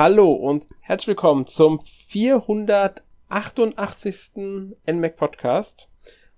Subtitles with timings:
[0.00, 4.70] Hallo und herzlich willkommen zum 488.
[4.86, 5.88] NMAC Podcast.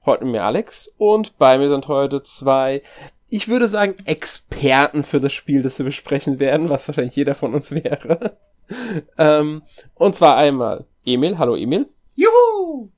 [0.06, 2.82] Heute mit mir Alex und bei mir sind heute zwei,
[3.28, 7.52] ich würde sagen, Experten für das Spiel, das wir besprechen werden, was wahrscheinlich jeder von
[7.52, 8.38] uns wäre.
[9.18, 9.60] ähm,
[9.92, 11.36] und zwar einmal Emil.
[11.36, 11.86] Hallo Emil.
[12.14, 12.88] Juhu!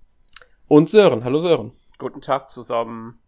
[0.69, 1.24] Und Sören.
[1.24, 1.72] Hallo Sören.
[1.98, 3.19] Guten Tag zusammen.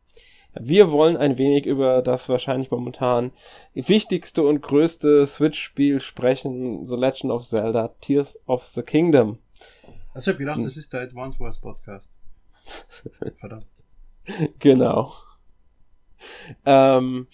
[0.61, 3.33] Wir wollen ein wenig über das wahrscheinlich momentan
[3.75, 9.39] wichtigste und größte Switch-Spiel sprechen, The Legend of Zelda Tears of the Kingdom.
[10.13, 12.09] Also ich hab gedacht, das ist der Advance Wars Podcast.
[13.37, 13.67] Verdammt.
[14.61, 15.13] Genau.
[16.65, 17.27] Ähm,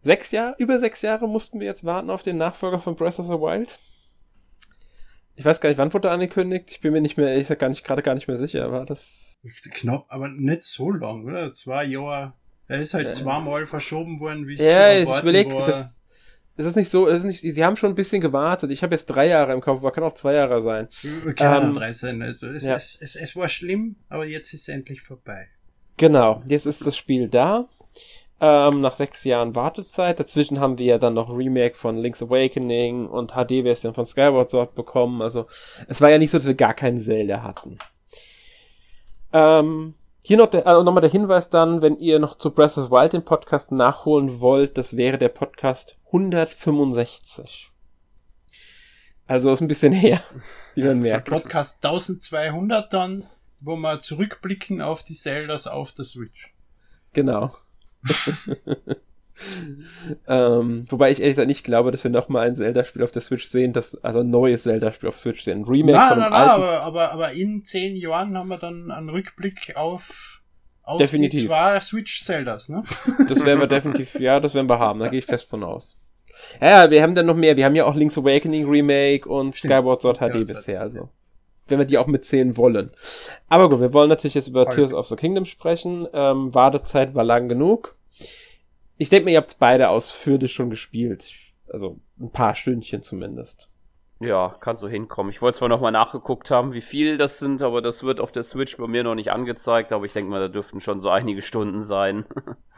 [0.00, 3.26] sechs Jahre, über sechs Jahre mussten wir jetzt warten auf den Nachfolger von Breath of
[3.26, 3.78] the Wild.
[5.34, 6.70] Ich weiß gar nicht, wann wurde er angekündigt.
[6.70, 8.86] Ich bin mir nicht mehr, ich sag gar nicht, gerade gar nicht mehr sicher, war
[8.86, 9.38] das.
[9.72, 11.52] Knapp, aber nicht so lang, oder?
[11.54, 12.34] Zwei Jahre
[12.70, 16.04] er ist halt zweimal verschoben worden, wie es Ja, ich überlege, das,
[16.56, 18.70] das ist nicht so, das ist nicht, sie haben schon ein bisschen gewartet.
[18.70, 20.88] Ich habe jetzt drei Jahre im Kopf, aber kann auch zwei Jahre sein.
[21.34, 22.22] Kann ähm, drei sein.
[22.22, 22.76] Also es, ja.
[22.76, 25.48] es, es, es war schlimm, aber jetzt ist es endlich vorbei.
[25.96, 27.68] Genau, jetzt ist das Spiel da.
[28.40, 30.20] Ähm, nach sechs Jahren Wartezeit.
[30.20, 34.76] Dazwischen haben wir ja dann noch Remake von Link's Awakening und HD-Version von Skyward Sword
[34.76, 35.22] bekommen.
[35.22, 35.46] Also
[35.88, 37.78] es war ja nicht so, dass wir gar keinen Zelda hatten.
[39.32, 42.86] Ähm, hier noch der, äh, nochmal der Hinweis dann, wenn ihr noch zu Breath of
[42.86, 47.70] the Wild den Podcast nachholen wollt, das wäre der Podcast 165.
[49.26, 50.20] Also ist ein bisschen her,
[50.74, 51.28] wie man merkt.
[51.28, 53.26] Podcast 1200 dann,
[53.60, 56.54] wo wir zurückblicken auf die Zeldas auf der Switch.
[57.12, 57.54] Genau.
[60.26, 63.46] ähm, wobei ich ehrlich gesagt nicht glaube, dass wir nochmal ein Zelda-Spiel auf der Switch
[63.46, 65.60] sehen, das, also ein neues Zelda-Spiel auf Switch sehen.
[65.60, 66.62] Ein Remake nein, von einem nein, alten.
[66.62, 70.42] Aber, aber, aber in zehn Jahren haben wir dann einen Rückblick auf,
[70.82, 71.42] auf definitiv.
[71.42, 72.84] die zwei Switch-Zeldas, ne?
[73.28, 75.96] Das werden wir definitiv, ja, das werden wir haben, da gehe ich fest von aus.
[76.60, 77.56] Ja, wir haben dann noch mehr.
[77.56, 81.08] Wir haben ja auch Link's Awakening Remake und Skyward Sword HD bisher, also.
[81.68, 82.90] Wenn wir die auch mitzählen wollen.
[83.48, 86.08] Aber gut, wir wollen natürlich jetzt über Tears of the Kingdom sprechen.
[86.12, 87.96] Ähm, Wartezeit war lang genug.
[89.00, 91.32] Ich denke mir, ihr habt beide ausführlich schon gespielt.
[91.72, 93.70] Also ein paar Stündchen zumindest.
[94.20, 95.32] Ja, kann so hinkommen.
[95.32, 98.42] Ich wollte zwar nochmal nachgeguckt haben, wie viel das sind, aber das wird auf der
[98.42, 101.40] Switch bei mir noch nicht angezeigt, aber ich denke mal, da dürften schon so einige
[101.40, 102.26] Stunden sein.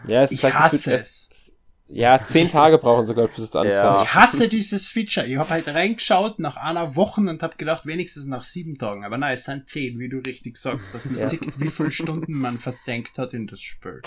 [0.09, 1.56] Ja, es ich hasse es.
[1.87, 3.84] Ja, zehn Tage brauchen sie, glaube ich, bis es anzeigt.
[3.84, 4.03] Ja.
[4.03, 5.27] Ich hasse dieses Feature.
[5.27, 9.04] Ich habe halt reingeschaut nach einer Woche und habe gedacht, wenigstens nach sieben Tagen.
[9.04, 10.93] Aber nein, es sind zehn, wie du richtig sagst.
[10.93, 11.28] Dass man ja.
[11.28, 14.03] sieht, wie viele Stunden man versenkt hat in das Spiel.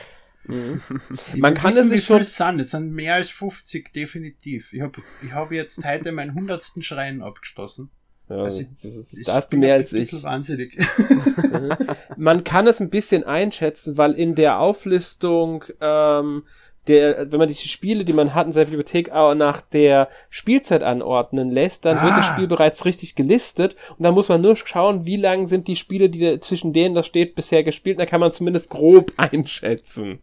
[0.48, 0.82] Mhm.
[1.36, 2.24] Man kann es sich schon.
[2.24, 2.60] Sind.
[2.60, 4.74] Es sind mehr als 50, definitiv.
[4.74, 7.90] Ich habe ich hab jetzt heute meinen hundertsten Schrein abgeschlossen.
[8.30, 10.24] Ja, also, das ist, da hast du mehr als ich.
[10.24, 10.78] Wahnsinnig.
[12.18, 16.44] Man kann es ein bisschen einschätzen, weil in der Auflistung ähm,
[16.88, 20.84] der, wenn man die Spiele, die man hat in seiner Bibliothek auch nach der Spielzeit
[20.84, 22.04] anordnen lässt, dann ah.
[22.04, 22.34] wird das ah.
[22.34, 26.10] Spiel bereits richtig gelistet und dann muss man nur schauen, wie lang sind die Spiele,
[26.10, 28.00] die zwischen denen das steht, bisher gespielt.
[28.00, 30.20] Da kann man zumindest grob einschätzen.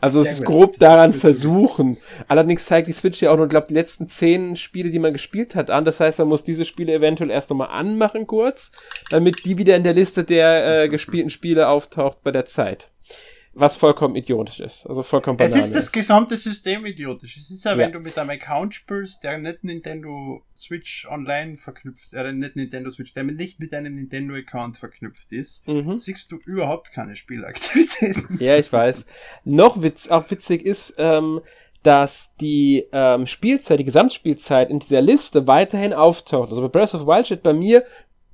[0.00, 1.98] Also es ist grob daran versuchen.
[2.28, 5.54] Allerdings zeigt die Switch ja auch nur, glaube die letzten zehn Spiele, die man gespielt
[5.54, 5.84] hat, an.
[5.84, 8.72] Das heißt, man muss diese Spiele eventuell erst nochmal anmachen kurz,
[9.10, 12.91] damit die wieder in der Liste der äh, gespielten Spiele auftaucht bei der Zeit
[13.54, 14.86] was vollkommen idiotisch ist.
[14.86, 15.58] Also vollkommen banal.
[15.58, 17.36] Es ist das gesamte System idiotisch.
[17.36, 17.98] Es ist ja, wenn ja.
[17.98, 23.12] du mit einem Account spielst, der nicht Nintendo Switch Online verknüpft, äh, nicht Nintendo Switch,
[23.12, 25.98] der nicht mit einem Nintendo Account verknüpft ist, mhm.
[25.98, 28.38] siehst du überhaupt keine Spielaktivitäten.
[28.40, 29.06] Ja, ich weiß.
[29.44, 31.40] Noch witz, auch witzig ist, ähm,
[31.82, 36.50] dass die ähm, Spielzeit, die Gesamtspielzeit in dieser Liste weiterhin auftaucht.
[36.50, 37.84] Also bei Breath of the Wild steht bei mir,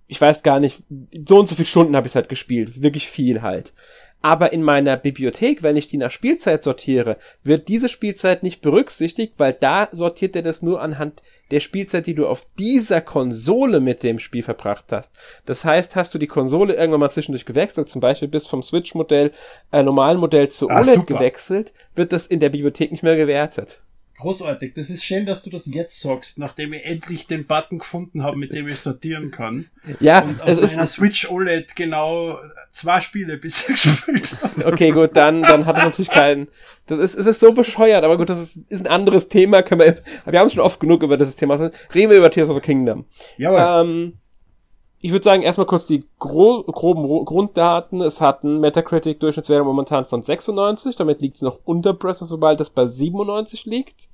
[0.06, 0.82] ich weiß gar nicht,
[1.26, 2.82] so und so viele Stunden habe ich halt gespielt.
[2.82, 3.72] Wirklich viel halt.
[4.20, 9.34] Aber in meiner Bibliothek, wenn ich die nach Spielzeit sortiere, wird diese Spielzeit nicht berücksichtigt,
[9.38, 14.02] weil da sortiert er das nur anhand der Spielzeit, die du auf dieser Konsole mit
[14.02, 15.12] dem Spiel verbracht hast.
[15.46, 19.30] Das heißt, hast du die Konsole irgendwann mal zwischendurch gewechselt, zum Beispiel bis vom Switch-Modell,
[19.72, 21.14] äh, normalen Modell zu ah, OLED super.
[21.14, 23.78] gewechselt, wird das in der Bibliothek nicht mehr gewertet.
[24.18, 24.74] Großartig.
[24.74, 28.36] Das ist schön, dass du das jetzt sagst, nachdem ich endlich den Button gefunden habe,
[28.36, 29.66] mit dem ich sortieren kann.
[30.00, 32.36] Ja, und auf meiner Switch OLED genau
[32.70, 34.66] zwei Spiele bisher gespielt habe.
[34.66, 36.48] Okay, gut, dann, dann hat es natürlich keinen.
[36.86, 39.62] Das ist, es ist so bescheuert, aber gut, das ist ein anderes Thema.
[39.62, 41.54] Können wir, wir haben schon oft genug über dieses Thema.
[41.94, 43.04] Reden wir über Tears of the Kingdom.
[43.36, 43.60] Jawohl.
[43.60, 44.12] Ähm,
[45.00, 48.00] ich würde sagen, erstmal kurz die gro groben Grunddaten.
[48.00, 52.40] Es hat einen Metacritic-Durchschnittswert momentan von 96, damit liegt es noch unter Breath of the
[52.40, 54.08] Wild, das bei 97 liegt.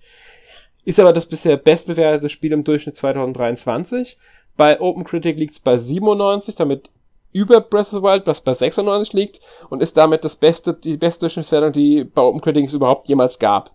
[0.84, 4.18] Ist aber das bisher bestbewertete Spiel im Durchschnitt 2023.
[4.56, 6.90] Bei OpenCritic liegt es bei 97, damit
[7.32, 9.40] über Breath of the Wild, was bei 96 liegt,
[9.70, 13.74] und ist damit das beste, die beste Durchschnittswertung, die bei OpenCritic es überhaupt jemals gab.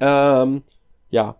[0.00, 0.62] Ähm,
[1.10, 1.36] ja,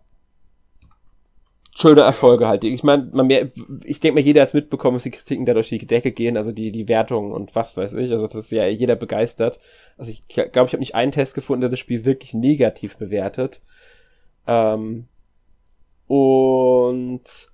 [1.77, 2.65] schöne Erfolge halt.
[2.65, 3.51] Ich meine, man mehr,
[3.85, 6.53] ich denke mal, jeder hat es mitbekommen, dass die Kritiken dadurch die Decke gehen, also
[6.53, 8.13] die, die Wertungen und was weiß ich.
[8.13, 9.59] Also das ist ja jeder begeistert.
[9.97, 13.61] Also ich glaube, ich habe nicht einen Test gefunden, der das Spiel wirklich negativ bewertet.
[14.47, 15.09] Ähm,
[16.07, 17.54] und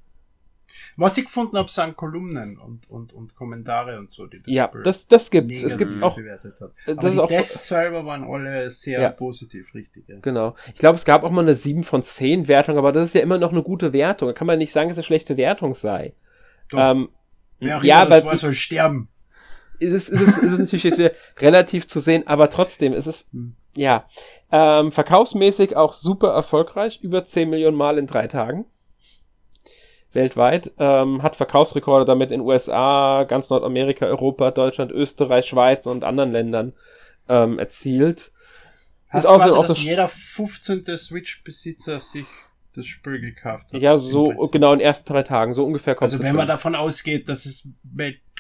[1.01, 4.69] was ich gefunden habe, sind Kolumnen und, und, und Kommentare und so, die das Ja,
[4.69, 5.63] Spiel das, das gibt's.
[5.63, 6.15] Es gibt auch.
[6.15, 6.73] Bewertet hat.
[6.85, 9.11] Äh, das Aber die auch Tests selber waren alle sehr ja.
[9.11, 10.05] positiv, richtig.
[10.09, 10.17] Ja.
[10.21, 10.55] Genau.
[10.69, 13.23] Ich glaube, es gab auch mal eine 7 von 10 Wertung, aber das ist ja
[13.23, 14.29] immer noch eine gute Wertung.
[14.29, 16.13] Da kann man nicht sagen, dass es eine schlechte Wertung sei.
[16.69, 16.79] Doch.
[16.79, 17.09] Ähm,
[17.61, 19.09] Wer ja, aber war, soll sterben.
[19.79, 23.29] Ist es, ist es, ist es natürlich jetzt relativ zu sehen, aber trotzdem ist es,
[23.33, 23.55] hm.
[23.75, 24.07] ja,
[24.53, 28.67] ähm, verkaufsmäßig auch super erfolgreich, über 10 Millionen Mal in drei Tagen
[30.13, 36.33] weltweit, ähm, hat Verkaufsrekorde damit in USA, ganz Nordamerika, Europa, Deutschland, Österreich, Schweiz und anderen
[36.33, 36.73] Ländern
[37.29, 38.33] ähm, erzielt.
[39.09, 40.85] Hast ist du quasi, auch dass jeder 15.
[40.97, 42.27] Switch-Besitzer sich
[42.75, 43.81] das Spiel gekauft hat?
[43.81, 46.75] Ja, so genau in den ersten drei Tagen, so ungefähr kommt Also wenn man davon
[46.75, 47.69] ausgeht, dass es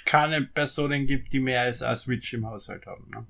[0.05, 3.09] keine Personen gibt, die mehr als ein Switch im Haushalt haben.
[3.11, 3.27] Ne?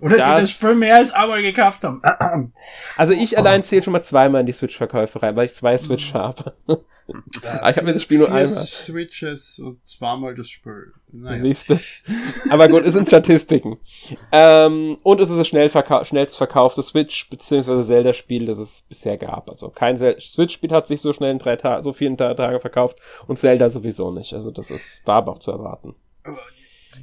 [0.00, 2.02] Oder das, die das Spiel mehr als einmal gekauft haben.
[2.96, 6.12] also ich allein zähle schon mal zweimal in die Switch-Verkäufe rein, weil ich zwei Switch
[6.12, 6.18] mhm.
[6.18, 6.54] habe.
[7.42, 8.48] Ja, ich habe mir das Spiel nur einmal.
[8.48, 10.92] Switches und zweimal das Spiel.
[11.10, 11.40] Naja.
[11.40, 11.78] Siehst du.
[12.48, 13.78] Aber gut, es sind Statistiken.
[14.30, 15.70] Ähm, und es ist das schnell
[16.04, 17.82] schnellst verkaufte Switch bzw.
[17.82, 19.50] Zelda-Spiel, das es bisher gab.
[19.50, 23.38] Also kein Switch-Spiel hat sich so schnell in drei Tagen, so vielen Tagen verkauft und
[23.38, 24.32] Zelda sowieso nicht.
[24.32, 25.94] Also das ist, war aber auch zu erwarten.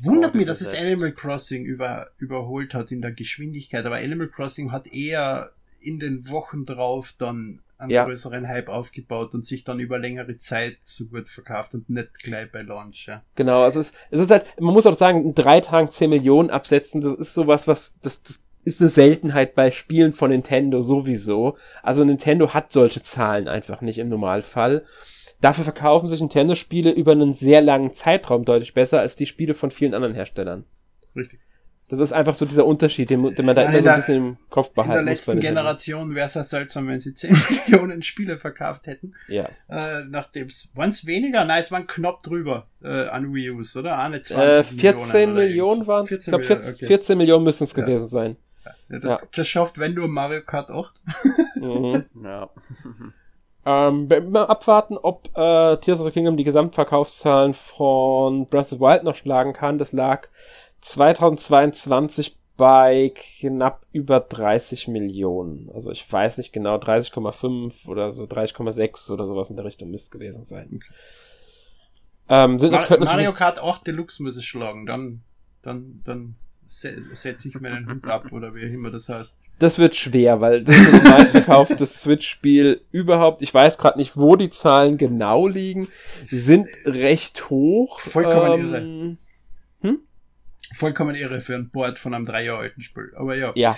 [0.02, 4.72] Wundert mich, dass es Animal Crossing über, überholt hat in der Geschwindigkeit, aber Animal Crossing
[4.72, 8.04] hat eher in den Wochen drauf dann einen ja.
[8.04, 12.52] größeren Hype aufgebaut und sich dann über längere Zeit so gut verkauft und nicht gleich
[12.52, 13.08] bei Launch.
[13.08, 13.24] Ja.
[13.36, 16.50] Genau, also es, es ist halt, man muss auch sagen, in drei Tagen 10 Millionen
[16.50, 21.58] absetzen, das ist sowas, was, das, das ist eine Seltenheit bei Spielen von Nintendo sowieso.
[21.82, 24.86] Also Nintendo hat solche Zahlen einfach nicht im Normalfall.
[25.42, 29.72] Dafür verkaufen sich Nintendo-Spiele über einen sehr langen Zeitraum deutlich besser als die Spiele von
[29.72, 30.66] vielen anderen Herstellern.
[31.16, 31.40] Richtig.
[31.90, 34.16] Das ist einfach so dieser Unterschied, den, den man da ja, immer so ein bisschen
[34.16, 35.00] im Kopf behalten muss.
[35.00, 37.36] In der letzten Generation wäre es ja seltsam, wenn sie 10
[37.68, 39.16] Millionen Spiele verkauft hätten.
[39.28, 39.50] Ja.
[39.68, 41.46] Äh, Nachdem es, waren es weniger?
[41.46, 43.98] Nein, es waren knapp drüber äh, an Wii U's, oder?
[43.98, 46.12] Ah, ne, 20 äh, 14 Millionen waren es.
[46.12, 46.86] Ich glaube, 14, okay.
[46.86, 47.84] 14 Millionen müssen es ja.
[47.84, 48.38] gewesen sein.
[48.66, 49.28] Ja, das, ja.
[49.36, 50.94] das schafft, wenn du Mario Kart 8.
[51.56, 52.06] mhm.
[52.24, 52.50] Ja.
[53.66, 58.80] Ähm, wir abwarten, ob äh, Tears of the Kingdom die Gesamtverkaufszahlen von Breath of the
[58.80, 59.78] Wild noch schlagen kann.
[59.78, 60.30] Das lag
[60.82, 65.70] 2022 bei knapp über 30 Millionen.
[65.74, 70.18] Also ich weiß nicht genau, 30,5 oder so 30,6 oder sowas in der Richtung müsste
[70.18, 70.68] gewesen sein.
[70.76, 70.94] Okay.
[72.28, 75.24] Ähm, sind, Mar Mario Kart 8 Deluxe muss es schlagen, dann,
[75.62, 76.36] dann, dann
[76.70, 79.38] setze ich meinen Hut ab oder wie immer das heißt.
[79.58, 83.42] Das wird schwer, weil das ist das meistverkaufte Switch-Spiel überhaupt.
[83.42, 85.88] Ich weiß gerade nicht, wo die Zahlen genau liegen.
[86.28, 88.00] Sie sind recht hoch.
[88.00, 89.18] Vollkommen ähm, irre.
[90.74, 93.12] Vollkommen irre für ein Board von einem drei Jahre alten Spiel.
[93.16, 93.52] Aber ja.
[93.56, 93.78] Ja.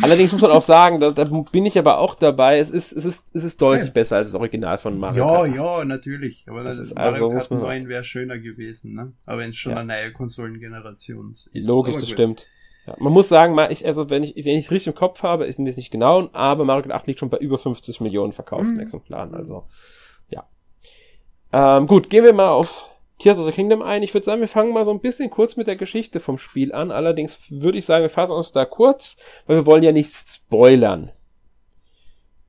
[0.00, 2.58] Allerdings muss man auch sagen, da, da bin ich aber auch dabei.
[2.58, 3.92] Es ist, es ist, es ist deutlich ja.
[3.92, 5.56] besser als das Original von Mario Ja, Kart.
[5.56, 6.44] ja, natürlich.
[6.48, 9.12] Aber das, das ist Mario also, Kart 9 wäre schöner gewesen, ne?
[9.26, 9.78] Aber wenn es schon ja.
[9.78, 11.50] eine neue Konsolengeneration ist.
[11.52, 12.46] Logisch, das stimmt.
[12.86, 15.46] Ja, man muss sagen, ich, also wenn ich, wenn ich es richtig im Kopf habe,
[15.46, 18.74] ist es nicht genau, aber Mario Kart 8 liegt schon bei über 50 Millionen verkauften
[18.74, 18.80] mhm.
[18.80, 19.34] Exemplaren.
[19.34, 19.64] Also,
[20.28, 20.48] ja.
[21.52, 22.89] Ähm, gut, gehen wir mal auf
[23.20, 24.02] Tears of the Kingdom ein.
[24.02, 26.72] Ich würde sagen, wir fangen mal so ein bisschen kurz mit der Geschichte vom Spiel
[26.72, 26.90] an.
[26.90, 31.12] Allerdings würde ich sagen, wir fassen uns da kurz, weil wir wollen ja nichts spoilern.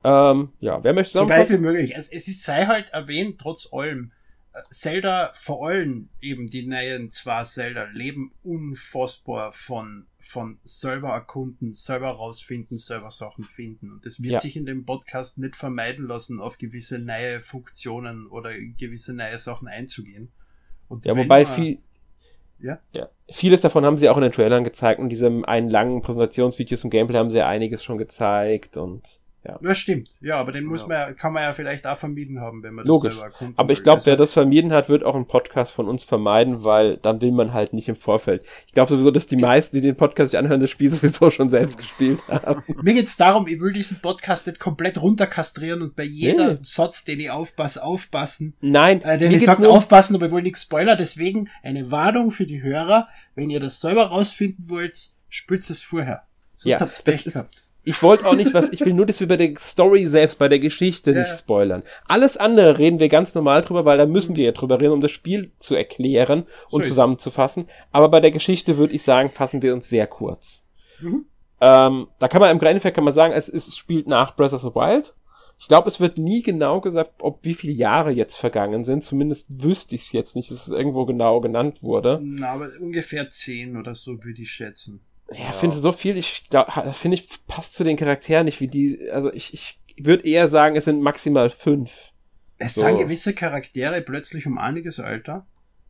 [0.02, 1.28] Ähm, ja, wer möchte sagen?
[1.28, 1.94] So weit wie möglich.
[1.94, 4.12] Es, es ist, sei halt erwähnt, trotz allem.
[4.54, 11.74] Äh, Zelda, vor allem eben die neuen zwei Zelda, leben unfassbar von, von selber erkunden,
[11.74, 13.92] selber rausfinden, selber Sachen finden.
[13.92, 14.40] Und es wird ja.
[14.40, 19.68] sich in dem Podcast nicht vermeiden lassen, auf gewisse neue Funktionen oder gewisse neue Sachen
[19.68, 20.32] einzugehen.
[20.92, 21.78] Und ja, wobei viel,
[22.60, 22.78] ja?
[22.92, 23.08] ja.
[23.30, 26.90] Vieles davon haben sie auch in den Trailern gezeigt und diesem einen langen Präsentationsvideo zum
[26.90, 29.58] Gameplay haben sie ja einiges schon gezeigt und ja.
[29.60, 30.10] Das stimmt.
[30.20, 33.08] Ja, aber den muss man kann man ja vielleicht auch vermieden haben, wenn man Logisch.
[33.08, 35.88] das selber erkunden Aber ich glaube, wer das vermieden hat, wird auch einen Podcast von
[35.88, 38.46] uns vermeiden, weil dann will man halt nicht im Vorfeld.
[38.68, 41.48] Ich glaube sowieso, dass die meisten, die den Podcast sich anhören, das Spiel sowieso schon
[41.48, 42.62] selbst gespielt haben.
[42.82, 46.58] Mir geht's darum, ich will diesen Podcast nicht komplett runterkastrieren und bei jeder nee.
[46.62, 48.54] Satz, den ich aufpasse, aufpassen.
[48.60, 49.02] Nein.
[49.02, 50.94] Äh, den ich sage, aufpassen, aber ich will nichts Spoiler.
[50.94, 53.08] Deswegen eine Warnung für die Hörer.
[53.34, 54.96] Wenn ihr das selber rausfinden wollt,
[55.28, 56.22] spürt es vorher.
[56.54, 59.36] Sonst ja, habt's Pech gehabt ich wollte auch nicht was, ich will nur das über
[59.36, 61.20] der Story selbst, bei der Geschichte ja.
[61.20, 61.82] nicht spoilern.
[62.06, 65.00] Alles andere reden wir ganz normal drüber, weil da müssen wir ja drüber reden, um
[65.00, 67.66] das Spiel zu erklären und so zusammenzufassen.
[67.90, 70.64] Aber bei der Geschichte würde ich sagen, fassen wir uns sehr kurz.
[71.00, 71.26] Mhm.
[71.60, 74.62] Ähm, da kann man im Endeffekt kann man sagen, es, es spielt nach Breath of
[74.62, 75.14] the Wild.
[75.58, 79.04] Ich glaube, es wird nie genau gesagt, ob wie viele Jahre jetzt vergangen sind.
[79.04, 82.18] Zumindest wüsste ich es jetzt nicht, dass es irgendwo genau genannt wurde.
[82.20, 85.00] Na, aber ungefähr zehn oder so würde ich schätzen.
[85.32, 85.52] Ja, ja.
[85.52, 86.44] finde so viel, ich
[86.92, 90.76] finde ich passt zu den Charakteren nicht wie die, also ich, ich würde eher sagen,
[90.76, 92.12] es sind maximal fünf.
[92.58, 92.82] Es so.
[92.82, 95.46] sind gewisse Charaktere plötzlich um einiges älter.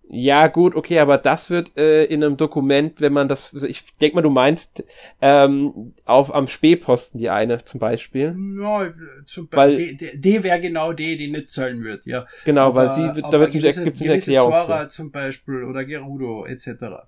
[0.08, 3.84] Ja, gut, okay, aber das wird äh, in einem Dokument, wenn man das, also ich
[3.96, 4.84] denke mal, du meinst
[5.20, 8.36] ähm, auf am Spähposten die eine zum Beispiel.
[8.60, 8.92] Ja,
[9.26, 12.26] zum weil, die, die wäre genau die, die nicht zahlen wird, ja.
[12.44, 14.52] Genau, aber, weil sie, da wird es gibt's eine Erklärung.
[14.52, 17.06] Zora zum Beispiel oder Gerudo etc.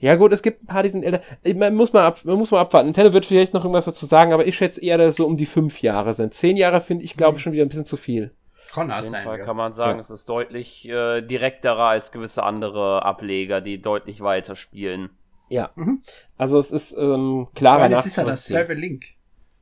[0.00, 1.22] Ja gut, es gibt ein paar, die sind älter.
[1.56, 2.86] Man muss mal, ab, man muss mal abwarten.
[2.86, 5.36] Nintendo wird vielleicht noch irgendwas dazu sagen, aber ich schätze eher, dass es so um
[5.36, 6.34] die fünf Jahre sind.
[6.34, 7.42] Zehn Jahre finde ich, glaube ich, mhm.
[7.44, 8.32] schon wieder ein bisschen zu viel.
[8.72, 9.44] Kann Auf jeden sein, Fall ja.
[9.44, 10.00] kann man sagen, ja.
[10.00, 15.10] es ist deutlich äh, direkterer als gewisse andere Ableger, die deutlich weiter spielen.
[15.48, 16.02] Ja, mhm.
[16.36, 19.06] also es ist ähm, klarer Das ist ja dasselbe Link.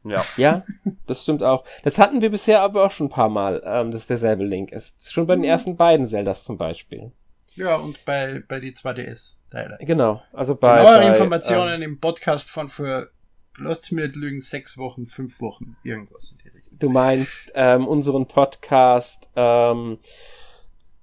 [0.05, 0.25] Ja.
[0.37, 0.65] ja,
[1.07, 1.65] das stimmt auch.
[1.83, 5.13] Das hatten wir bisher aber auch schon ein paar Mal, ähm, dass derselbe Link ist.
[5.13, 5.49] Schon bei den mhm.
[5.49, 7.13] ersten beiden Zeldas zum Beispiel.
[7.55, 9.79] Ja, und bei, bei die 2DS-Teile.
[9.81, 10.79] Genau, also bei.
[10.79, 13.11] Genauere bei, Informationen ähm, im Podcast von für,
[13.57, 18.27] lasst mir nicht lügen, sechs Wochen, fünf Wochen, irgendwas in die Du meinst ähm, unseren
[18.27, 19.99] Podcast ähm,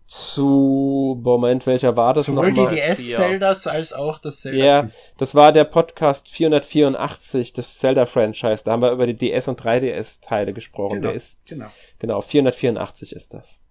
[0.06, 4.64] zu Moment, welcher war das Sowohl die DS-Zeldas als auch das Zelda.
[4.64, 8.64] Ja, das war der Podcast 484 des Zelda-Franchise.
[8.64, 10.98] Da haben wir über die DS- und 3DS-Teile gesprochen.
[10.98, 11.66] Genau, der ist, genau.
[11.98, 13.63] genau, 484 ist das.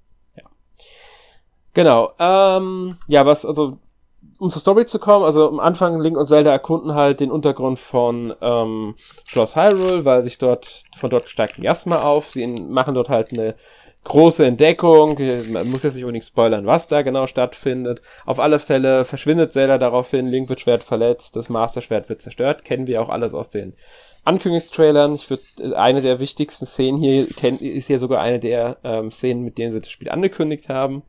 [1.74, 2.10] Genau.
[2.18, 3.78] Ähm, ja, was, also
[4.38, 7.78] um zur Story zu kommen, also am Anfang Link und Zelda erkunden halt den Untergrund
[7.78, 8.94] von ähm,
[9.26, 12.30] Schloss Hyrule, weil sich dort, von dort steigt Miasma auf.
[12.30, 13.54] Sie machen dort halt eine
[14.04, 15.16] große Entdeckung.
[15.52, 18.02] Man muss jetzt nicht unbedingt spoilern, was da genau stattfindet.
[18.26, 22.64] Auf alle Fälle verschwindet Zelda daraufhin, Link wird Schwert verletzt, das Master Schwert wird zerstört.
[22.64, 23.74] Kennen wir auch alles aus den
[24.24, 25.14] Ankündigungstrailern.
[25.14, 29.44] Ich würde eine der wichtigsten Szenen hier kennen, ist hier sogar eine der ähm, Szenen,
[29.44, 31.02] mit denen sie das Spiel angekündigt haben.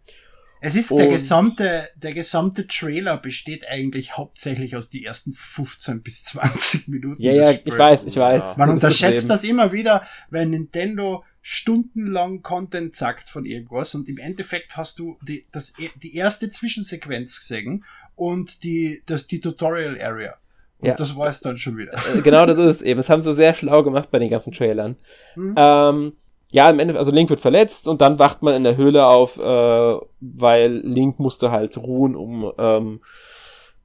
[0.65, 6.23] Es ist der gesamte, der gesamte Trailer besteht eigentlich hauptsächlich aus die ersten 15 bis
[6.23, 7.21] 20 Minuten.
[7.21, 8.55] Ja, ja, ich weiß, ich weiß.
[8.55, 14.17] Man unterschätzt das, das immer wieder, wenn Nintendo stundenlang Content sagt von irgendwas und im
[14.17, 17.83] Endeffekt hast du die, das, die erste Zwischensequenz gesehen
[18.15, 20.33] und die, das, die Tutorial Area.
[20.79, 20.95] Und ja.
[20.95, 21.91] das war es dann schon wieder.
[21.93, 22.99] Äh, genau das ist es eben.
[22.99, 24.95] Das haben sie sehr schlau gemacht bei den ganzen Trailern.
[25.35, 25.55] Mhm.
[25.57, 26.13] Ähm,
[26.53, 29.39] ja, im Endeffekt, also Link wird verletzt und dann wacht man in der Höhle auf,
[29.39, 33.01] äh, weil Link musste halt ruhen, um ähm,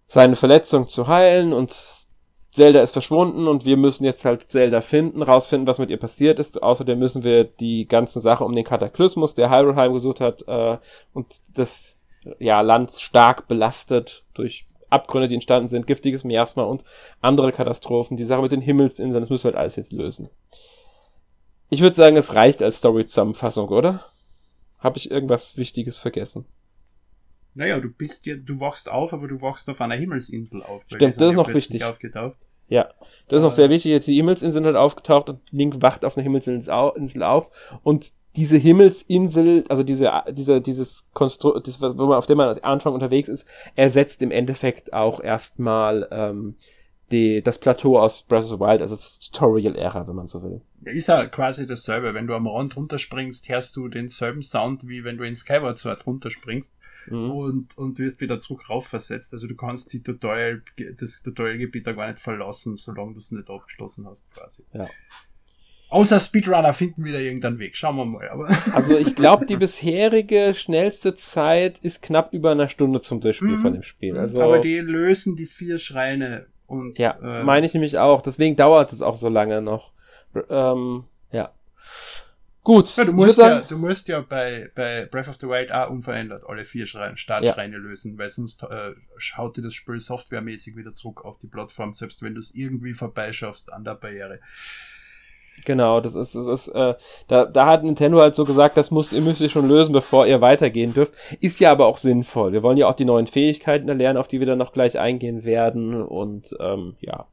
[0.06, 1.74] seine Verletzung zu heilen und
[2.52, 6.38] Zelda ist verschwunden und wir müssen jetzt halt Zelda finden, rausfinden, was mit ihr passiert
[6.38, 6.62] ist.
[6.62, 10.76] Außerdem müssen wir die ganzen Sache um den Kataklysmus, der Hyrule heimgesucht hat, äh,
[11.14, 11.98] und das
[12.38, 16.84] ja, Land stark belastet durch Abgründe, die entstanden sind, giftiges Miasma und
[17.22, 18.18] andere Katastrophen.
[18.18, 20.28] Die Sache mit den Himmelsinseln, das müssen wir halt alles jetzt lösen.
[21.70, 24.04] Ich würde sagen, es reicht als Story-Zusammenfassung, oder?
[24.78, 26.46] Habe ich irgendwas Wichtiges vergessen?
[27.54, 30.84] Naja, du bist ja, du wachst auf, aber du wachst auf einer Himmelsinsel auf.
[30.86, 31.82] Stimmt, das ist noch wichtig.
[32.68, 32.90] Ja,
[33.28, 33.90] das ist noch sehr wichtig.
[33.90, 37.50] Jetzt die Himmelsinsel hat aufgetaucht und Link wacht auf einer Himmelsinsel auf
[37.82, 42.58] und diese Himmelsinsel, also diese, diese, dieses Konstrukt, das, wo man, auf dem man am
[42.62, 46.54] Anfang unterwegs ist, ersetzt im Endeffekt auch erstmal ähm,
[47.10, 50.60] die, das Plateau aus Breath of the Wild, also das Tutorial-Ära, wenn man so will.
[50.84, 52.14] Ist ja quasi dasselbe.
[52.14, 56.06] Wenn du am Rand runterspringst, hörst du denselben Sound, wie wenn du in Skyward Sword
[56.06, 56.74] runterspringst
[57.10, 57.30] mhm.
[57.30, 59.32] und, und wirst wieder zurück raufversetzt.
[59.32, 60.62] Also du kannst die Tutorial,
[60.98, 64.62] das Tutorial-Gebiet da gar nicht verlassen, solange du es nicht abgeschlossen hast, quasi.
[64.72, 64.86] Ja.
[65.90, 67.74] Außer Speedrunner finden wieder irgendeinen Weg.
[67.74, 68.28] Schauen wir mal.
[68.28, 73.56] Aber also ich glaube, die bisherige schnellste Zeit ist knapp über einer Stunde zum Durchspiel
[73.56, 73.62] mhm.
[73.62, 74.18] von dem Spiel.
[74.18, 78.20] Also aber die lösen die vier Schreine und, ja, äh, meine ich nämlich auch.
[78.20, 79.92] Deswegen dauert es auch so lange noch.
[80.50, 81.52] Ähm, ja.
[82.62, 82.94] Gut.
[82.98, 85.88] Ja, du, musst sagen, ja, du musst ja bei, bei Breath of the Wild auch
[85.88, 87.80] unverändert alle vier Schreine, Startschreine ja.
[87.80, 88.92] lösen, weil sonst äh,
[89.38, 92.92] haut dir das Spiel softwaremäßig wieder zurück auf die Plattform, selbst wenn du es irgendwie
[92.92, 94.40] vorbeischaffst an der Barriere.
[95.64, 96.94] Genau, das ist, das ist, äh,
[97.26, 100.26] da, da hat Nintendo halt so gesagt, das muss, ihr müsst ihr schon lösen, bevor
[100.26, 101.14] ihr weitergehen dürft.
[101.40, 102.52] Ist ja aber auch sinnvoll.
[102.52, 105.44] Wir wollen ja auch die neuen Fähigkeiten erlernen, auf die wir dann noch gleich eingehen
[105.44, 106.02] werden.
[106.02, 107.26] Und ähm, ja.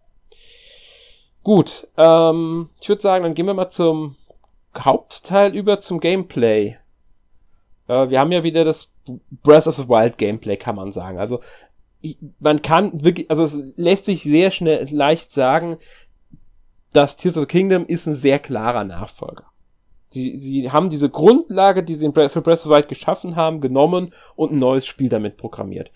[1.44, 4.16] Gut, ähm, ich würde sagen, dann gehen wir mal zum
[4.78, 6.78] Hauptteil über zum Gameplay.
[7.88, 8.92] Äh, wir haben ja wieder das
[9.44, 11.20] Breath of the Wild Gameplay, kann man sagen.
[11.20, 11.40] Also
[12.40, 15.78] man kann wirklich, also es lässt sich sehr schnell leicht sagen,
[16.96, 19.46] das Tears of the Kingdom ist ein sehr klarer Nachfolger.
[20.10, 24.14] Sie, sie haben diese Grundlage, die sie für Breath of the Wild geschaffen haben, genommen
[24.36, 25.92] und ein neues Spiel damit programmiert.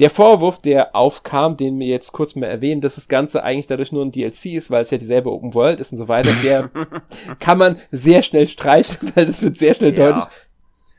[0.00, 3.92] der Vorwurf, der aufkam, den wir jetzt kurz mal erwähnen, dass das Ganze eigentlich dadurch
[3.92, 6.70] nur ein DLC ist, weil es ja dieselbe Open World ist und so weiter, der
[7.38, 10.12] kann man sehr schnell streichen, weil das wird sehr schnell ja.
[10.12, 10.34] deutlich.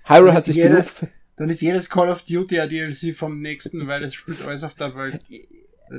[0.06, 3.88] Hyrule hat sich jedes, genug dann ist jedes Call of Duty ein DLC vom nächsten,
[3.88, 5.20] weil es spielt alles auf der Welt.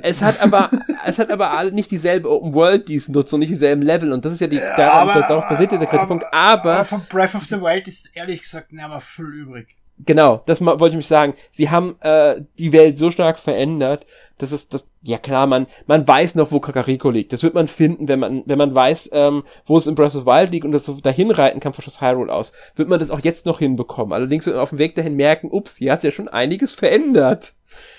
[0.01, 0.69] Es hat aber,
[1.05, 4.11] es hat aber alle nicht dieselbe Open World, die es nutzt und nicht dieselben Level
[4.11, 7.01] und das ist ja die, ja, darauf, aber, darauf basiert dieser Kritikpunkt, aber, aber von
[7.09, 9.77] Breath of the Wild ist ehrlich gesagt nicht mehr viel übrig.
[10.05, 11.33] Genau, das wollte ich mich sagen.
[11.49, 14.05] Sie haben äh, die Welt so stark verändert,
[14.37, 17.33] dass es das ja klar, man man weiß noch, wo Kakariko liegt.
[17.33, 20.21] Das wird man finden, wenn man wenn man weiß, ähm, wo es in Breath of
[20.21, 22.53] the Wild liegt und das so dahin reiten kann von Schloss Hyrule aus.
[22.75, 24.13] Wird man das auch jetzt noch hinbekommen.
[24.13, 27.53] Allerdings wird man auf dem Weg dahin merken, ups, hier hat ja schon einiges verändert.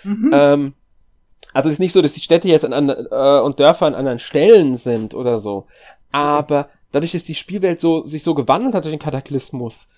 [0.04, 0.30] Mhm.
[0.32, 0.74] Ähm,
[1.58, 3.96] also es ist nicht so, dass die Städte jetzt an anderen äh, und Dörfer an
[3.96, 5.66] anderen Stellen sind oder so.
[6.12, 9.88] Aber dadurch, dass die Spielwelt so sich so gewandelt hat durch den Kataklysmus,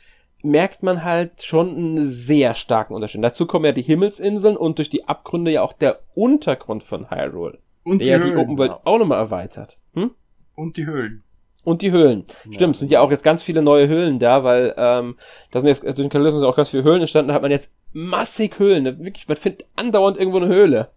[0.43, 3.23] merkt man halt schon einen sehr starken Unterschied.
[3.23, 7.59] Dazu kommen ja die Himmelsinseln und durch die Abgründe ja auch der Untergrund von Hyrule.
[7.85, 9.79] Und der die ja die Open World auch nochmal erweitert.
[9.93, 10.13] Hm?
[10.55, 11.25] Und die Höhlen.
[11.63, 12.25] Und die Höhlen.
[12.47, 12.53] Ja.
[12.55, 15.17] Stimmt, sind ja auch jetzt ganz viele neue Höhlen da, weil ähm,
[15.51, 17.71] da sind jetzt durch den Kataklysmus auch ganz viele Höhlen entstanden, da hat man jetzt
[17.93, 18.87] massig Höhlen.
[19.05, 20.89] Wirklich, man findet andauernd irgendwo eine Höhle.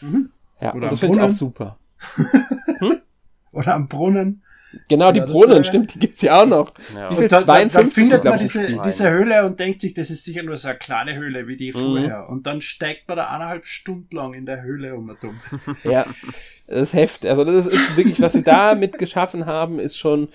[0.00, 0.30] Mhm.
[0.60, 1.78] Ja, Oder und das finde ich auch super.
[2.78, 2.97] hm?
[3.58, 4.42] Oder am Brunnen.
[4.88, 6.72] Genau, die Brunnen, stimmt, die gibt's ja auch noch.
[6.94, 7.10] Ja.
[7.10, 7.28] Wie viel?
[7.28, 10.56] Da, 52 dann findet man diese, diese Höhle und denkt sich, das ist sicher nur
[10.56, 11.78] so eine kleine Höhle wie die mhm.
[11.78, 12.28] vorher.
[12.28, 15.40] Und dann steigt man da eineinhalb Stunden lang in der Höhle um und um.
[15.84, 16.06] Ja,
[16.66, 17.26] das ist Heft.
[17.26, 20.28] Also das ist wirklich, was sie da mit geschaffen haben, ist schon,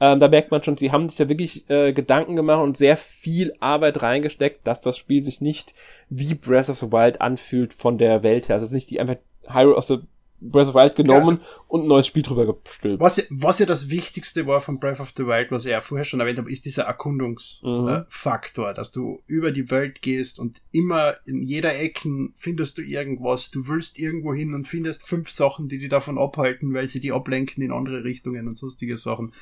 [0.00, 2.96] ähm, da merkt man schon, sie haben sich da wirklich äh, Gedanken gemacht und sehr
[2.96, 5.74] viel Arbeit reingesteckt, dass das Spiel sich nicht
[6.08, 8.54] wie Breath of the Wild anfühlt von der Welt her.
[8.54, 9.16] Also es ist nicht die einfach
[9.48, 10.00] Hyrule aus der
[10.40, 13.00] Breath of the Wild genommen ja, also, und ein neues Spiel drüber gestülpt.
[13.00, 16.04] Was, was ja das Wichtigste war von Breath of the Wild, was ich ja vorher
[16.04, 18.72] schon erwähnt habe, ist dieser Erkundungsfaktor, mhm.
[18.72, 23.50] äh, dass du über die Welt gehst und immer in jeder Ecken findest du irgendwas,
[23.50, 27.12] du willst irgendwo hin und findest fünf Sachen, die dich davon abhalten, weil sie die
[27.12, 29.32] ablenken in andere Richtungen und sonstige Sachen.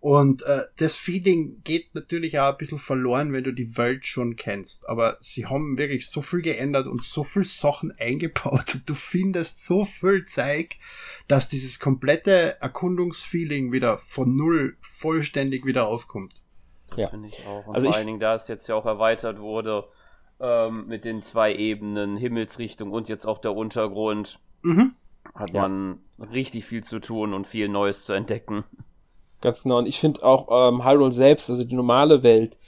[0.00, 4.34] Und äh, das Feeding geht natürlich auch ein bisschen verloren, wenn du die Welt schon
[4.34, 4.88] kennst.
[4.88, 9.66] Aber sie haben wirklich so viel geändert und so viel Sachen eingebaut und du findest
[9.66, 10.76] so viel Zeug,
[11.28, 16.34] dass dieses komplette Erkundungsfeeling wieder von null vollständig wieder aufkommt.
[16.88, 17.08] Das ja.
[17.08, 17.66] finde ich auch.
[17.66, 19.84] Und also vor allen Dingen, da es jetzt ja auch erweitert wurde
[20.40, 24.94] ähm, mit den zwei Ebenen, Himmelsrichtung und jetzt auch der Untergrund, mhm.
[25.34, 25.60] hat ja.
[25.60, 28.64] man richtig viel zu tun und viel Neues zu entdecken.
[29.40, 29.78] Ganz genau.
[29.78, 32.58] Und ich finde auch ähm, Hyrule selbst, also die normale Welt,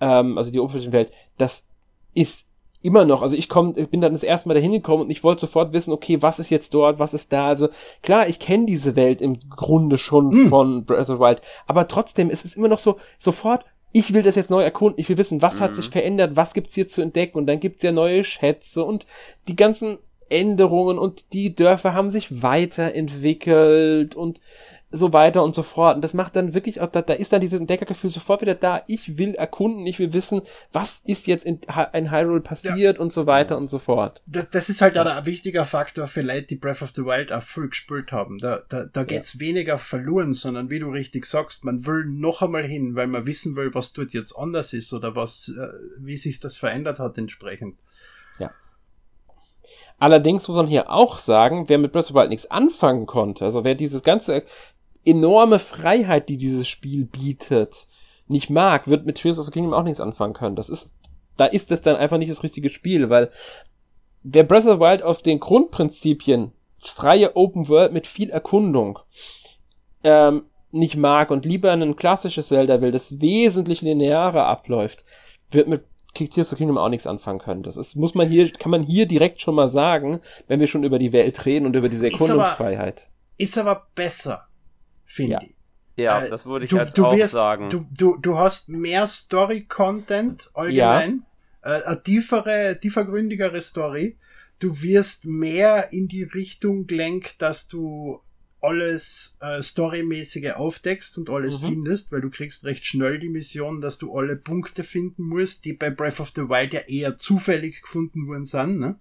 [0.00, 1.66] ähm, also die oberflächliche Welt, das
[2.14, 2.46] ist
[2.82, 5.22] immer noch, also ich komm, ich bin dann das erste Mal dahin gekommen und ich
[5.22, 7.68] wollte sofort wissen, okay, was ist jetzt dort, was ist da, also
[8.02, 10.48] klar, ich kenne diese Welt im Grunde schon mm.
[10.48, 14.22] von Breath of the Wild, aber trotzdem ist es immer noch so, sofort, ich will
[14.22, 15.62] das jetzt neu erkunden, ich will wissen, was mm.
[15.62, 15.74] hat mhm.
[15.74, 19.04] sich verändert, was gibt's hier zu entdecken und dann gibt's ja neue Schätze und
[19.46, 19.98] die ganzen
[20.30, 24.40] Änderungen und die Dörfer haben sich weiterentwickelt und
[24.92, 25.96] so weiter und so fort.
[25.96, 28.82] Und das macht dann wirklich auch, da, da ist dann dieses Entdeckergefühl sofort wieder da.
[28.88, 31.60] Ich will erkunden, ich will wissen, was ist jetzt in,
[31.92, 33.00] in Hyrule passiert ja.
[33.02, 34.22] und so weiter und so fort.
[34.26, 37.32] Das, das ist halt auch ein wichtiger Faktor für Leute, die Breath of the Wild
[37.32, 38.38] auch voll gespielt haben.
[38.38, 39.40] Da, da, da geht's ja.
[39.40, 43.54] weniger verloren, sondern wie du richtig sagst, man will noch einmal hin, weil man wissen
[43.54, 45.68] will, was dort jetzt anders ist oder was, äh,
[46.00, 47.76] wie sich das verändert hat entsprechend.
[48.40, 48.50] Ja.
[50.00, 53.44] Allerdings muss man hier auch sagen, wer mit Breath of the Wild nichts anfangen konnte,
[53.44, 54.44] also wer dieses ganze
[55.04, 57.86] enorme Freiheit, die dieses Spiel bietet,
[58.28, 60.56] nicht mag, wird mit Tears of the Kingdom auch nichts anfangen können.
[60.56, 60.92] Das ist,
[61.36, 63.30] da ist es dann einfach nicht das richtige Spiel, weil
[64.22, 68.98] wer Breath of the Wild auf den Grundprinzipien freie Open World mit viel Erkundung
[70.04, 75.04] ähm, nicht mag und lieber ein klassisches Zelda will, das wesentlich linearer abläuft,
[75.50, 75.84] wird mit
[76.14, 77.62] Tears of the Kingdom auch nichts anfangen können.
[77.62, 80.84] Das ist, muss man hier, kann man hier direkt schon mal sagen, wenn wir schon
[80.84, 83.10] über die Welt reden und über diese Erkundungsfreiheit.
[83.36, 84.49] Ist aber, ist aber besser
[85.12, 85.42] finde ja.
[85.42, 85.54] ich.
[85.96, 87.68] Ja, äh, das würde ich du, jetzt du auch wirst, sagen.
[87.68, 91.24] Du, du, du hast mehr Story-Content allgemein,
[91.64, 91.78] ja.
[91.78, 94.16] äh, eine tiefere, tiefergründigere Story.
[94.58, 98.20] Du wirst mehr in die Richtung gelenkt, dass du
[98.62, 101.66] alles äh, Storymäßige aufdeckst und alles mhm.
[101.66, 105.72] findest, weil du kriegst recht schnell die Mission, dass du alle Punkte finden musst, die
[105.72, 108.78] bei Breath of the Wild ja eher zufällig gefunden worden sind.
[108.78, 108.96] Ne?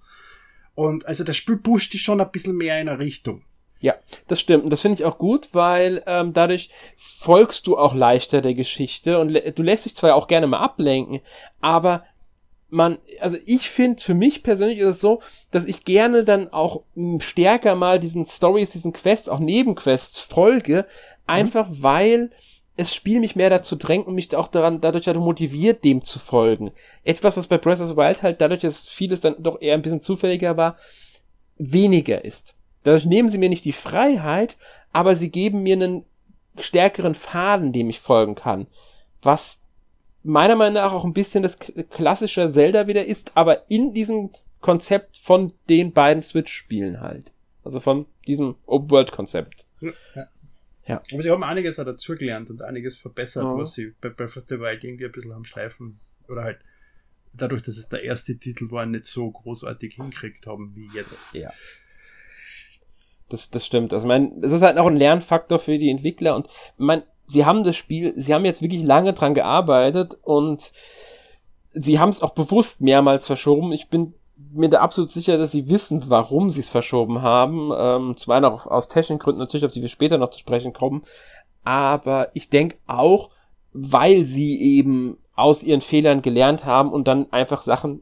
[0.76, 3.44] Und also das Spiel pusht dich schon ein bisschen mehr in eine Richtung.
[3.82, 3.96] Ja,
[4.28, 4.66] das stimmt.
[4.66, 9.20] Und das finde ich auch gut, weil ähm, dadurch folgst du auch leichter der Geschichte
[9.20, 11.22] und du lässt dich zwar auch gerne mal ablenken,
[11.62, 12.04] aber
[12.70, 16.84] man, also ich finde, für mich persönlich ist es so, dass ich gerne dann auch
[17.20, 20.86] stärker mal diesen Stories, diesen Quests, auch Nebenquests folge, mhm.
[21.26, 22.30] einfach weil
[22.78, 26.18] das Spiel mich mehr dazu drängt und mich auch daran, dadurch halt motiviert, dem zu
[26.18, 26.72] folgen.
[27.04, 29.82] Etwas, was bei Breath of the Wild halt dadurch, dass vieles dann doch eher ein
[29.82, 30.78] bisschen zufälliger war,
[31.58, 32.56] weniger ist.
[32.84, 34.58] Dadurch nehmen sie mir nicht die Freiheit,
[34.92, 36.06] aber sie geben mir einen
[36.58, 38.68] stärkeren Faden, dem ich folgen kann.
[39.22, 39.62] Was
[40.24, 41.58] meiner Meinung nach auch ein bisschen das
[41.90, 47.32] klassische Zelda wieder ist, aber in diesem Konzept von den beiden Switch-Spielen halt.
[47.64, 49.68] Also von diesem Open-World-Konzept.
[49.82, 50.28] Ja.
[50.88, 51.04] Ja.
[51.14, 53.56] Aber sie haben einiges auch dazugelernt und einiges verbessert, ja.
[53.56, 56.60] was sie bei Breath of the Wild irgendwie ein bisschen am Schleifen oder halt
[57.34, 61.34] dadurch, dass es der erste Titel war, nicht so großartig hinkriegt haben wie jetzt.
[61.34, 61.54] Ja.
[63.30, 63.94] Das, das stimmt.
[63.94, 67.64] Also, mein, es ist halt auch ein Lernfaktor für die Entwickler und mein, sie haben
[67.64, 70.72] das Spiel, sie haben jetzt wirklich lange dran gearbeitet und
[71.74, 73.72] sie haben es auch bewusst mehrmals verschoben.
[73.72, 74.14] Ich bin
[74.52, 77.72] mir da absolut sicher, dass sie wissen, warum sie es verschoben haben.
[77.78, 80.74] Ähm, zum einen auch aus technischen Gründen natürlich, auf die wir später noch zu sprechen
[80.74, 81.04] kommen.
[81.64, 83.30] Aber ich denke auch,
[83.74, 88.02] weil sie eben aus ihren Fehlern gelernt haben und dann einfach Sachen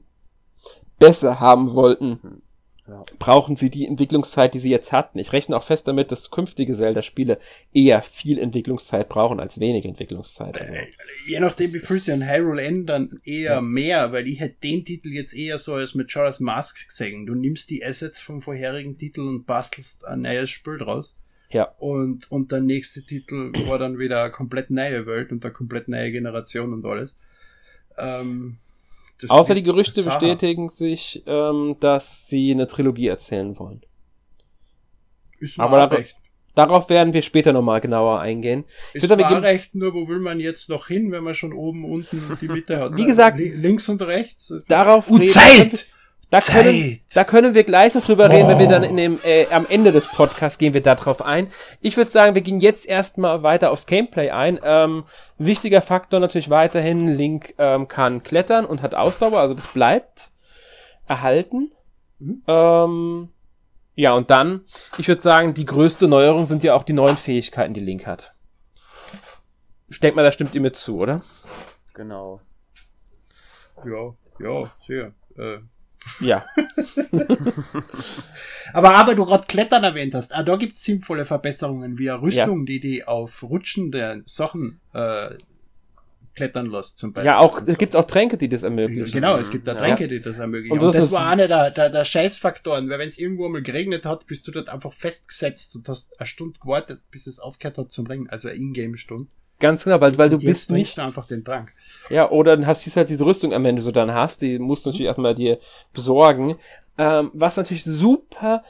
[0.99, 2.41] besser haben wollten.
[2.87, 3.03] Ja.
[3.19, 5.19] brauchen sie die Entwicklungszeit, die sie jetzt hatten.
[5.19, 7.37] Ich rechne auch fest damit, dass künftige Zelda-Spiele
[7.73, 10.57] eher viel Entwicklungszeit brauchen als wenig Entwicklungszeit.
[10.57, 10.87] Also, äh,
[11.25, 13.61] je nachdem, wie viel sie an Hyrule ändern, eher ja.
[13.61, 17.25] mehr, weil ich hätte den Titel jetzt eher so als Majora's Mask gesehen.
[17.25, 21.19] Du nimmst die Assets vom vorherigen Titel und bastelst ein neues Spiel draus.
[21.49, 21.73] Ja.
[21.79, 25.89] Und, und der nächste Titel war dann wieder eine komplett neue Welt und eine komplett
[25.89, 27.15] neue Generation und alles.
[27.97, 28.59] Ähm,
[29.21, 33.81] das Außer die Gerüchte bestätigen sich, ähm, dass sie eine Trilogie erzählen wollen.
[35.39, 36.15] Ist Aber dar recht.
[36.55, 38.65] darauf werden wir später nochmal genauer eingehen.
[38.93, 41.85] Ist sagen, wir recht, nur wo will man jetzt noch hin, wenn man schon oben,
[41.85, 42.97] unten die Mitte hat?
[42.97, 44.53] Wie gesagt, links und rechts.
[44.67, 45.87] Darauf uh, Zeit!
[46.29, 48.29] Da können, da können wir gleich noch drüber oh.
[48.29, 51.21] reden, wenn wir dann in dem, äh, am Ende des Podcasts gehen wir da drauf
[51.21, 51.49] ein.
[51.79, 54.59] Ich würde sagen, wir gehen jetzt erstmal weiter aufs Gameplay ein.
[54.61, 55.05] Ähm,
[55.37, 60.31] wichtiger Faktor natürlich weiterhin, Link ähm, kann klettern und hat Ausdauer, also das bleibt
[61.07, 61.71] erhalten.
[62.19, 62.43] Mhm.
[62.45, 63.29] Ähm,
[63.95, 64.65] ja, und dann,
[64.97, 68.33] ich würde sagen, die größte Neuerung sind ja auch die neuen Fähigkeiten, die Link hat.
[69.87, 71.21] Ich denke mal, da stimmt ihr mir zu, oder?
[71.93, 72.41] Genau.
[73.85, 75.13] Ja, ja, sehr.
[75.37, 75.59] Äh
[76.19, 76.45] ja.
[78.73, 82.59] aber, aber du gerade Klettern erwähnt hast, ah, da gibt's sinnvolle Verbesserungen wie eine Rüstung,
[82.59, 82.65] ja.
[82.65, 85.29] die die auf rutschende Sachen äh,
[86.37, 87.27] klettern lässt, zum Beispiel.
[87.27, 89.11] Ja, auch, es gibt auch Tränke, die das ermöglichen.
[89.11, 90.07] Genau, es gibt da Tränke, ja.
[90.07, 90.71] die das ermöglichen.
[90.71, 93.61] Und das, und das war einer der, der, der Scheißfaktoren, weil wenn es irgendwo mal
[93.61, 97.77] geregnet hat, bist du dort einfach festgesetzt und hast eine Stunde gewartet, bis es aufgehört
[97.77, 99.29] hat zum Regnen, also eine Ingame-Stunde.
[99.59, 100.99] Ganz genau, weil, weil du bist nicht.
[100.99, 101.73] einfach den Trank.
[102.09, 104.85] Ja, oder dann hast du halt diese Rüstung am Ende so dann hast, die musst
[104.85, 105.59] du natürlich erstmal dir
[105.93, 106.57] besorgen.
[106.99, 108.63] Ähm, was natürlich super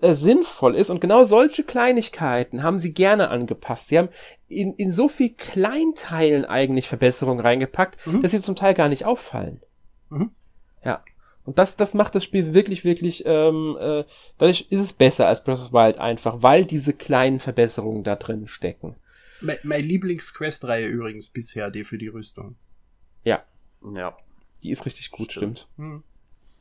[0.00, 3.88] äh, sinnvoll ist und genau solche Kleinigkeiten haben sie gerne angepasst.
[3.88, 4.08] Sie haben
[4.48, 8.22] in, in so viel Kleinteilen eigentlich Verbesserungen reingepackt, mhm.
[8.22, 9.60] dass sie zum Teil gar nicht auffallen.
[10.10, 10.30] Mhm.
[10.84, 11.02] Ja.
[11.44, 14.04] Und das, das macht das Spiel wirklich, wirklich, ähm, äh,
[14.38, 18.16] dadurch ist es besser als Breath of the Wild einfach, weil diese kleinen Verbesserungen da
[18.16, 18.96] drin stecken.
[19.40, 22.56] Meine Lieblingsquest-Reihe übrigens bisher, die für die Rüstung.
[23.24, 23.42] Ja.
[23.94, 24.16] Ja.
[24.62, 25.68] Die ist richtig gut, stimmt.
[25.76, 26.02] stimmt.
[26.02, 26.02] Hm.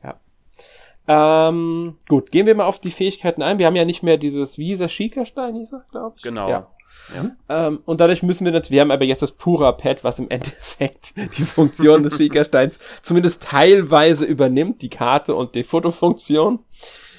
[0.04, 1.50] Ja.
[1.50, 3.60] Ähm, gut, gehen wir mal auf die Fähigkeiten ein.
[3.60, 6.24] Wir haben ja nicht mehr dieses, wie hieß er, Schiekerstein, hieß er, glaube ich.
[6.24, 6.50] Genau.
[6.50, 6.70] Ja.
[7.16, 7.68] Ja.
[7.68, 11.14] Ähm, und dadurch müssen wir natürlich, wir haben aber jetzt das Pura-Pad, was im Endeffekt
[11.18, 16.60] die Funktion des Schiekersteins zumindest teilweise übernimmt, die Karte und die Fotofunktion.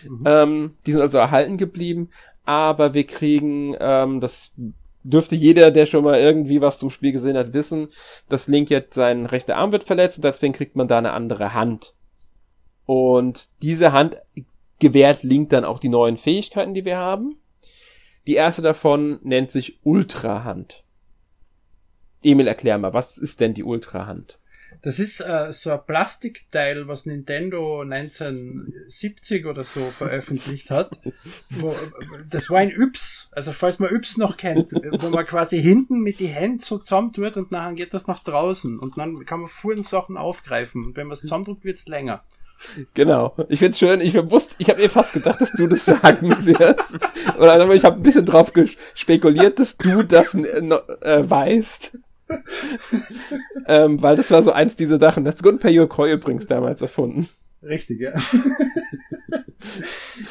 [0.08, 0.22] Mhm.
[0.26, 2.10] Ähm, die sind also erhalten geblieben,
[2.44, 4.52] aber wir kriegen ähm, das
[5.04, 7.88] dürfte jeder, der schon mal irgendwie was zum Spiel gesehen hat, wissen,
[8.28, 11.54] dass Link jetzt sein rechter Arm wird verletzt und deswegen kriegt man da eine andere
[11.54, 11.94] Hand.
[12.86, 14.16] Und diese Hand
[14.80, 17.36] gewährt Link dann auch die neuen Fähigkeiten, die wir haben.
[18.26, 20.84] Die erste davon nennt sich Ultra-Hand.
[22.22, 24.40] Emil, erklär mal, was ist denn die Ultra-Hand?
[24.84, 31.00] Das ist äh, so ein Plastikteil, was Nintendo 1970 oder so veröffentlicht hat.
[31.48, 31.74] Wo,
[32.28, 36.20] das war ein Yps, also falls man Yps noch kennt, wo man quasi hinten mit
[36.20, 39.82] die Hände so zusammentut und nachher geht das nach draußen und dann kann man vorhin
[39.82, 42.22] Sachen aufgreifen und wenn man es zusammendrückt, wird es länger.
[42.92, 43.34] Genau.
[43.48, 44.02] Ich find's schön.
[44.02, 46.98] Ich wusste, ich habe mir fast gedacht, dass du das sagen wirst.
[47.36, 48.52] Oder ich habe ein bisschen drauf
[48.94, 51.98] spekuliert, dass du das äh, äh weißt
[53.66, 55.24] ähm, weil das war so eins dieser Sachen.
[55.24, 57.28] Das Gunpei Yokoi übrigens damals erfunden.
[57.62, 58.12] Richtig, ja.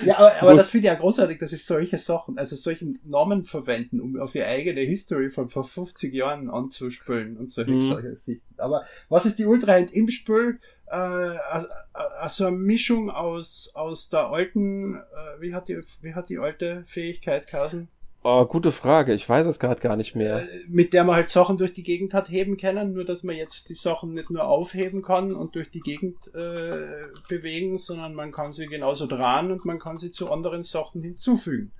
[0.05, 3.45] ja, aber, aber das finde ich ja großartig, dass sie solche Sachen, also solche Namen
[3.45, 8.15] verwenden, um auf ihre eigene History von vor 50 Jahren anzuspülen und solche mhm.
[8.15, 8.53] Sichten.
[8.57, 10.59] Aber was ist die Ultrahand im Spiel?
[10.87, 16.37] Äh, also eine Mischung aus, aus der alten, äh, wie hat die, wie hat die
[16.37, 17.87] alte Fähigkeit Kausen?
[18.25, 19.13] Oh, gute Frage.
[19.13, 20.43] Ich weiß es gerade gar nicht mehr.
[20.43, 23.35] Äh, mit der man halt Sachen durch die Gegend hat heben können, nur dass man
[23.35, 28.31] jetzt die Sachen nicht nur aufheben kann und durch die Gegend äh, bewegen, sondern man
[28.31, 31.73] kann sie genauso dran und man kann sie zu anderen Sachen hinzufügen.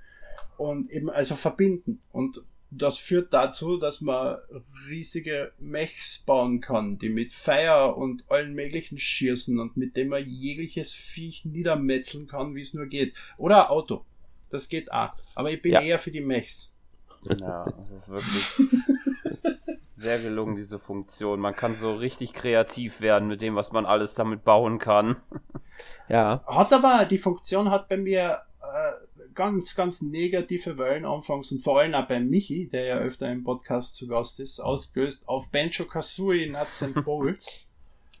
[0.58, 2.02] Und eben also verbinden.
[2.12, 4.36] Und das führt dazu, dass man
[4.86, 10.28] riesige Mechs bauen kann, die mit Feuer und allen möglichen schießen und mit dem man
[10.28, 13.14] jegliches Viech niedermetzeln kann, wie es nur geht.
[13.38, 14.04] Oder Auto.
[14.54, 15.10] Das geht auch.
[15.34, 15.80] Aber ich bin ja.
[15.80, 16.72] eher für die Mechs.
[17.40, 18.70] Ja, das ist wirklich
[19.96, 21.40] sehr gelungen, diese Funktion.
[21.40, 25.16] Man kann so richtig kreativ werden mit dem, was man alles damit bauen kann.
[26.08, 26.44] Ja.
[26.46, 31.80] Hat aber, die Funktion hat bei mir äh, ganz, ganz negative Wellen anfangs und vor
[31.80, 35.84] allem auch bei Michi, der ja öfter im Podcast zu Gast ist, ausgelöst auf Banjo
[35.86, 37.66] Kazooie Nuts and Bolts.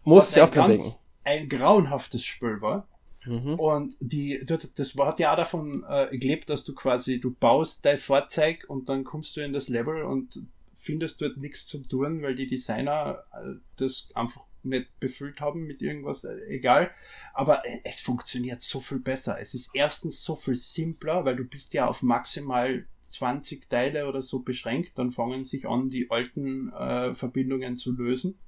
[0.02, 0.92] Muss ich auch dran denken.
[1.22, 2.88] Ein grauenhaftes Spiel war.
[3.26, 3.54] Mhm.
[3.54, 7.98] Und die, das hat ja auch davon äh, gelebt, dass du quasi, du baust dein
[7.98, 10.40] Fahrzeug und dann kommst du in das Level und
[10.74, 15.82] findest dort nichts zu tun, weil die Designer äh, das einfach nicht befüllt haben mit
[15.82, 16.90] irgendwas, äh, egal.
[17.32, 19.38] Aber äh, es funktioniert so viel besser.
[19.40, 24.22] Es ist erstens so viel simpler, weil du bist ja auf maximal 20 Teile oder
[24.22, 24.98] so beschränkt.
[24.98, 28.38] Dann fangen sich an, die alten äh, Verbindungen zu lösen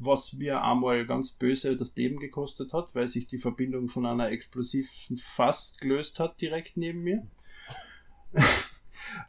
[0.00, 4.30] was mir einmal ganz böse das Leben gekostet hat, weil sich die Verbindung von einer
[4.30, 7.26] explosiven Fass gelöst hat direkt neben mir.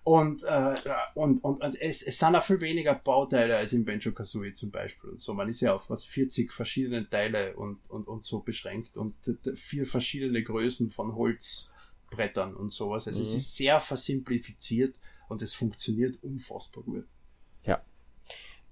[0.03, 0.75] und, äh,
[1.13, 4.71] und, und, und es, es sind auch viel weniger Bauteile als im Benjo Kazooie zum
[4.71, 5.09] Beispiel.
[5.09, 8.95] Und so, man ist ja auf was 40 verschiedene Teile und, und, und so beschränkt
[8.95, 9.13] und
[9.55, 13.09] vier verschiedene Größen von Holzbrettern und sowas.
[13.09, 13.27] Also mhm.
[13.27, 14.95] es ist sehr versimplifiziert
[15.27, 17.05] und es funktioniert unfassbar gut.
[17.65, 17.81] Ja.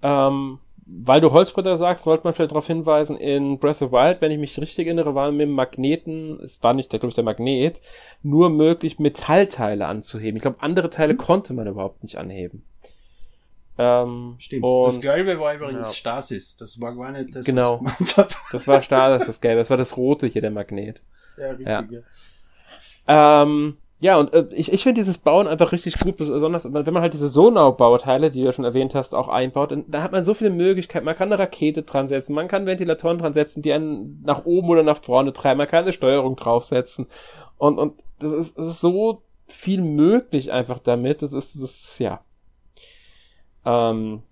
[0.02, 0.60] Ähm,
[0.92, 4.40] weil du Holzbretter sagst, sollte man vielleicht darauf hinweisen, in Breath of Wild, wenn ich
[4.40, 7.80] mich richtig erinnere, war mit dem Magneten, es war nicht, glaube ich, der Magnet,
[8.24, 10.38] nur möglich, Metallteile anzuheben.
[10.38, 11.18] Ich glaube, andere Teile mhm.
[11.18, 12.64] konnte man überhaupt nicht anheben.
[13.78, 14.66] Ähm, Stimmt.
[14.66, 15.94] das Gelbe war übrigens ja.
[15.94, 16.58] Stasis.
[16.58, 17.86] Das war gar nicht das, Genau.
[18.52, 19.60] das war Stasis, das Gelbe.
[19.60, 21.02] Das war das Rote hier, der Magnet.
[21.38, 21.68] Ja, richtig.
[23.08, 23.44] Ja.
[23.44, 27.02] Ähm, ja, und äh, ich, ich finde dieses Bauen einfach richtig gut, besonders wenn man
[27.02, 29.74] halt diese Sonau-Bauteile, die du ja schon erwähnt hast, auch einbaut.
[29.88, 31.06] Da hat man so viele Möglichkeiten.
[31.06, 34.70] Man kann eine Rakete dran setzen, man kann Ventilatoren dran setzen, die einen nach oben
[34.70, 37.08] oder nach vorne treiben, man kann eine Steuerung draufsetzen.
[37.58, 41.22] Und, und das ist, das ist so viel möglich einfach damit.
[41.22, 42.24] Das ist, das ist ja.
[43.66, 44.24] Ähm,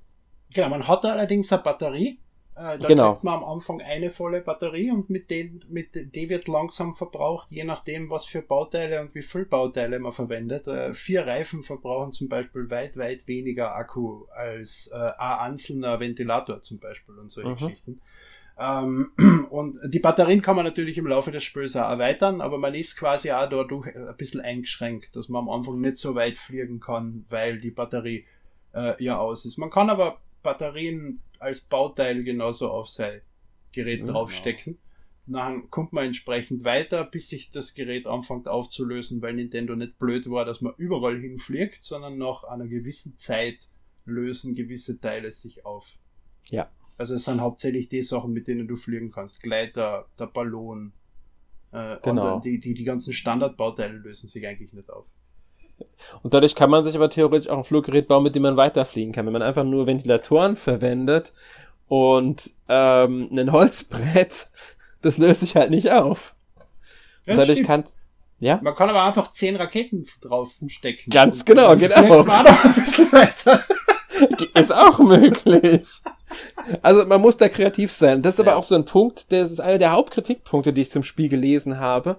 [0.54, 2.20] genau, man hat da allerdings eine Batterie
[2.58, 3.14] äh, da genau.
[3.14, 7.48] kriegt man am Anfang eine volle Batterie und mit den, mit, die wird langsam verbraucht,
[7.52, 10.68] je nachdem, was für Bauteile und wie viel Bauteile man verwendet.
[10.68, 16.62] Äh, vier Reifen verbrauchen zum Beispiel weit, weit weniger Akku als äh, ein einzelner Ventilator
[16.64, 17.56] zum Beispiel und solche mhm.
[17.56, 18.02] Geschichten.
[18.60, 19.12] Ähm,
[19.52, 22.98] und die Batterien kann man natürlich im Laufe des Spiels auch erweitern, aber man ist
[22.98, 27.26] quasi auch dadurch ein bisschen eingeschränkt, dass man am Anfang nicht so weit fliegen kann,
[27.30, 28.26] weil die Batterie
[28.74, 29.58] äh, ja aus ist.
[29.58, 33.22] Man kann aber Batterien als Bauteil genauso auf sein
[33.72, 34.78] Gerät mhm, draufstecken.
[35.26, 40.30] Dann kommt man entsprechend weiter, bis sich das Gerät anfängt aufzulösen, weil Nintendo nicht blöd
[40.30, 43.58] war, dass man überall hinfliegt, sondern nach einer gewissen Zeit
[44.06, 46.00] lösen gewisse Teile sich auf.
[46.50, 46.72] Ja.
[46.98, 49.44] Also es sind hauptsächlich die Sachen, mit denen du fliegen kannst.
[49.44, 50.94] Gleiter, der Ballon.
[51.72, 52.40] Äh, genau.
[52.40, 55.06] Die, die, die ganzen Standardbauteile lösen sich eigentlich nicht auf.
[56.24, 59.14] Und dadurch kann man sich aber theoretisch auch ein Fluggerät bauen, mit dem man weiterfliegen
[59.14, 59.26] kann.
[59.26, 61.34] Wenn man einfach nur Ventilatoren verwendet
[61.88, 64.48] und ähm, ein Holzbrett,
[65.02, 66.36] das löst sich halt nicht auf.
[67.26, 67.84] Ja, und dadurch kann
[68.40, 68.60] ja?
[68.62, 71.10] Man kann aber einfach zehn Raketen drauf stecken.
[71.10, 72.24] Ganz genau, genau.
[72.24, 73.64] Man noch ein bisschen weiter.
[74.54, 76.02] Ist auch möglich.
[76.82, 78.22] Also man muss da kreativ sein.
[78.22, 78.52] Das ist ja.
[78.52, 81.80] aber auch so ein Punkt, das ist einer der Hauptkritikpunkte, die ich zum Spiel gelesen
[81.80, 82.18] habe,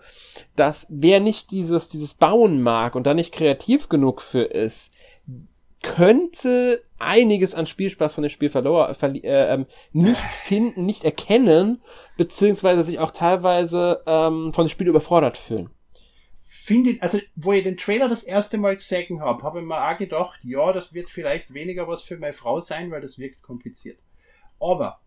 [0.56, 4.92] dass wer nicht dieses, dieses Bauen mag und da nicht kreativ genug für ist,
[5.82, 11.80] könnte einiges an Spielspaß von dem Spiel verloren, äh, ähm, nicht finden, nicht erkennen,
[12.16, 15.70] beziehungsweise sich auch teilweise ähm, von dem Spiel überfordert fühlen
[16.68, 19.98] finde, also wo ich den Trailer das erste Mal gesehen habe, habe ich mir auch
[19.98, 23.98] gedacht, ja, das wird vielleicht weniger was für meine Frau sein, weil das wirkt kompliziert.
[24.61, 25.00] Aber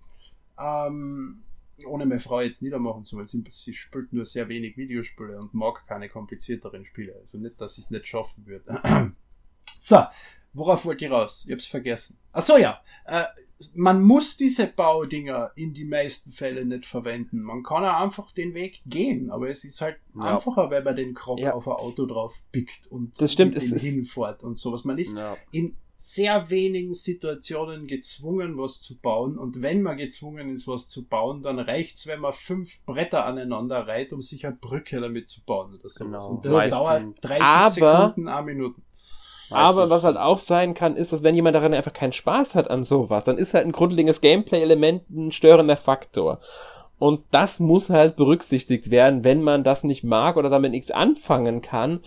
[0.60, 1.44] ähm,
[1.86, 5.86] ohne meine Frau jetzt niedermachen zu wollen, sie spielt nur sehr wenig Videospiele und mag
[5.88, 7.16] keine komplizierteren Spiele.
[7.22, 8.82] Also nicht, dass ich es nicht schaffen würde.
[9.66, 10.04] so,
[10.54, 11.46] worauf wollte ich raus?
[11.48, 12.18] Ich hab's vergessen.
[12.32, 12.82] Ach so, ja.
[13.06, 13.26] Äh,
[13.76, 17.42] man muss diese Baudinger in die meisten Fälle nicht verwenden.
[17.42, 20.22] Man kann auch einfach den Weg gehen, aber es ist halt ja.
[20.22, 21.54] einfacher, wenn man den Krog ja.
[21.54, 24.84] auf ein Auto drauf pickt und das stimmt, es hinfährt und sowas.
[24.84, 25.38] Man ist ja.
[25.52, 29.38] in sehr wenigen Situationen gezwungen, was zu bauen.
[29.38, 33.88] Und wenn man gezwungen ist, was zu bauen, dann reicht's, wenn man fünf Bretter aneinander
[33.88, 35.96] reiht, um sich eine Brücke damit zu bauen oder sowas.
[35.98, 36.30] Genau.
[36.30, 36.80] Und das Meistens.
[36.80, 38.82] dauert 30 aber, Sekunden, eine Minute.
[39.52, 42.70] Aber was halt auch sein kann, ist, dass wenn jemand daran einfach keinen Spaß hat
[42.70, 46.40] an sowas, dann ist halt ein grundlegendes Gameplay-Element ein störender Faktor.
[47.00, 51.62] Und das muss halt berücksichtigt werden, wenn man das nicht mag oder damit nichts anfangen
[51.62, 52.02] kann,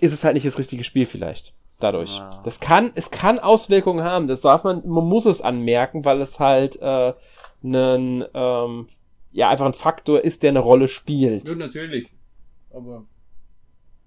[0.00, 1.54] ist es halt nicht das richtige Spiel vielleicht.
[1.80, 2.18] Dadurch.
[2.18, 2.40] Ja.
[2.44, 4.28] Das kann, es kann Auswirkungen haben.
[4.28, 7.14] Das darf man, man muss es anmerken, weil es halt äh,
[7.64, 8.86] einen, ähm,
[9.32, 11.48] ja, einfach ein Faktor ist, der eine Rolle spielt.
[11.48, 12.08] Ja, natürlich.
[12.72, 13.06] Aber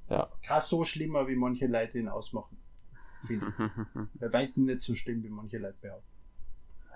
[0.09, 0.29] ja.
[0.43, 2.57] Kein so schlimmer, wie manche Leute ihn ausmachen.
[4.15, 6.17] Bei weitem nicht so schlimm, wie manche Leute behaupten.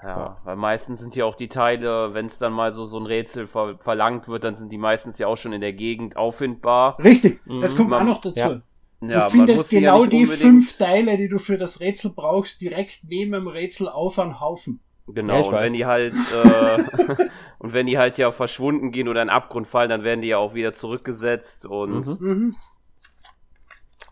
[0.03, 3.05] Ja, weil meistens sind ja auch die Teile, wenn es dann mal so, so ein
[3.05, 6.97] Rätsel ver verlangt wird, dann sind die meistens ja auch schon in der Gegend auffindbar.
[6.97, 7.77] Richtig, das mhm.
[7.77, 8.39] kommt man, auch noch dazu.
[8.39, 8.61] Ja.
[9.01, 13.01] Du ja, findest genau ja die fünf Teile, die du für das Rätsel brauchst, direkt
[13.07, 14.79] neben dem Rätsel auf einen Haufen.
[15.07, 17.27] Genau, ja, und wenn die halt äh,
[17.59, 20.29] und wenn die halt ja verschwunden gehen oder in den Abgrund fallen, dann werden die
[20.29, 22.55] ja auch wieder zurückgesetzt und mhm.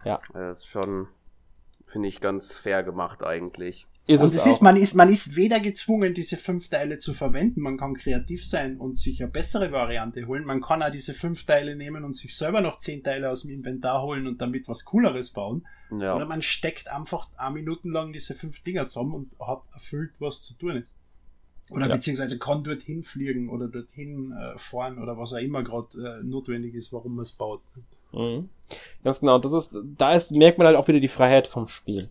[0.06, 0.22] Ja.
[0.34, 1.08] Das ist schon,
[1.86, 3.88] finde ich, ganz fair gemacht eigentlich.
[4.10, 7.62] Ist und es, ist, man ist, man ist weder gezwungen, diese fünf Teile zu verwenden,
[7.62, 10.46] man kann kreativ sein und sich eine bessere Variante holen.
[10.46, 13.52] Man kann auch diese fünf Teile nehmen und sich selber noch zehn Teile aus dem
[13.52, 15.68] Inventar holen und damit was Cooleres bauen.
[15.92, 16.16] Ja.
[16.16, 20.42] Oder man steckt einfach ein Minuten lang diese fünf Dinger zusammen und hat erfüllt, was
[20.42, 20.96] zu tun ist.
[21.70, 21.94] Oder ja.
[21.94, 26.74] beziehungsweise kann dorthin fliegen oder dorthin äh, fahren oder was auch immer gerade äh, notwendig
[26.74, 27.62] ist, warum man es baut.
[28.12, 28.50] Mhm.
[29.04, 29.40] Ganz genau.
[29.40, 32.10] Das ist, da ist, merkt man halt auch wieder die Freiheit vom Spiel.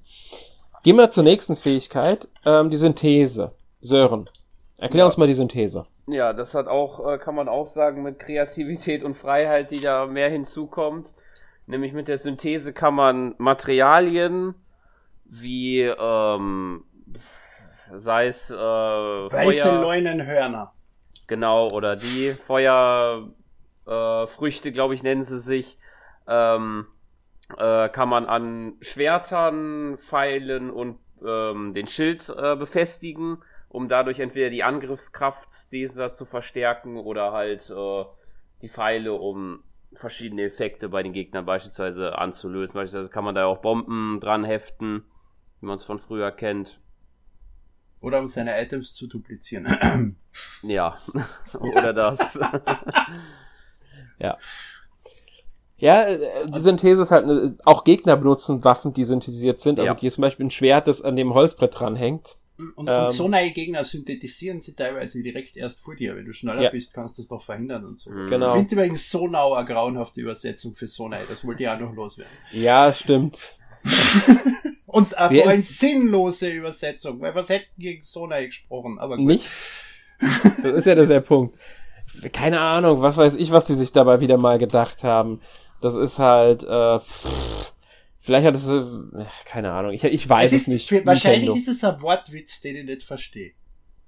[0.83, 3.53] Gehen wir zur nächsten Fähigkeit, ähm, die Synthese.
[3.81, 4.29] Sören,
[4.79, 5.07] erklär ja.
[5.07, 5.87] uns mal die Synthese.
[6.09, 10.07] Ja, das hat auch, äh, kann man auch sagen, mit Kreativität und Freiheit, die da
[10.07, 11.15] mehr hinzukommt.
[11.67, 14.55] Nämlich mit der Synthese kann man Materialien
[15.25, 16.85] wie, ähm,
[17.95, 20.73] sei es äh, Weiße Feuer, Leunenhörner.
[21.27, 25.77] Genau, oder die Feuerfrüchte, äh, glaube ich, nennen sie sich.
[26.29, 26.87] Ähm,
[27.57, 33.39] äh, kann man an Schwertern, Pfeilen und ähm, den Schild äh, befestigen,
[33.69, 38.05] um dadurch entweder die Angriffskraft dieser zu verstärken oder halt äh,
[38.63, 39.63] die Pfeile, um
[39.95, 42.75] verschiedene Effekte bei den Gegnern beispielsweise anzulösen.
[42.75, 45.05] Beispielsweise kann man da auch Bomben dran heften,
[45.61, 46.81] wie man es von früher kennt.
[48.01, 50.17] Oder um seine Items zu duplizieren.
[50.63, 50.99] ja,
[51.59, 52.39] oder das.
[54.19, 54.37] ja.
[55.79, 59.79] Ja, äh, die Synthese ist halt, eine, auch Gegner benutzen Waffen, die synthetisiert sind.
[59.79, 59.99] Also ja.
[59.99, 62.37] hier zum Beispiel ein Schwert, das an dem Holzbrett dranhängt.
[62.75, 66.17] Und, ähm, und so neue Gegner synthetisieren sie teilweise direkt erst vor dir.
[66.17, 66.71] Wenn du schneller ja.
[66.71, 68.11] bist, kannst du das noch verhindern und so.
[68.11, 68.29] Mhm.
[68.29, 68.49] Genau.
[68.49, 71.21] Ich finde übrigens Sonau eine grauenhafte Übersetzung für Sonai.
[71.29, 72.33] Das wollte ich auch noch loswerden.
[72.51, 73.57] Ja, stimmt.
[74.87, 78.99] und äh, vor allem sinnlose Übersetzung, weil was hätten gegen Sonai gesprochen?
[78.99, 79.27] Aber gut.
[79.27, 79.85] Nichts.
[80.61, 81.57] Das ist ja der Punkt.
[82.33, 85.41] Keine Ahnung, was weiß ich, was die sich dabei wieder mal gedacht haben.
[85.81, 87.73] Das ist halt, äh, pff,
[88.21, 88.83] vielleicht hat es, äh,
[89.45, 90.89] keine Ahnung, ich, ich weiß es, es nicht.
[90.89, 93.53] Für, wahrscheinlich ist es ein Wortwitz, den ich nicht verstehe.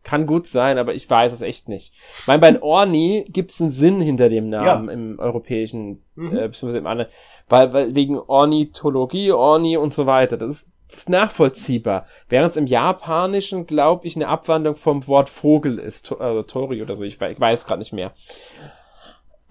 [0.02, 1.92] Kann gut sein, aber ich weiß es echt nicht.
[2.20, 4.94] Ich meine, bei Orni gibt es einen Sinn hinter dem Namen ja.
[4.94, 6.36] im europäischen, mhm.
[6.36, 7.10] äh, beziehungsweise im anderen,
[7.48, 10.38] weil, weil wegen Ornithologie, Orni und so weiter.
[10.38, 12.06] Das ist, das ist nachvollziehbar.
[12.28, 16.96] Während es im Japanischen, glaube ich, eine Abwandlung vom Wort Vogel ist, also Tori oder
[16.96, 18.12] so, ich, ich weiß gerade nicht mehr.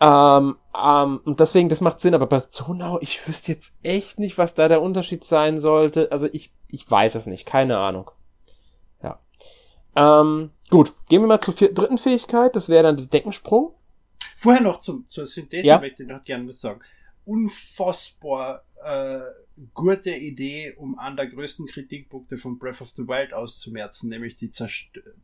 [0.01, 4.37] Ähm, ähm, und deswegen, das macht Sinn, aber bei Zonau, ich wüsste jetzt echt nicht,
[4.37, 6.11] was da der Unterschied sein sollte.
[6.11, 8.11] Also ich, ich weiß es nicht, keine Ahnung.
[9.03, 9.19] Ja.
[9.95, 13.73] Ähm, gut, gehen wir mal zur vier, dritten Fähigkeit, das wäre dann der Deckensprung.
[14.35, 15.79] Vorher noch zum, zur Synthese ja.
[15.79, 16.79] möchte ich noch gerne was sagen.
[17.25, 19.19] Unfassbar äh,
[19.73, 24.51] gute Idee, um an der größten Kritikpunkte von Breath of the Wild auszumerzen, nämlich die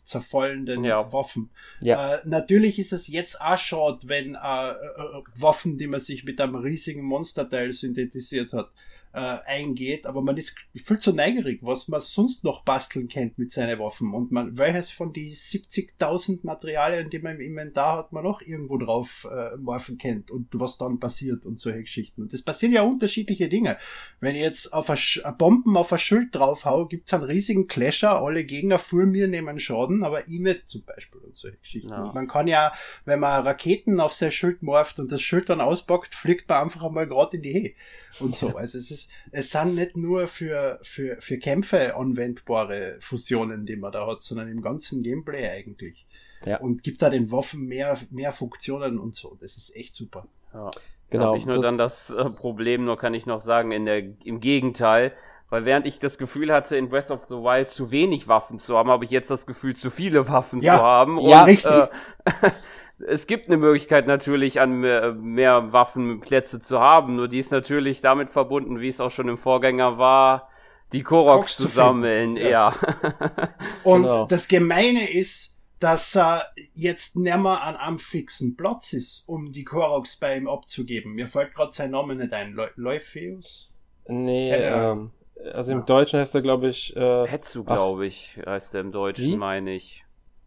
[0.04, 1.12] zerfallenden ja.
[1.12, 1.50] Waffen.
[1.82, 2.16] Ja.
[2.16, 6.40] Äh, natürlich ist es jetzt auch schade, wenn äh, äh, Waffen, die man sich mit
[6.42, 8.72] einem riesigen Monsterteil synthetisiert hat,
[9.16, 13.50] äh, eingeht, aber man ist viel zu neugierig, was man sonst noch basteln kennt mit
[13.50, 18.26] seinen Waffen und man, welches von die 70.000 Materialien, die man im Inventar hat, man
[18.26, 22.24] noch irgendwo drauf äh, morphen kennt und was dann passiert und solche Geschichten.
[22.24, 23.78] Und das passieren ja unterschiedliche Dinge.
[24.20, 27.68] Wenn ich jetzt auf ein, ein Bomben auf ein Schild drauf hau, gibt's einen riesigen
[27.68, 31.90] Clasher, alle Gegner vor mir nehmen Schaden, aber ich nicht zum Beispiel und solche Geschichten.
[31.90, 32.12] Ja.
[32.14, 32.74] man kann ja,
[33.06, 36.84] wenn man Raketen auf sein Schild morpht und das Schild dann auspackt, fliegt man einfach
[36.84, 37.74] einmal gerade in die Höhe
[38.20, 38.54] und so.
[38.66, 43.92] Also es ist, es sind nicht nur für, für, für Kämpfe anwendbare Fusionen, die man
[43.92, 46.08] da hat, sondern im ganzen Gameplay eigentlich.
[46.46, 46.58] Ja.
[46.58, 49.38] Und gibt da den Waffen mehr, mehr Funktionen und so.
[49.40, 50.28] Das ist echt super.
[50.54, 50.70] Ja.
[51.10, 51.26] Genau.
[51.28, 54.04] Habe ich nur das dann das äh, Problem, nur kann ich noch sagen, in der,
[54.24, 55.14] im Gegenteil,
[55.50, 58.78] weil während ich das Gefühl hatte, in Breath of the Wild zu wenig Waffen zu
[58.78, 61.18] haben, habe ich jetzt das Gefühl, zu viele Waffen ja, zu haben.
[61.20, 61.72] Und, ja, richtig.
[61.72, 61.88] Äh,
[63.00, 68.02] es gibt eine Möglichkeit natürlich, an mehr, mehr Waffenplätze zu haben, nur die ist natürlich
[68.02, 70.50] damit verbunden, wie es auch schon im Vorgänger war,
[70.92, 72.50] die Koroks zu sammeln, ja.
[72.50, 72.76] ja.
[73.84, 74.26] Und genau.
[74.28, 79.66] das Gemeine ist, dass er jetzt nicht mehr an einem fixen Platz ist, um die
[79.66, 81.14] Koroks bei ihm abzugeben.
[81.14, 82.58] Mir fällt gerade sein Name nicht ein.
[82.76, 83.72] Leufeus?
[84.08, 85.12] Nee, ähm,
[85.54, 86.96] also im Deutschen heißt er, glaube ich.
[86.96, 90.05] Äh, Hetzu, glaube ich, heißt er im Deutschen, meine ich.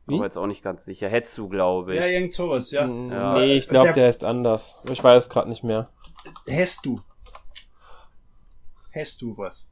[0.09, 0.15] Wie?
[0.15, 1.09] Aber jetzt auch nicht ganz sicher.
[1.09, 2.01] Hetzu, glaube ich.
[2.01, 2.87] Ja, irgend sowas, ja.
[2.87, 3.35] ja.
[3.35, 4.81] Nee, ich glaube, der, der heißt anders.
[4.91, 5.91] Ich weiß gerade nicht mehr.
[6.51, 7.01] Hast du.
[8.95, 9.69] Hast du was?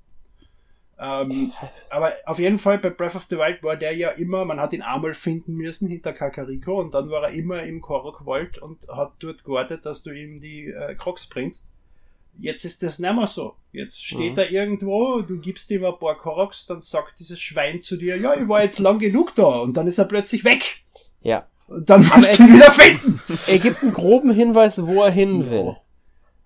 [0.99, 1.53] Ähm,
[1.91, 4.73] aber auf jeden Fall bei Breath of the Wild war der ja immer, man hat
[4.73, 8.89] ihn einmal finden müssen hinter Kakariko und dann war er immer im Korok Wald und
[8.89, 11.69] hat dort gewartet, dass du ihm die äh, Crocs bringst.
[12.39, 13.55] Jetzt ist das nicht mehr so.
[13.73, 14.39] Jetzt steht mhm.
[14.39, 18.35] er irgendwo, du gibst ihm ein paar Koroks, dann sagt dieses Schwein zu dir, ja,
[18.35, 20.83] ich war jetzt lang genug da und dann ist er plötzlich weg.
[21.23, 21.47] Ja.
[21.67, 23.21] Und dann musst du ihn wieder finden.
[23.47, 25.77] Er gibt einen groben Hinweis, wo er hin will.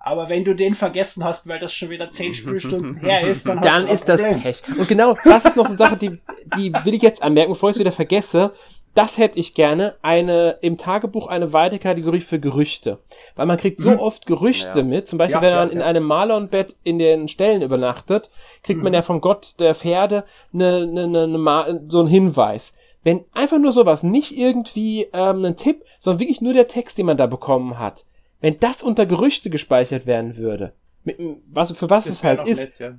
[0.03, 3.59] Aber wenn du den vergessen hast, weil das schon wieder zehn Spielstunden her ist, dann
[3.61, 4.63] hast dann du ist das Pech.
[4.79, 6.19] Und genau, das ist noch so eine Sache, die,
[6.57, 8.53] die will ich jetzt anmerken, bevor ich es wieder vergesse
[8.95, 12.99] das hätte ich gerne, eine, im Tagebuch eine weitere Kategorie für Gerüchte.
[13.37, 13.99] Weil man kriegt so mhm.
[13.99, 14.85] oft Gerüchte ja.
[14.85, 18.31] mit, zum Beispiel, ja, wenn man ja, in einem Malonbett in den Ställen übernachtet,
[18.63, 18.85] kriegt mhm.
[18.85, 22.75] man ja vom Gott der Pferde ne, ne, ne, ne, so einen Hinweis.
[23.03, 27.07] Wenn einfach nur sowas, nicht irgendwie ähm, ein Tipp, sondern wirklich nur der Text, den
[27.07, 28.05] man da bekommen hat,
[28.41, 30.73] wenn das unter Gerüchte gespeichert werden würde,
[31.05, 31.19] mit,
[31.51, 32.95] was, für was das es halt ist, nett,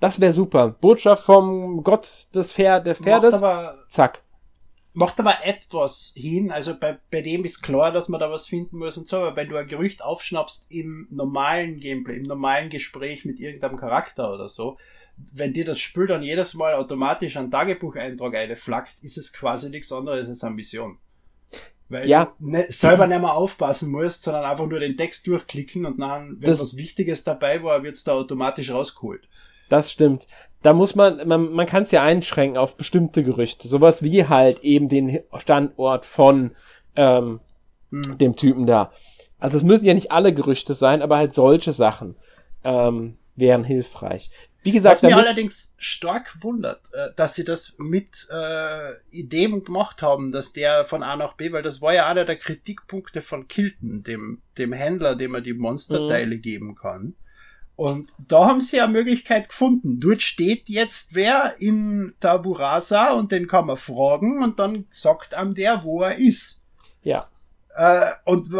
[0.00, 0.74] das wäre super.
[0.80, 3.42] Botschaft vom Gott des Pferd, der Pferdes,
[3.88, 4.22] zack
[4.94, 8.78] macht aber etwas hin, also bei, bei dem ist klar, dass man da was finden
[8.78, 13.24] muss und so, aber wenn du ein Gerücht aufschnappst im normalen Gameplay, im normalen Gespräch
[13.24, 14.76] mit irgendeinem Charakter oder so,
[15.16, 19.92] wenn dir das Spiel dann jedes Mal automatisch einen Tagebucheintrag einflackt, ist es quasi nichts
[19.92, 20.98] anderes als eine Mission.
[21.88, 22.34] Weil ja.
[22.38, 26.38] du ne, selber nicht mehr aufpassen musst, sondern einfach nur den Text durchklicken und dann,
[26.40, 29.28] wenn das, was Wichtiges dabei war, wird's da automatisch rausgeholt.
[29.68, 30.26] Das stimmt
[30.62, 33.68] da muss man, man, man kann es ja einschränken auf bestimmte Gerüchte.
[33.68, 36.52] Sowas wie halt eben den Standort von
[36.96, 37.40] ähm,
[37.90, 38.18] hm.
[38.18, 38.92] dem Typen da.
[39.38, 42.16] Also es müssen ja nicht alle Gerüchte sein, aber halt solche Sachen
[42.64, 44.30] ähm, wären hilfreich.
[44.64, 50.02] Wie gesagt, was mich allerdings stark wundert, äh, dass sie das mit äh, Ideen gemacht
[50.02, 53.48] haben, dass der von A nach B, weil das war ja einer der Kritikpunkte von
[53.48, 56.42] Kilton, dem dem Händler, dem er die Monsterteile mhm.
[56.42, 57.16] geben kann.
[57.74, 59.98] Und da haben sie eine Möglichkeit gefunden.
[59.98, 65.54] Dort steht jetzt wer in Taburasa und den kann man fragen und dann sagt einem
[65.54, 66.60] der, wo er ist.
[67.02, 67.28] Ja.
[67.74, 68.50] Äh, und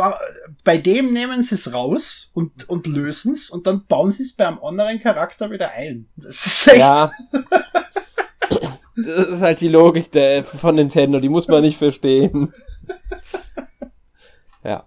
[0.64, 4.32] bei dem nehmen sie es raus und, und lösen es und dann bauen sie es
[4.32, 6.08] bei einem anderen Charakter wieder ein.
[6.16, 6.78] Das ist echt.
[6.78, 7.10] Ja.
[8.96, 12.54] das ist halt die Logik der, von Nintendo, die muss man nicht verstehen.
[14.64, 14.86] ja.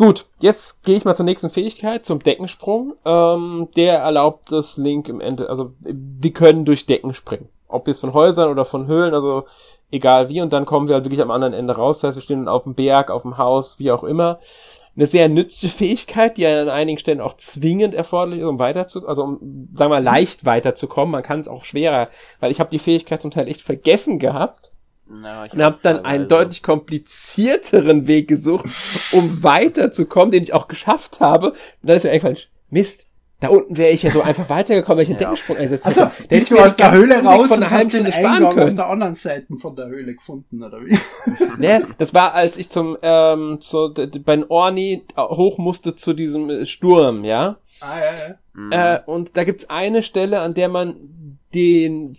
[0.00, 2.94] Gut, jetzt gehe ich mal zur nächsten Fähigkeit, zum Deckensprung.
[3.04, 7.50] Ähm, der erlaubt das Link im Ende, also wir können durch Decken springen.
[7.68, 9.44] Ob jetzt von Häusern oder von Höhlen, also
[9.90, 10.40] egal wie.
[10.40, 11.98] Und dann kommen wir halt wirklich am anderen Ende raus.
[11.98, 14.40] Das heißt, wir stehen auf dem Berg, auf dem Haus, wie auch immer.
[14.96, 19.22] Eine sehr nützliche Fähigkeit, die an einigen Stellen auch zwingend erforderlich ist, um weiter also
[19.22, 21.12] um, sagen wir mal, leicht weiterzukommen.
[21.12, 22.08] Man kann es auch schwerer,
[22.40, 24.69] weil ich habe die Fähigkeit zum Teil echt vergessen gehabt
[25.10, 28.66] na, und habe dann einen deutlich komplizierteren Weg gesucht,
[29.12, 31.50] um weiterzukommen, den ich auch geschafft habe.
[31.50, 32.38] Und dann ist mir eingefallen,
[32.68, 33.06] Mist,
[33.40, 35.30] da unten wäre ich ja so einfach weitergekommen, wenn ich einen ja.
[35.30, 36.28] Deckensprung einsetzt also, hätte.
[36.28, 38.68] Der ist du aus der Höhle raus von einer halben Stunde sparen können.
[38.68, 40.96] auf der anderen Seite von der Höhle gefunden, oder wie?
[41.58, 43.92] ne, das war, als ich zum, ähm, zu,
[44.24, 47.56] bei Orni hoch musste zu diesem Sturm, ja?
[47.80, 48.34] Ah, ja, ja.
[48.52, 48.72] Mhm.
[48.72, 52.16] Äh, und da gibt's eine Stelle, an der man den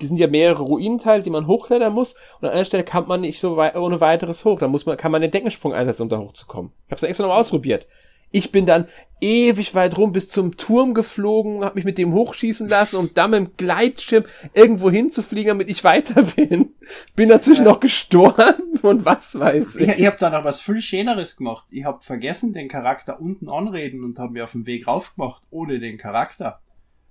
[0.00, 2.14] die sind ja mehrere Ruinenteile, die man hochklettern muss.
[2.40, 4.58] Und an einer Stelle kann man nicht so wei ohne weiteres hoch.
[4.58, 6.72] Da muss man, kann man den Deckensprung einsetzen, um da hochzukommen.
[6.86, 7.86] Ich hab's extra noch ausprobiert.
[8.32, 8.86] Ich bin dann
[9.20, 13.32] ewig weit rum bis zum Turm geflogen, hab mich mit dem hochschießen lassen, um dann
[13.32, 14.24] mit dem Gleitschirm
[14.54, 16.74] irgendwo hinzufliegen, damit ich weiter bin.
[17.16, 17.72] Bin dazwischen ja.
[17.72, 19.88] noch gestorben und was weiß ich.
[19.88, 21.66] Ich, ich habe da noch was viel Schöneres gemacht.
[21.70, 25.80] Ich habe vergessen, den Charakter unten anreden und habe mir auf den Weg raufgemacht, ohne
[25.80, 26.60] den Charakter.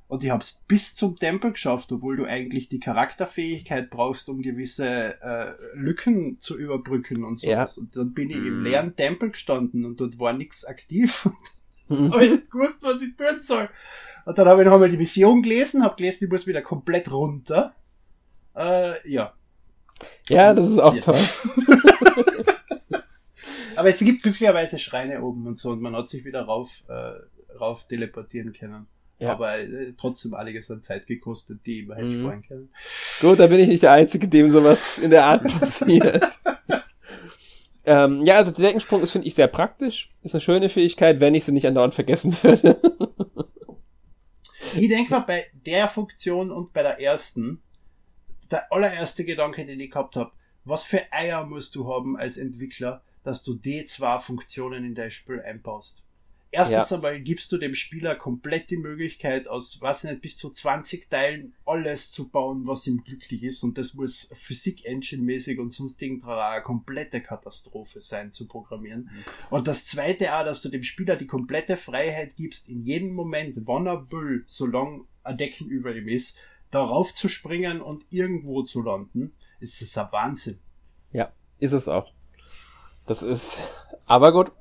[0.09, 4.41] Und ich habe es bis zum Tempel geschafft, obwohl du eigentlich die Charakterfähigkeit brauchst, um
[4.41, 7.75] gewisse äh, Lücken zu überbrücken und sowas.
[7.75, 7.81] Ja.
[7.83, 8.63] Und dann bin ich im mhm.
[8.63, 11.29] leeren Tempel gestanden und dort war nichts aktiv.
[11.91, 12.13] Mhm.
[12.13, 13.67] habe ich nicht gewusst, was ich tun soll.
[14.23, 17.09] Und dann habe ich noch einmal die Mission gelesen, habe gelesen, ich muss wieder komplett
[17.09, 17.73] runter.
[18.55, 19.33] Äh, ja.
[20.27, 21.01] Ja, das ist auch ja.
[21.01, 21.17] toll.
[23.75, 27.55] Aber es gibt glücklicherweise Schreine oben und so und man hat sich wieder rauf, äh,
[27.57, 28.85] rauf teleportieren können.
[29.19, 29.33] Ja.
[29.33, 32.21] Aber äh, trotzdem einiges an Zeit gekostet, die man hätte mhm.
[32.21, 32.69] sparen können.
[33.19, 36.39] Gut, da bin ich nicht der Einzige, dem sowas in der Art passiert.
[37.85, 40.09] Ähm, ja, also der Deckensprung ist, finde ich, sehr praktisch.
[40.21, 42.79] Ist eine schöne Fähigkeit, wenn ich sie nicht andauernd vergessen würde.
[44.75, 47.63] ich denke mal, bei der Funktion und bei der ersten,
[48.51, 50.31] der allererste Gedanke, den ich gehabt habe,
[50.65, 55.09] was für Eier musst du haben als Entwickler, dass du die zwei Funktionen in dein
[55.09, 56.03] Spiel einbaust?
[56.51, 56.95] Erstens ja.
[56.95, 61.53] einmal gibst du dem Spieler komplett die Möglichkeit, aus, was nicht, bis zu 20 Teilen
[61.63, 63.61] alles zu bauen, was ihm glücklich ist.
[63.61, 69.11] Und das muss Physik-Engine-mäßig und sonstigen eine komplette Katastrophe sein zu programmieren.
[69.11, 69.25] Mhm.
[69.51, 73.55] Und das zweite auch, dass du dem Spieler die komplette Freiheit gibst, in jedem Moment,
[73.67, 76.35] wann er will, solange ein Decken über ihm ist,
[76.71, 80.59] darauf zu springen und irgendwo zu landen, ist das ein Wahnsinn.
[81.11, 82.11] Ja, ist es auch.
[83.05, 83.59] Das ist,
[84.05, 84.51] aber gut,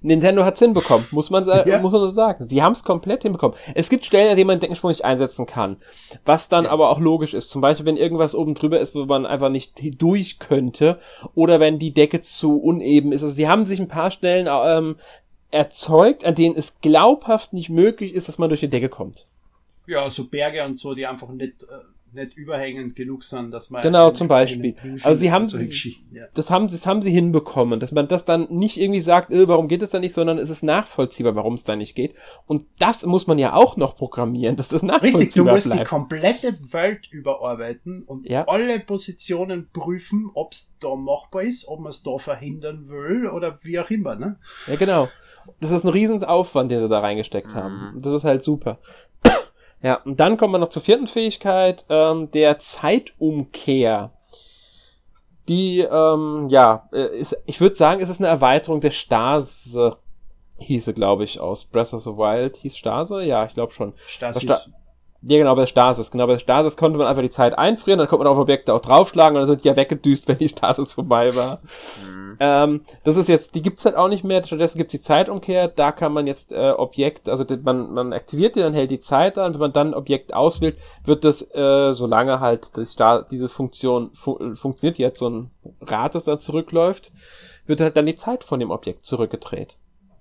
[0.00, 1.78] Nintendo hat's hinbekommen, muss man, ja.
[1.78, 2.48] muss man so sagen.
[2.48, 3.56] Die haben's komplett hinbekommen.
[3.74, 5.76] Es gibt Stellen, an denen man Deckensprung nicht einsetzen kann.
[6.24, 6.70] Was dann ja.
[6.70, 7.50] aber auch logisch ist.
[7.50, 10.98] Zum Beispiel, wenn irgendwas oben drüber ist, wo man einfach nicht durch könnte.
[11.34, 13.22] Oder wenn die Decke zu uneben ist.
[13.22, 14.96] Also sie haben sich ein paar Stellen ähm,
[15.50, 19.26] erzeugt, an denen es glaubhaft nicht möglich ist, dass man durch die Decke kommt.
[19.86, 21.66] Ja, so Berge und so, die einfach nicht äh,
[22.16, 24.74] nicht überhängend genug sind, dass man genau zum Beispiel.
[25.02, 25.46] Also sie haben
[26.10, 26.24] ja.
[26.34, 29.68] das haben das haben sie hinbekommen, dass man das dann nicht irgendwie sagt, äh, warum
[29.68, 32.14] geht es da nicht, sondern es ist nachvollziehbar, warum es da nicht geht.
[32.46, 35.82] Und das muss man ja auch noch programmieren, dass das nachvollziehbar Richtig, du musst bleibt.
[35.82, 38.46] die komplette Welt überarbeiten und ja.
[38.48, 43.58] alle Positionen prüfen, ob es da machbar ist, ob man es da verhindern will oder
[43.62, 44.38] wie auch immer, ne?
[44.66, 45.08] Ja genau.
[45.60, 47.54] Das ist ein Riesenaufwand, den sie da reingesteckt mhm.
[47.54, 47.98] haben.
[48.00, 48.78] Das ist halt super.
[49.82, 54.10] Ja, und dann kommen wir noch zur vierten Fähigkeit, ähm, der Zeitumkehr.
[55.48, 59.98] Die, ähm, ja, äh, ist, ich würde sagen, es ist eine Erweiterung der Stase,
[60.58, 62.56] hieße, glaube ich, aus Breath of the Wild.
[62.56, 63.22] Hieß Stase?
[63.22, 63.92] Ja, ich glaube schon.
[64.06, 64.42] Stasis.
[64.42, 64.60] Sta
[65.28, 66.12] ja, genau, bei der Stasis.
[66.12, 68.72] Genau, bei der Stasis konnte man einfach die Zeit einfrieren, dann konnte man auf Objekte
[68.72, 71.60] auch draufschlagen und dann sind die ja weggedüst, wenn die Stasis vorbei war.
[72.06, 72.36] Mhm.
[72.38, 75.90] Ähm, das ist jetzt, die gibt's halt auch nicht mehr, stattdessen gibt's die Zeitumkehr, da
[75.90, 79.54] kann man jetzt äh, Objekt, also man, man aktiviert die, dann hält die Zeit an,
[79.54, 82.96] wenn man dann Objekt auswählt, wird das, äh, solange halt das
[83.30, 85.50] diese Funktion fu funktioniert, jetzt so ein
[85.80, 87.12] Rad, das dann zurückläuft,
[87.66, 89.76] wird halt dann die Zeit von dem Objekt zurückgedreht.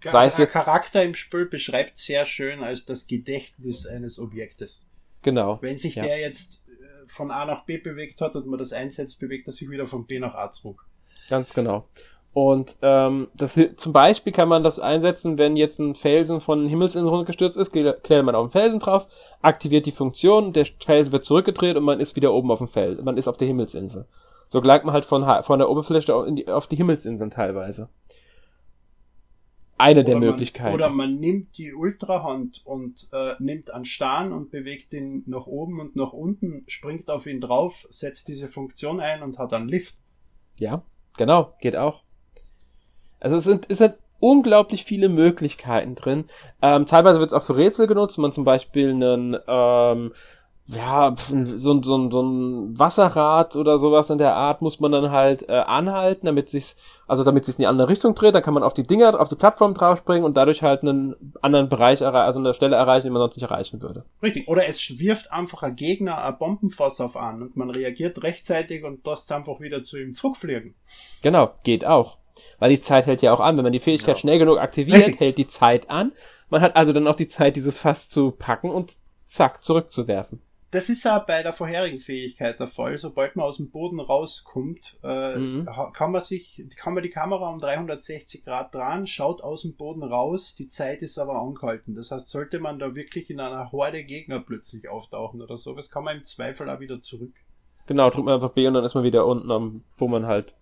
[0.06, 4.88] Also Sei es jetzt, Charakter im Spiel beschreibt sehr schön als das Gedächtnis eines Objektes.
[5.26, 5.58] Genau.
[5.60, 6.04] Wenn sich ja.
[6.04, 9.54] der jetzt äh, von A nach B bewegt hat und man das einsetzt, bewegt er
[9.54, 10.86] sich wieder von B nach A zurück.
[11.30, 11.88] Ganz genau.
[12.32, 17.08] Und ähm, das, zum Beispiel kann man das einsetzen, wenn jetzt ein Felsen von Himmelsinseln
[17.08, 19.08] runtergestürzt ist, klärt man auf den Felsen drauf,
[19.42, 23.04] aktiviert die Funktion, der Felsen wird zurückgedreht und man ist wieder oben auf dem Feld.
[23.04, 24.06] Man ist auf der Himmelsinsel.
[24.48, 27.90] So gelangt man halt von, von der Oberfläche auf die Himmelsinseln teilweise
[29.78, 30.74] eine oder der Möglichkeiten.
[30.74, 35.80] oder man nimmt die Ultrahand und äh, nimmt einen Stern und bewegt ihn nach oben
[35.80, 39.96] und nach unten, springt auf ihn drauf, setzt diese Funktion ein und hat einen Lift.
[40.58, 40.84] Ja,
[41.18, 42.04] genau, geht auch.
[43.20, 46.26] Also es sind, es sind unglaublich viele Möglichkeiten drin.
[46.62, 50.14] Ähm, teilweise wird es auch für Rätsel genutzt, wenn man zum Beispiel einen ähm,
[50.68, 51.16] ja,
[51.58, 55.54] so, so, so ein Wasserrad oder sowas in der Art muss man dann halt äh,
[55.54, 58.74] anhalten, damit sich's, also damit sich's in die andere Richtung dreht, dann kann man auf
[58.74, 62.56] die Dinger, auf die Plattform draufspringen und dadurch halt einen anderen Bereich erreichen, also eine
[62.56, 64.06] Stelle erreichen, die man sonst nicht erreichen würde.
[64.24, 64.48] Richtig.
[64.48, 69.06] Oder es wirft einfach ein Gegner ein Bombenfass auf an und man reagiert rechtzeitig und
[69.06, 70.74] lässt einfach wieder zu ihm zurückfliegen.
[71.22, 72.18] Genau, geht auch.
[72.58, 73.56] Weil die Zeit hält ja auch an.
[73.58, 74.20] Wenn man die Fähigkeit ja.
[74.20, 75.20] schnell genug aktiviert, Richtig.
[75.20, 76.12] hält die Zeit an.
[76.50, 80.42] Man hat also dann auch die Zeit, dieses Fass zu packen und zack, zurückzuwerfen.
[80.76, 82.98] Das ist ja bei der vorherigen Fähigkeit der Fall.
[82.98, 85.70] Sobald man aus dem Boden rauskommt, äh, mhm.
[85.94, 90.04] kann man sich, kann man die Kamera um 360 Grad dran, schaut aus dem Boden
[90.04, 91.96] raus, die Zeit ist aber angehalten.
[91.96, 95.90] Das heißt, sollte man da wirklich in einer Horde Gegner plötzlich auftauchen oder so, das
[95.90, 97.32] kann man im Zweifel auch wieder zurück.
[97.88, 100.56] Genau, drückt man einfach B und dann ist man wieder unten, wo man halt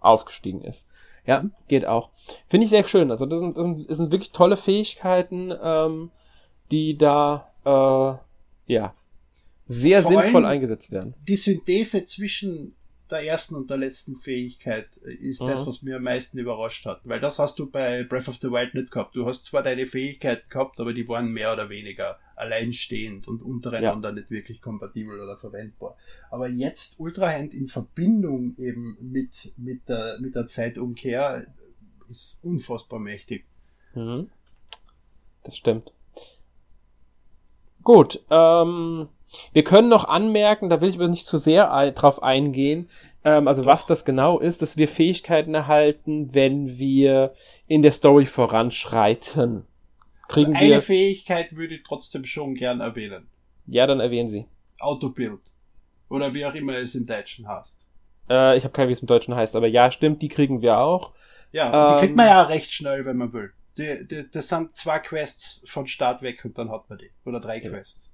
[0.00, 0.88] aufgestiegen ist.
[1.26, 2.08] Ja, geht auch.
[2.46, 3.10] Finde ich sehr schön.
[3.10, 6.12] Also das sind, das sind, das sind wirklich tolle Fähigkeiten, ähm,
[6.70, 8.94] die da äh, ja
[9.68, 11.14] sehr Vor sinnvoll eingesetzt werden.
[11.28, 12.74] Die Synthese zwischen
[13.10, 15.46] der ersten und der letzten Fähigkeit ist mhm.
[15.46, 17.00] das, was mir am meisten überrascht hat.
[17.04, 19.16] Weil das hast du bei Breath of the Wild nicht gehabt.
[19.16, 24.10] Du hast zwar deine Fähigkeiten gehabt, aber die waren mehr oder weniger alleinstehend und untereinander
[24.10, 24.14] ja.
[24.14, 25.96] nicht wirklich kompatibel oder verwendbar.
[26.30, 31.46] Aber jetzt Ultrahand in Verbindung eben mit, mit, der, mit der Zeitumkehr
[32.08, 33.44] ist unfassbar mächtig.
[33.94, 34.28] Mhm.
[35.44, 35.94] Das stimmt.
[37.82, 39.08] Gut, ähm,
[39.52, 42.88] wir können noch anmerken, da will ich aber nicht zu sehr drauf eingehen,
[43.24, 47.34] ähm, also was das genau ist, dass wir Fähigkeiten erhalten, wenn wir
[47.66, 49.64] in der Story voranschreiten.
[50.28, 50.82] Kriegen also eine wir...
[50.82, 53.28] Fähigkeit würde ich trotzdem schon gern erwähnen.
[53.66, 54.46] Ja, dann erwähnen Sie.
[54.78, 55.40] Autobild.
[56.08, 57.86] Oder wie auch immer es in Deutschen heißt.
[58.30, 60.78] Äh, ich habe keine, wie es im Deutschen heißt, aber ja, stimmt, die kriegen wir
[60.78, 61.12] auch.
[61.52, 63.52] Ja, ähm, die kriegt man ja recht schnell, wenn man will.
[63.76, 67.10] Die, die, das sind zwei Quests von Start weg und dann hat man die.
[67.24, 67.70] Oder drei ja.
[67.70, 68.07] Quests.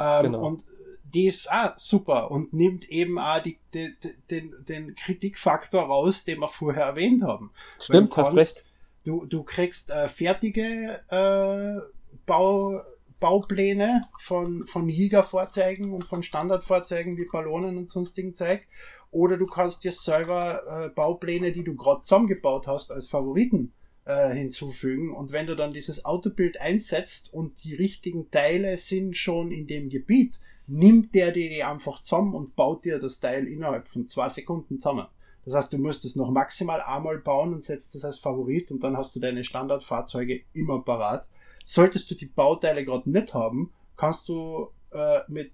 [0.00, 0.46] Ähm, genau.
[0.46, 0.64] Und
[1.04, 3.94] die ist auch super und nimmt eben auch die, die,
[4.30, 7.52] den, den Kritikfaktor raus, den wir vorher erwähnt haben.
[7.78, 8.64] Stimmt, hast recht.
[9.04, 11.80] Du, du kriegst äh, fertige äh,
[12.26, 12.80] Bau,
[13.18, 18.66] Baupläne von, von Liga-Vorzeigen und von Standardvorzeigen wie Ballonen und sonstigen Zeug.
[19.10, 23.72] Oder du kannst dir selber äh, Baupläne, die du gerade zusammengebaut hast, als Favoriten
[24.10, 25.12] äh, hinzufügen.
[25.12, 29.88] Und wenn du dann dieses Autobild einsetzt und die richtigen Teile sind schon in dem
[29.88, 34.78] Gebiet, nimmt der die einfach zusammen und baut dir das Teil innerhalb von zwei Sekunden
[34.78, 35.06] zusammen.
[35.44, 38.82] Das heißt, du musst es noch maximal einmal bauen und setzt es als Favorit und
[38.82, 41.26] dann hast du deine Standardfahrzeuge immer parat.
[41.64, 45.52] Solltest du die Bauteile gerade nicht haben, kannst du äh, mit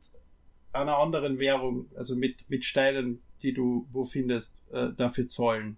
[0.73, 5.77] einer anderen Währung, also mit, mit Steinen, die du wo findest, äh, dafür zahlen,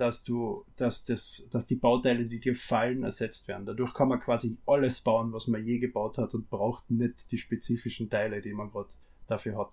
[0.00, 3.66] dass du, dass das, dass die Bauteile, die dir fallen, ersetzt werden.
[3.66, 7.36] Dadurch kann man quasi alles bauen, was man je gebaut hat und braucht nicht die
[7.36, 8.88] spezifischen Teile, die man gerade
[9.28, 9.68] dafür hat.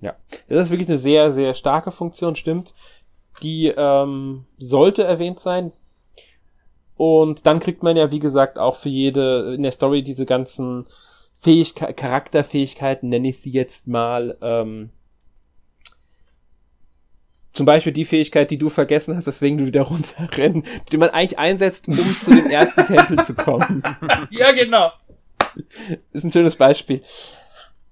[0.00, 0.16] Ja,
[0.48, 2.72] das ist wirklich eine sehr, sehr starke Funktion, stimmt.
[3.42, 5.72] Die ähm, sollte erwähnt sein.
[6.96, 10.86] Und dann kriegt man ja, wie gesagt, auch für jede in der Story diese ganzen
[11.40, 14.90] Fähigkeiten, Charakterfähigkeiten, nenne ich sie jetzt mal, ähm,
[17.52, 21.38] zum Beispiel die Fähigkeit, die du vergessen hast, deswegen du wieder runterrennen, die man eigentlich
[21.38, 23.82] einsetzt, um zu dem ersten Tempel zu kommen.
[24.30, 24.90] Ja, genau.
[26.12, 27.02] Ist ein schönes Beispiel.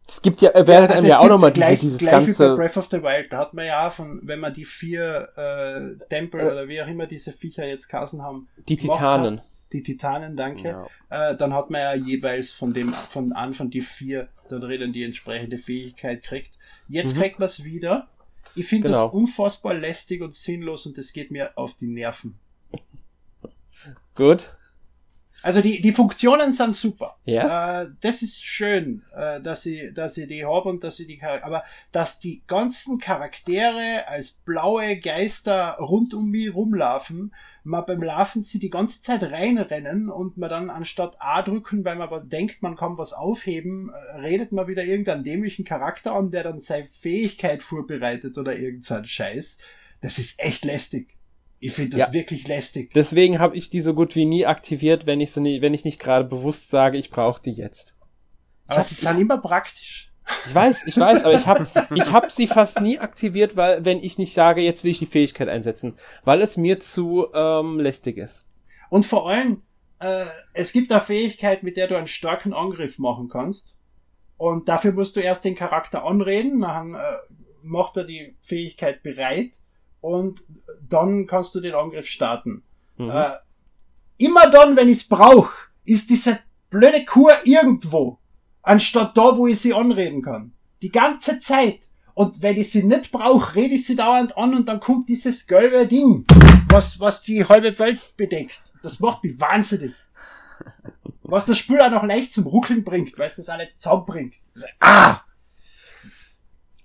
[0.08, 2.44] Es gibt ja, werdet ja, also einem ja auch nochmal diese, dieses gleich ganze.
[2.44, 5.28] Wie bei Breath of the Wild, da hat man ja von, wenn man die vier
[5.36, 8.48] äh, Tempel äh, oder wie auch immer diese Viecher jetzt Kassen haben.
[8.68, 9.38] Die Titanen.
[9.38, 10.86] Hat, die Titanen, danke.
[11.10, 11.30] Ja.
[11.30, 15.04] Äh, dann hat man ja jeweils von dem, von Anfang die vier da drinnen die
[15.04, 16.52] entsprechende Fähigkeit kriegt.
[16.88, 17.20] Jetzt mhm.
[17.20, 18.08] kriegt man es wieder
[18.54, 19.06] ich finde genau.
[19.06, 22.38] das unfassbar lästig und sinnlos und das geht mir auf die Nerven.
[24.14, 24.54] Gut.
[25.42, 27.16] Also die, die Funktionen sind super.
[27.24, 27.82] Ja.
[27.82, 31.18] Äh, das ist schön, äh, dass ich, dass ich die habe und dass ich die
[31.18, 37.32] Charaktere, aber dass die ganzen Charaktere als blaue Geister rund um mich rumlaufen,
[37.62, 41.96] man beim Laufen sie die ganze Zeit reinrennen und man dann anstatt A drücken, weil
[41.96, 46.30] man aber denkt, man kann was aufheben, äh, redet man wieder irgendeinen dämlichen Charakter an,
[46.30, 49.58] der dann seine Fähigkeit vorbereitet oder irgendeinen Scheiß.
[50.00, 51.19] Das ist echt lästig.
[51.62, 52.12] Ich finde das ja.
[52.14, 52.90] wirklich lästig.
[52.94, 55.84] Deswegen habe ich die so gut wie nie aktiviert, wenn ich, sie nie, wenn ich
[55.84, 57.94] nicht gerade bewusst sage, ich brauche die jetzt.
[58.66, 60.10] Aber sie sind immer praktisch.
[60.46, 64.02] Ich weiß, ich weiß, aber ich habe ich hab sie fast nie aktiviert, weil wenn
[64.02, 68.16] ich nicht sage, jetzt will ich die Fähigkeit einsetzen, weil es mir zu ähm, lästig
[68.16, 68.46] ist.
[68.88, 69.62] Und vor allem,
[69.98, 73.76] äh, es gibt eine Fähigkeit, mit der du einen starken Angriff machen kannst.
[74.38, 76.98] Und dafür musst du erst den Charakter anreden, dann äh,
[77.62, 79.59] macht er die Fähigkeit bereit
[80.00, 80.42] und
[80.88, 82.62] dann kannst du den Angriff starten.
[82.96, 83.10] Mhm.
[83.10, 83.30] Äh,
[84.18, 85.52] immer dann, wenn ich es brauche,
[85.84, 86.38] ist diese
[86.68, 88.18] blöde Kur irgendwo,
[88.62, 90.52] anstatt da, wo ich sie anreden kann.
[90.82, 91.80] Die ganze Zeit.
[92.14, 95.46] Und wenn ich sie nicht brauche, rede ich sie dauernd an und dann kommt dieses
[95.46, 96.26] gelbe Ding,
[96.68, 98.60] was, was die halbe Welt bedeckt.
[98.82, 99.94] Das macht mich wahnsinnig.
[101.22, 104.34] Was das Spiel auch noch leicht zum Ruckeln bringt, weil es das nicht zusammenbringt.
[104.80, 105.20] Ah!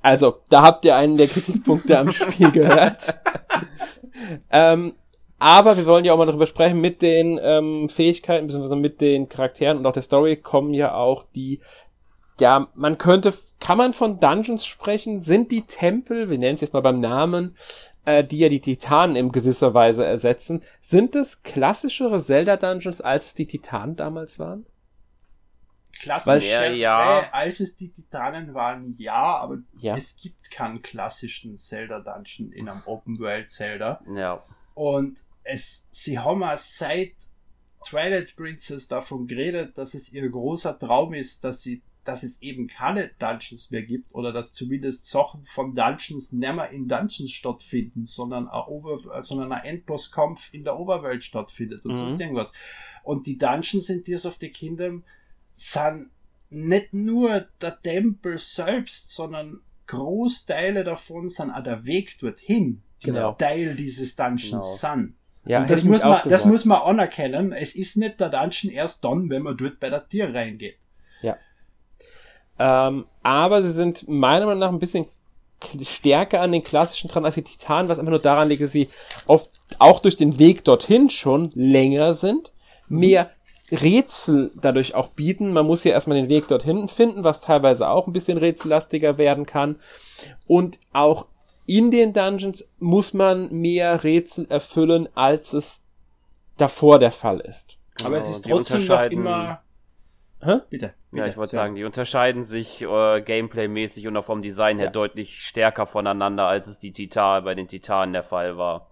[0.06, 3.20] Also, da habt ihr einen der Kritikpunkte am Spiel gehört.
[4.52, 4.94] ähm,
[5.40, 9.30] aber wir wollen ja auch mal darüber sprechen, mit den ähm, Fähigkeiten, beziehungsweise mit den
[9.30, 11.60] Charakteren und auch der Story kommen ja auch die,
[12.40, 15.24] ja, man könnte, kann man von Dungeons sprechen?
[15.24, 17.58] Sind die Tempel, wir nennen es jetzt mal beim Namen,
[18.06, 23.34] äh, die ja die Titanen in gewisser Weise ersetzen, sind es klassischere Zelda-Dungeons, als es
[23.34, 24.68] die Titanen damals waren?
[26.06, 27.22] Klassischer, ja.
[27.22, 29.98] Äh, als es die Titanen waren, ja, aber ja.
[29.98, 34.02] es gibt keinen klassischen Zelda-Dungeon in einem Open-World-Zelda.
[34.16, 34.44] Ja.
[34.76, 37.14] Und es, sie haben auch seit
[37.86, 42.68] Twilight Princess davon geredet, dass es ihr großer Traum ist, dass sie, dass es eben
[42.68, 48.06] keine Dungeons mehr gibt oder dass zumindest Sachen von Dungeons nicht mehr in Dungeons stattfinden,
[48.06, 51.98] sondern ein, Over, sondern ein Endbosskampf in der Oberwelt stattfindet und mhm.
[51.98, 52.54] sonst irgendwas.
[53.04, 55.04] Und die Dungeons in Tears of the Kingdom
[55.56, 56.10] sind
[56.50, 63.34] nicht nur der Tempel selbst, sondern Großteile davon sind auch der Weg dorthin, die genau.
[63.34, 64.62] Teil dieses Dungeons genau.
[64.62, 65.16] sind.
[65.46, 67.52] Ja, und das muss man, das muss man anerkennen.
[67.52, 70.78] Es ist nicht der Dungeon erst dann, wenn man dort bei der Tier reingeht.
[71.22, 71.38] Ja.
[72.58, 75.06] Ähm, aber sie sind meiner Meinung nach ein bisschen
[75.84, 78.90] stärker an den klassischen dran als die Titanen, was einfach nur daran liegt, dass sie
[79.28, 82.52] oft auch durch den Weg dorthin schon länger sind,
[82.88, 83.32] mehr
[83.72, 85.52] Rätsel dadurch auch bieten.
[85.52, 89.46] Man muss ja erstmal den Weg dorthin finden, was teilweise auch ein bisschen rätsellastiger werden
[89.46, 89.78] kann.
[90.46, 91.26] Und auch
[91.66, 95.82] in den Dungeons muss man mehr Rätsel erfüllen, als es
[96.58, 97.78] davor der Fall ist.
[98.04, 99.62] Aber es ist trotzdem noch immer.
[100.42, 100.60] Hä?
[100.70, 101.24] Bitte, bitte.
[101.24, 104.92] Ja, ich wollte sagen, die unterscheiden sich äh, gameplay-mäßig und auch vom Design her ja.
[104.92, 108.88] deutlich stärker voneinander, als es die Titan bei den Titanen der Fall war.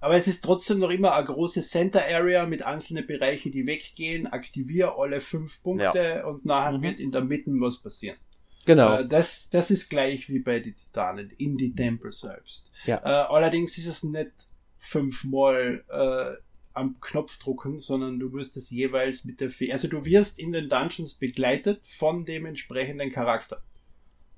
[0.00, 4.26] Aber es ist trotzdem noch immer eine große Center Area mit einzelnen Bereichen, die weggehen.
[4.28, 6.24] Aktiviere alle fünf Punkte ja.
[6.24, 6.82] und nachher mhm.
[6.82, 8.16] wird in der Mitte was passieren.
[8.64, 8.98] Genau.
[8.98, 12.70] Äh, das, das ist gleich wie bei den Titanen in die Tempel selbst.
[12.86, 12.98] Ja.
[12.98, 14.30] Äh, allerdings ist es nicht
[14.76, 16.42] fünfmal äh,
[16.74, 19.72] am Knopf drucken, sondern du wirst es jeweils mit der Fee.
[19.72, 23.62] Also du wirst in den Dungeons begleitet von dem entsprechenden Charakter.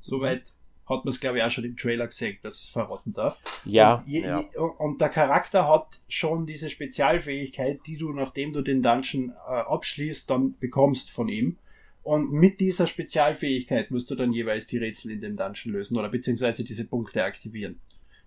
[0.00, 0.44] Soweit
[0.90, 3.40] hat man es, glaube ich, auch schon im Trailer gesehen, dass es verraten darf.
[3.64, 4.38] Ja und, je, ja.
[4.78, 10.28] und, der Charakter hat schon diese Spezialfähigkeit, die du, nachdem du den Dungeon äh, abschließt,
[10.28, 11.56] dann bekommst von ihm.
[12.02, 16.08] Und mit dieser Spezialfähigkeit musst du dann jeweils die Rätsel in dem Dungeon lösen oder
[16.08, 17.80] beziehungsweise diese Punkte aktivieren.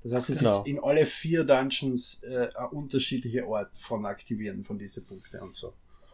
[0.04, 0.60] Das heißt, es genau.
[0.60, 5.56] ist in alle vier Dungeons äh, ein unterschiedlicher Ort von Aktivieren von diesen Punkten und
[5.56, 5.74] so.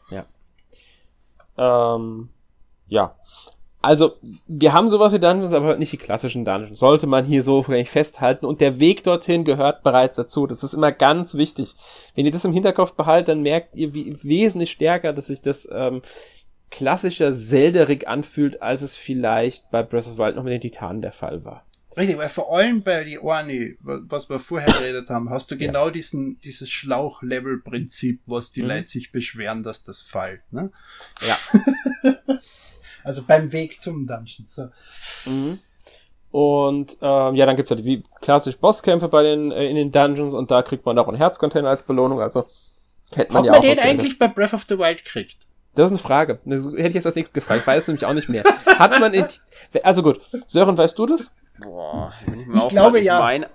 [0.10, 0.26] Ja.
[1.58, 2.30] Ähm,
[2.88, 3.16] ja.
[3.82, 4.18] Also,
[4.48, 6.80] wir haben sowas wie Dungeons, aber nicht die klassischen Dungeons.
[6.80, 8.46] Sollte man hier so festhalten.
[8.46, 10.48] Und der Weg dorthin gehört bereits dazu.
[10.48, 11.76] Das ist immer ganz wichtig.
[12.14, 15.68] Wenn ihr das im Hinterkopf behaltet, dann merkt ihr wie wesentlich stärker, dass sich das
[15.72, 16.02] ähm,
[16.72, 21.02] klassischer Zelderig anfühlt, als es vielleicht bei Breath of the Wild noch mit den Titanen
[21.02, 21.66] der Fall war.
[21.96, 25.86] Richtig, weil vor allem bei die Orni, was wir vorher geredet haben, hast du genau
[25.86, 25.92] ja.
[25.92, 28.68] diesen, dieses Schlauch-Level-Prinzip, was die mhm.
[28.68, 30.42] Leute sich beschweren, dass das fällt.
[30.52, 30.72] Ne?
[31.22, 31.38] Ja.
[33.04, 34.46] also beim Weg zum Dungeon.
[34.46, 34.70] So.
[35.26, 35.60] Mhm.
[36.32, 40.34] Und ähm, ja, dann gibt's halt wie klassisch Bosskämpfe bei den äh, in den Dungeons
[40.34, 42.22] und da kriegt man auch einen Herzcontainer als Belohnung.
[42.22, 42.46] Also
[43.12, 43.64] kennt man Hat ja man auch.
[43.64, 45.40] den eigentlich bei Breath of the Wild kriegt?
[45.76, 46.40] Das ist eine Frage.
[46.46, 47.62] Das hätte ich jetzt als nächstes gefragt.
[47.62, 48.44] Ich weiß es nämlich auch nicht mehr.
[48.66, 49.26] Hat man in,
[49.84, 50.20] also gut.
[50.48, 51.34] Sören, weißt du das?
[51.60, 53.20] Boah, ich, ich glaube ja.
[53.20, 53.46] Mein,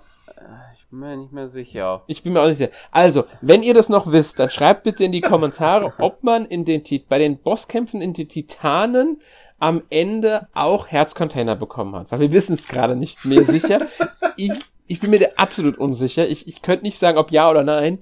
[0.95, 2.03] bin mir nicht mehr sicher.
[2.07, 2.71] Ich bin mir auch nicht sicher.
[2.91, 6.63] Also, wenn ihr das noch wisst, dann schreibt bitte in die Kommentare, ob man in
[6.63, 9.19] den bei den Bosskämpfen in den Titanen
[9.59, 12.11] am Ende auch Herzcontainer bekommen hat.
[12.11, 13.79] Weil wir wissen es gerade nicht mehr sicher.
[14.37, 14.51] Ich,
[14.85, 16.27] ich bin mir da absolut unsicher.
[16.27, 17.99] Ich, ich könnte nicht sagen, ob ja oder nein.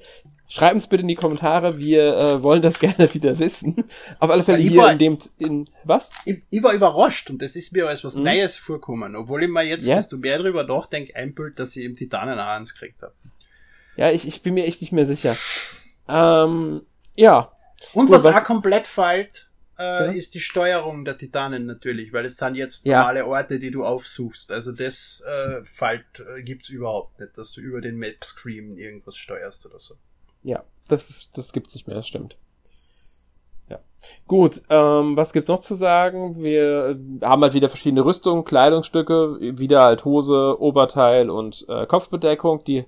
[0.54, 3.86] Schreibt uns bitte in die Kommentare, wir äh, wollen das gerne wieder wissen.
[4.20, 6.12] Auf alle Fälle hier war, in dem, in, was?
[6.26, 8.26] Ich, ich, war überrascht und das ist mir als was mhm.
[8.26, 9.95] Neues vorkommen, obwohl ich mir jetzt, ja?
[9.95, 13.16] desto mehr drüber nachdenke, einbild, dass ich im Titanen auch eins gekriegt habe.
[13.95, 15.36] Ja, ich, ich bin mir echt nicht mehr sicher.
[16.08, 16.84] Ähm,
[17.16, 17.51] ja.
[17.93, 19.49] Und Gut, was, was auch komplett fällt,
[19.80, 20.12] äh, ja?
[20.12, 23.26] ist die Steuerung der Titanen natürlich, weil es sind jetzt normale ja.
[23.26, 24.51] Orte, die du aufsuchst.
[24.51, 29.66] Also das äh, fällt, äh, gibt's überhaupt nicht, dass du über den Map-Screen irgendwas steuerst
[29.66, 29.95] oder so.
[30.44, 32.38] Ja, das ist, das gibt's nicht mehr, das stimmt.
[33.70, 33.80] Ja.
[34.28, 36.44] Gut, ähm, was gibt's noch zu sagen?
[36.44, 42.86] Wir haben halt wieder verschiedene Rüstungen, Kleidungsstücke, wieder halt Hose, Oberteil und äh, Kopfbedeckung, die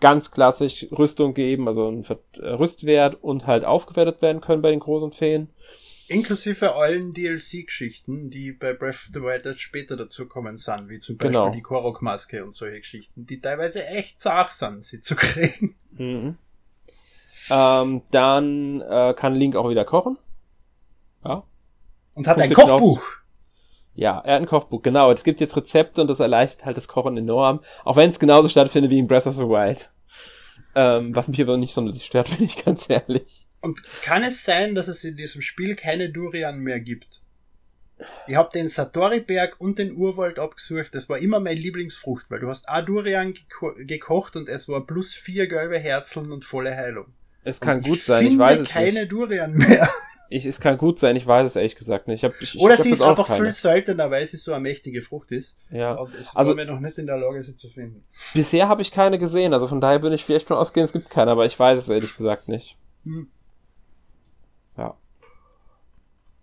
[0.00, 4.80] ganz klassisch Rüstung geben, also ein äh, Rüstwert und halt aufgewertet werden können bei den
[4.80, 5.48] großen Feen.
[6.08, 11.16] Inklusive allen DLC-Geschichten, die bei Breath of the Wild später dazu kommen sind, wie zum
[11.16, 11.50] Beispiel genau.
[11.50, 15.76] die Korok-Maske und solche Geschichten, die teilweise echt zart sind, sie zu kriegen.
[15.92, 16.36] Mhm.
[17.50, 20.18] Ähm, dann äh, kann Link auch wieder kochen.
[21.24, 21.44] Ja.
[22.14, 23.02] Und hat ein Kochbuch.
[23.94, 25.10] Ja, er hat ein Kochbuch, genau.
[25.12, 27.60] Es gibt jetzt Rezepte und das erleichtert halt das Kochen enorm.
[27.84, 29.90] Auch wenn es genauso stattfindet wie in Breath of the Wild.
[30.74, 33.46] Ähm, was mich aber nicht sonderlich stört, bin ich ganz ehrlich.
[33.60, 37.20] Und kann es sein, dass es in diesem Spiel keine Durian mehr gibt?
[38.26, 40.94] Ich habe den Satori-Berg und den Urwald abgesucht.
[40.94, 44.84] Das war immer meine Lieblingsfrucht, weil du hast auch Durian geko gekocht und es war
[44.84, 47.14] plus vier gelbe Herzeln und volle Heilung.
[47.44, 49.12] Es kann gut sein, ich weiß es keine nicht.
[49.12, 49.88] Durian mehr.
[50.30, 52.24] Ich, es kann gut sein, ich weiß es ehrlich gesagt nicht.
[52.24, 53.44] Ich hab, ich, Oder ich sie ist einfach keine.
[53.44, 55.58] viel seltener, weil sie so eine mächtige Frucht ist.
[55.70, 55.92] Ja.
[55.92, 58.02] Und es also, wir noch nicht in der Lage, sie zu finden.
[58.32, 61.10] Bisher habe ich keine gesehen, also von daher würde ich vielleicht schon ausgehen, es gibt
[61.10, 62.76] keine, aber ich weiß es ehrlich gesagt nicht.
[63.04, 63.28] Hm.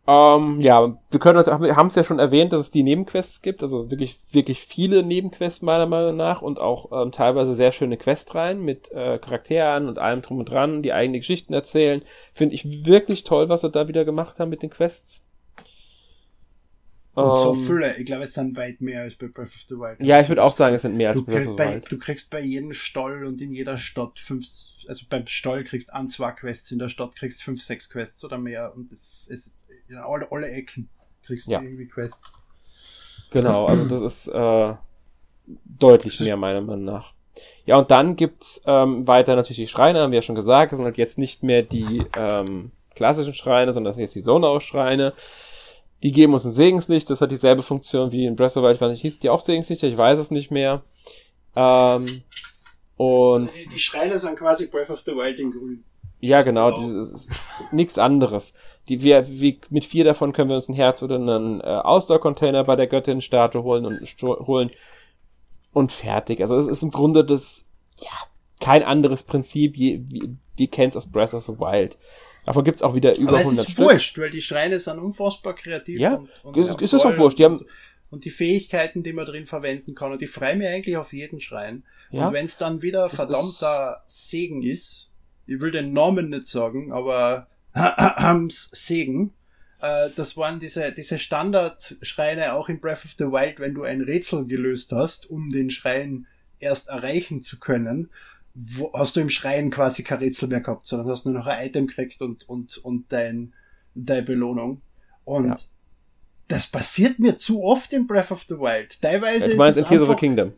[0.07, 3.91] Ähm, ja, wir können haben es ja schon erwähnt, dass es die Nebenquests gibt, also
[3.91, 8.91] wirklich, wirklich viele Nebenquests meiner Meinung nach und auch ähm, teilweise sehr schöne Questreihen mit
[8.91, 12.01] äh, Charakteren und allem drum und dran, die eigene Geschichten erzählen.
[12.33, 15.23] Finde ich wirklich toll, was sie da wieder gemacht haben mit den Quests.
[17.13, 19.75] Und so ähm, viele, ich glaube, es sind weit mehr als bei Breath of the
[19.75, 19.99] Wild.
[19.99, 21.91] Ja, ich würde auch sagen, es sind mehr als bei Breath of the Wild.
[21.91, 24.45] Du kriegst bei jedem Stall und in jeder Stadt fünf,
[24.87, 28.37] also beim Stall kriegst ein, zwei Quests, in der Stadt kriegst fünf, sechs Quests oder
[28.37, 29.51] mehr und es ist
[29.89, 30.87] in alle, alle Ecken
[31.25, 31.61] kriegst du ja.
[31.61, 32.31] irgendwie Quests.
[33.31, 34.73] Genau, also das ist äh,
[35.65, 37.13] deutlich mehr meiner Meinung nach.
[37.65, 40.71] Ja, und dann gibt's ähm, weiter natürlich die Schreine, haben wir ja schon gesagt.
[40.71, 44.21] Das sind halt jetzt nicht mehr die ähm, klassischen Schreine, sondern das sind jetzt die
[44.21, 45.13] Sonau-Schreine.
[46.03, 48.75] Die geben uns ein Segenslicht, das hat dieselbe Funktion wie in Breath of the Wild,
[48.75, 50.81] ich weiß nicht, hieß die auch Segenslichter, ich weiß es nicht mehr.
[51.55, 52.23] Ähm,
[52.97, 55.83] und die, Schreine sind quasi Breath of the Wild in grün.
[56.19, 57.07] Ja, genau, genau.
[57.71, 58.53] nichts anderes.
[58.89, 62.63] Die, wir, wie, mit vier davon können wir uns ein Herz oder einen äh, Ausdauercontainer
[62.63, 64.71] bei der Göttin-Statue holen und holen
[65.73, 66.41] und fertig.
[66.41, 67.65] Also es ist im Grunde das,
[67.97, 68.11] ja,
[68.59, 71.97] kein anderes Prinzip, wie, wie, wie kennt's aus Breath of the Wild.
[72.45, 73.85] Davon gibt's auch wieder über Aber 100 es ist Stück.
[73.85, 75.99] wurscht, weil die Schreine sind unfassbar kreativ.
[75.99, 77.39] Ja, und, und ist, ist es auch wurscht.
[77.39, 77.65] Die haben,
[78.09, 80.11] und die Fähigkeiten, die man drin verwenden kann.
[80.11, 81.83] Und ich freue mich eigentlich auf jeden Schrein.
[82.11, 82.27] Ja.
[82.27, 85.11] Und wenn es dann wieder das verdammter ist Segen ist,
[85.47, 87.47] ich will den Namen nicht sagen, aber
[88.49, 89.33] Segen,
[89.81, 94.01] äh, das waren diese, diese Standardschreine auch in Breath of the Wild, wenn du ein
[94.01, 96.27] Rätsel gelöst hast, um den Schrein
[96.59, 98.09] erst erreichen zu können,
[98.53, 101.67] wo, hast du im Schrein quasi kein Rätsel mehr gehabt, sondern hast nur noch ein
[101.67, 103.53] Item gekriegt und, und, und dein,
[103.95, 104.81] deine Belohnung.
[105.23, 105.57] Und ja
[106.51, 109.01] das passiert mir zu oft in Breath of the Wild.
[109.01, 110.53] Teilweise ja, du meinst in Tears of the Kingdom.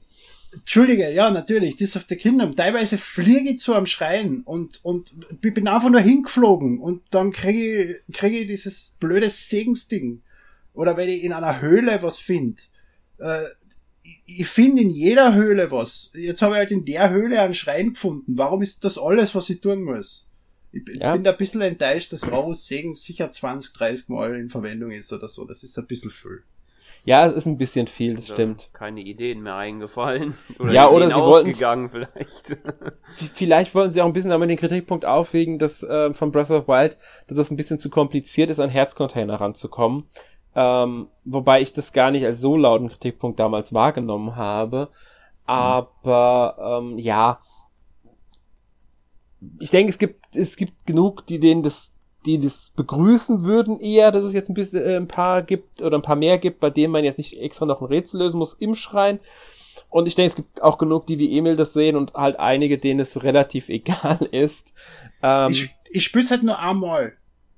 [0.52, 2.56] Entschuldige, ja, natürlich, Tears of the Kingdom.
[2.56, 7.84] Teilweise fliege ich zu am Schreien und, und bin einfach nur hingeflogen und dann kriege
[8.08, 10.22] ich, kriege ich dieses blöde Segensding.
[10.74, 12.62] Oder wenn ich in einer Höhle was finde.
[13.20, 13.44] Äh,
[14.26, 16.12] ich finde in jeder Höhle was.
[16.14, 18.38] Jetzt habe ich halt in der Höhle einen Schrein gefunden.
[18.38, 20.28] Warum ist das alles, was ich tun muss?
[20.72, 21.14] Ich, ja.
[21.14, 25.14] bin da ein bisschen enttäuscht, dass Raus Segen sicher 20, 30 Mal in Verwendung ist
[25.14, 25.46] oder so.
[25.46, 26.44] Das ist ein bisschen viel.
[27.06, 28.70] Ja, es ist ein bisschen viel, das stimmt.
[28.72, 30.36] Keine Ideen mehr eingefallen.
[30.60, 32.58] Oder ja, oder sie wollten vielleicht.
[33.34, 36.70] vielleicht wollten sie auch ein bisschen damit den Kritikpunkt aufwägen, dass äh, von Breath of
[36.70, 36.98] Wild,
[37.28, 40.06] dass es ein bisschen zu kompliziert ist, an Herzcontainer ranzukommen.
[40.56, 44.90] Ähm, wobei ich das gar nicht als so lauten Kritikpunkt damals wahrgenommen habe.
[45.46, 47.40] Aber ähm, ja,
[49.60, 51.92] ich denke, es gibt, es gibt genug, die denen das,
[52.26, 55.98] die das begrüßen würden eher, dass es jetzt ein bisschen äh, ein paar gibt oder
[55.98, 58.54] ein paar mehr gibt, bei denen man jetzt nicht extra noch ein Rätsel lösen muss
[58.54, 59.20] im Schrein.
[59.90, 62.78] Und ich denke, es gibt auch genug, die wie Emil das sehen und halt einige,
[62.78, 64.74] denen es relativ egal ist.
[65.22, 67.14] Ähm, ich ich spüre es halt nur einmal.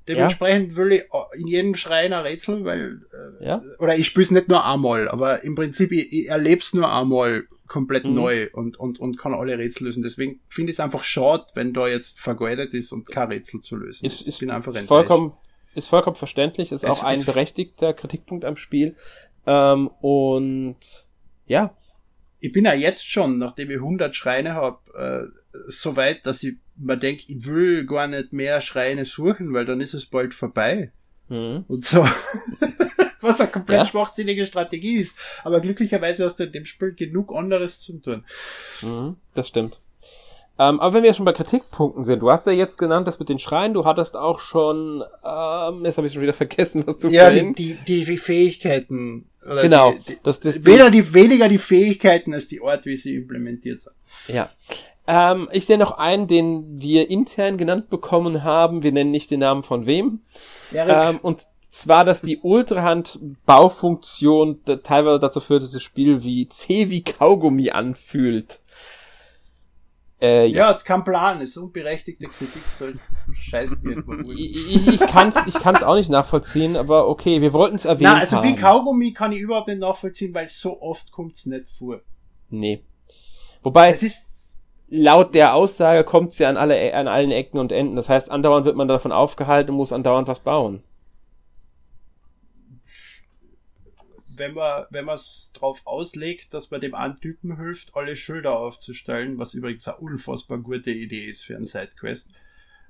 [0.07, 0.77] Dementsprechend ja?
[0.77, 1.03] will ich
[1.39, 3.01] in jedem Schrein ein Rätsel, weil,
[3.39, 3.61] äh, ja?
[3.79, 6.91] oder ich spüre es nicht nur einmal, aber im Prinzip, ich, ich erlebe es nur
[6.91, 8.13] einmal komplett mhm.
[8.13, 10.03] neu und, und, und kann alle Rätsel lösen.
[10.03, 13.77] Deswegen finde ich es einfach schade, wenn da jetzt vergeudet ist und kein Rätsel zu
[13.77, 14.05] lösen.
[14.05, 15.33] Ist, ist, einfach vollkommen,
[15.73, 18.95] ist vollkommen verständlich, ist es, auch ein berechtigter Kritikpunkt am Spiel.
[19.47, 20.77] Ähm, und
[21.47, 21.75] ja.
[22.39, 26.57] Ich bin ja jetzt schon, nachdem ich 100 Schreine habe, äh, so weit, dass ich
[26.77, 30.91] mir denke, ich will gar nicht mehr Schreine suchen, weil dann ist es bald vorbei.
[31.29, 31.65] Mhm.
[31.67, 32.05] Und so.
[33.25, 33.85] was eine komplett ja?
[33.85, 35.17] schwachsinnige Strategie ist.
[35.43, 38.23] Aber glücklicherweise hast du in dem Spiel genug anderes zu tun.
[38.81, 39.81] Mhm, das stimmt.
[40.57, 43.27] Ähm, aber wenn wir schon bei Kritikpunkten sind, du hast ja jetzt genannt, das mit
[43.27, 47.09] den Schreien, du hattest auch schon, ähm, jetzt habe ich schon wieder vergessen, was du
[47.09, 49.25] Ja, die, die, die, die Fähigkeiten.
[49.41, 49.91] genau.
[49.91, 53.81] Die, die, das, das, weder die, weniger die Fähigkeiten als die Art, wie sie implementiert
[53.81, 53.95] sind.
[54.27, 54.49] Ja.
[55.07, 58.83] Ähm, ich sehe noch einen, den wir intern genannt bekommen haben.
[58.83, 60.19] Wir nennen nicht den Namen von wem.
[60.73, 67.03] Ähm, und zwar, dass die Ultrahand-Baufunktion teilweise dazu führt, dass das Spiel wie zäh wie
[67.03, 68.61] Kaugummi anfühlt.
[70.21, 70.71] Äh, ja.
[70.71, 72.97] ja, kein Plan, ist unberechtigte Kritik, soll
[73.33, 74.31] scheißen irgendwo.
[74.31, 78.13] ich, ich kann's, ich kann's auch nicht nachvollziehen, aber okay, wir wollten es erwähnen.
[78.13, 78.47] Na, also haben.
[78.47, 81.99] wie Kaugummi kann ich überhaupt nicht nachvollziehen, weil so oft kommt's nicht vor.
[82.49, 82.85] Nee.
[83.61, 84.34] Wobei, es ist
[84.87, 87.95] laut der Aussage kommt's ja an alle, an allen Ecken und Enden.
[87.95, 90.83] Das heißt, andauernd wird man davon aufgehalten und muss andauernd was bauen.
[94.37, 98.59] wenn man wenn man es drauf auslegt, dass man dem einen Typen hilft, alle Schilder
[98.59, 102.31] aufzustellen, was übrigens eine unfassbar gute Idee ist für einen Sidequest,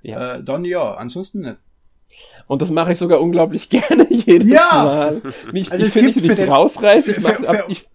[0.02, 0.36] ja.
[0.36, 1.58] Äh, dann ja, ansonsten nicht.
[2.48, 4.84] Und das mache ich sogar unglaublich gerne jedes ja.
[4.84, 5.22] Mal.
[5.52, 7.16] Mich, also ich finde, ich nicht rausreißen.
[7.18, 7.86] Ich, mach, für, ich,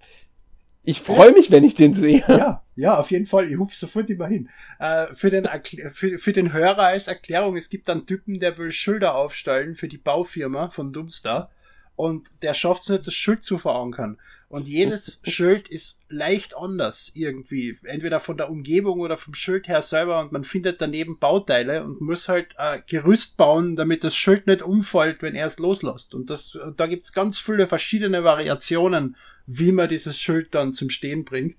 [0.90, 2.24] ich freue mich, wenn ich den sehe.
[2.26, 3.48] Ja, ja, auf jeden Fall.
[3.48, 4.48] Ich hupf sofort immer hin.
[4.80, 5.48] Äh, für, den
[5.92, 9.86] für, für den Hörer als Erklärung, es gibt einen Typen, der will Schilder aufstellen für
[9.86, 11.50] die Baufirma von Dumpster
[11.94, 14.18] und der schafft es nicht, das Schild zu verankern.
[14.48, 17.78] Und jedes Schild ist leicht anders irgendwie.
[17.84, 22.00] Entweder von der Umgebung oder vom Schild her selber und man findet daneben Bauteile und
[22.00, 26.16] muss halt ein Gerüst bauen, damit das Schild nicht umfällt, wenn er es loslässt.
[26.16, 29.14] Und das, da gibt's ganz viele verschiedene Variationen,
[29.58, 31.56] wie man dieses Schild dann zum Stehen bringt.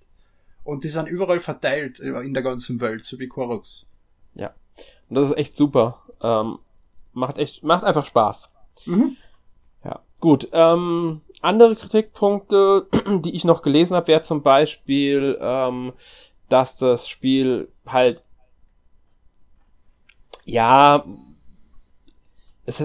[0.64, 3.88] Und die sind überall verteilt in der ganzen Welt, so wie Koroks.
[4.36, 4.54] Ja.
[5.10, 6.04] Und das ist echt super.
[6.22, 6.60] Ähm,
[7.14, 8.52] macht echt, macht einfach Spaß.
[8.86, 9.18] Mhm.
[10.22, 12.88] Gut, ähm, andere Kritikpunkte,
[13.26, 15.94] die ich noch gelesen habe, wäre zum Beispiel, ähm,
[16.48, 18.22] dass das Spiel halt
[20.46, 21.04] ja
[22.66, 22.84] es,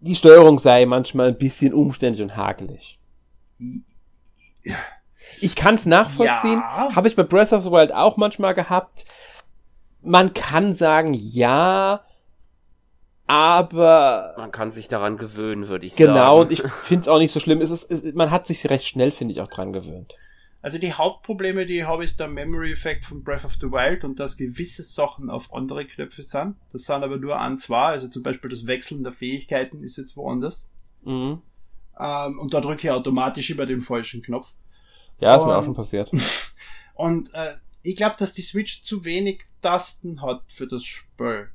[0.00, 2.98] die Steuerung sei manchmal ein bisschen umständlich und hakelig.
[5.40, 6.60] Ich kann es nachvollziehen.
[6.60, 6.94] Ja.
[6.94, 9.04] Habe ich bei Breath of the Wild auch manchmal gehabt.
[10.02, 12.04] Man kann sagen, ja,
[13.26, 14.34] aber.
[14.36, 16.24] Man kann sich daran gewöhnen, würde ich genau, sagen.
[16.24, 17.60] Genau, und ich finde es auch nicht so schlimm.
[17.60, 20.16] Es ist, es, man hat sich recht schnell, finde ich, auch dran gewöhnt.
[20.60, 24.20] Also die Hauptprobleme, die ich habe, ist der Memory-Effekt von Breath of the Wild und
[24.20, 26.54] dass gewisse Sachen auf andere Knöpfe sind.
[26.72, 30.16] Das sind aber nur an zwei, also zum Beispiel das Wechseln der Fähigkeiten ist jetzt
[30.16, 30.62] woanders.
[31.04, 31.42] Mhm.
[32.02, 34.52] Ähm, und da drücke ich automatisch über den falschen Knopf.
[35.20, 36.10] Ja, ist und, mir auch schon passiert.
[36.94, 41.48] und äh, ich glaube, dass die Switch zu wenig Tasten hat für das Spiel.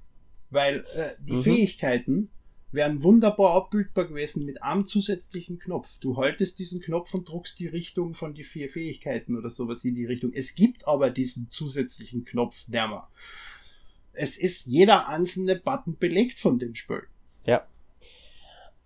[0.49, 1.43] Weil äh, die mhm.
[1.43, 2.29] Fähigkeiten
[2.71, 5.99] wären wunderbar abbildbar gewesen mit einem zusätzlichen Knopf.
[5.99, 9.95] Du haltest diesen Knopf und druckst die Richtung von die vier Fähigkeiten oder sowas in
[9.95, 10.31] die Richtung.
[10.33, 13.09] Es gibt aber diesen zusätzlichen Knopf nimmer.
[14.13, 17.03] Es ist jeder einzelne Button belegt von dem Spiel.
[17.45, 17.67] Ja.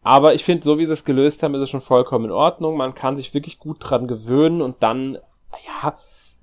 [0.01, 2.75] Aber ich finde, so wie sie es gelöst haben, ist es schon vollkommen in Ordnung.
[2.75, 5.17] Man kann sich wirklich gut dran gewöhnen und dann,
[5.65, 5.97] ja,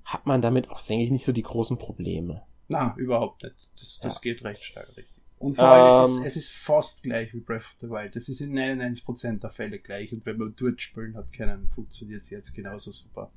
[0.04, 2.42] hat man damit auch, denke ich, nicht so die großen Probleme.
[2.68, 3.56] Na, überhaupt nicht.
[3.78, 4.20] Das, das ja.
[4.20, 5.18] geht recht stark richtig.
[5.38, 8.16] Und vor allem, ähm, es, ist, es ist fast gleich wie Breath of the Wild.
[8.16, 10.12] Es ist in 99% der Fälle gleich.
[10.12, 13.30] Und wenn man dort spielen hat können, funktioniert es jetzt genauso super.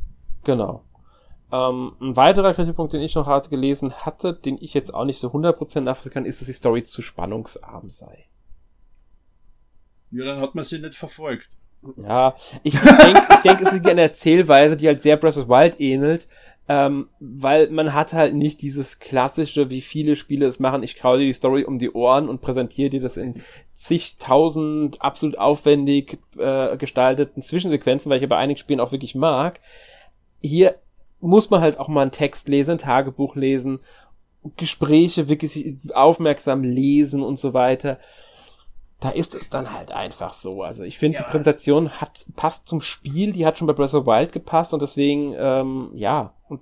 [0.43, 0.83] Genau.
[1.51, 5.19] Ähm, ein weiterer Kritikpunkt, den ich noch hart gelesen hatte, den ich jetzt auch nicht
[5.19, 8.25] so 100% nachvollziehen kann, ist, dass die Story zu spannungsarm sei.
[10.11, 11.47] Ja, dann hat man sie nicht verfolgt.
[11.97, 15.37] Ja, ich, ich denke, ich denk, es liegt an der Erzählweise, die halt sehr Breath
[15.37, 16.27] of Wild ähnelt,
[16.67, 21.17] ähm, weil man hat halt nicht dieses klassische, wie viele Spiele es machen, ich kaue
[21.17, 23.33] dir die Story um die Ohren und präsentiere dir das in
[23.73, 29.59] zigtausend absolut aufwendig äh, gestalteten Zwischensequenzen, weil ich ja bei einigen Spielen auch wirklich mag.
[30.39, 30.75] Hier
[31.19, 33.79] muss man halt auch mal einen Text lesen, ein Tagebuch lesen,
[34.55, 37.99] Gespräche wirklich aufmerksam lesen und so weiter
[39.01, 40.61] da ist es dann halt einfach so.
[40.61, 43.95] Also ich finde, ja, die Präsentation hat passt zum Spiel, die hat schon bei Breath
[43.95, 46.35] of the Wild gepasst und deswegen, ähm, ja.
[46.47, 46.61] Und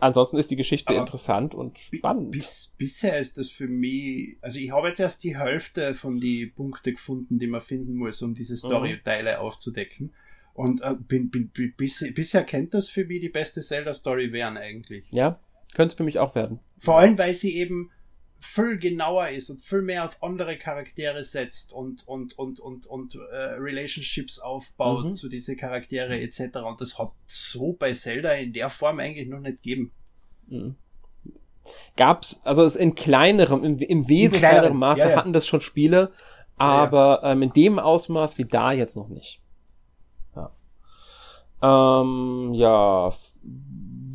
[0.00, 2.32] ansonsten ist die Geschichte interessant und spannend.
[2.32, 6.46] Bis, bisher ist das für mich, also ich habe jetzt erst die Hälfte von die
[6.46, 9.38] Punkte gefunden, die man finden muss, um diese Storyteile mhm.
[9.38, 10.12] aufzudecken.
[10.54, 14.58] Und äh, bin, bin, bin, bis, bisher kennt das für mich die beste Zelda-Story werden
[14.58, 15.06] eigentlich.
[15.12, 15.38] Ja,
[15.74, 16.58] könnte es für mich auch werden.
[16.78, 17.92] Vor allem, weil sie eben
[18.40, 23.14] viel genauer ist und viel mehr auf andere Charaktere setzt und und und und und
[23.14, 25.12] äh, Relationships aufbaut mhm.
[25.12, 26.58] zu diese Charaktere etc.
[26.66, 29.92] Und das hat so bei Zelda in der Form eigentlich noch nicht gegeben.
[30.48, 30.76] Mhm.
[31.96, 35.16] Gab's also in kleinerem, im, im wesentlich kleinerem Maße ja, ja.
[35.16, 36.10] hatten das schon Spiele,
[36.56, 39.40] aber ja, ähm, in dem Ausmaß wie da jetzt noch nicht.
[40.34, 40.50] Ja.
[42.02, 43.12] Ähm, ja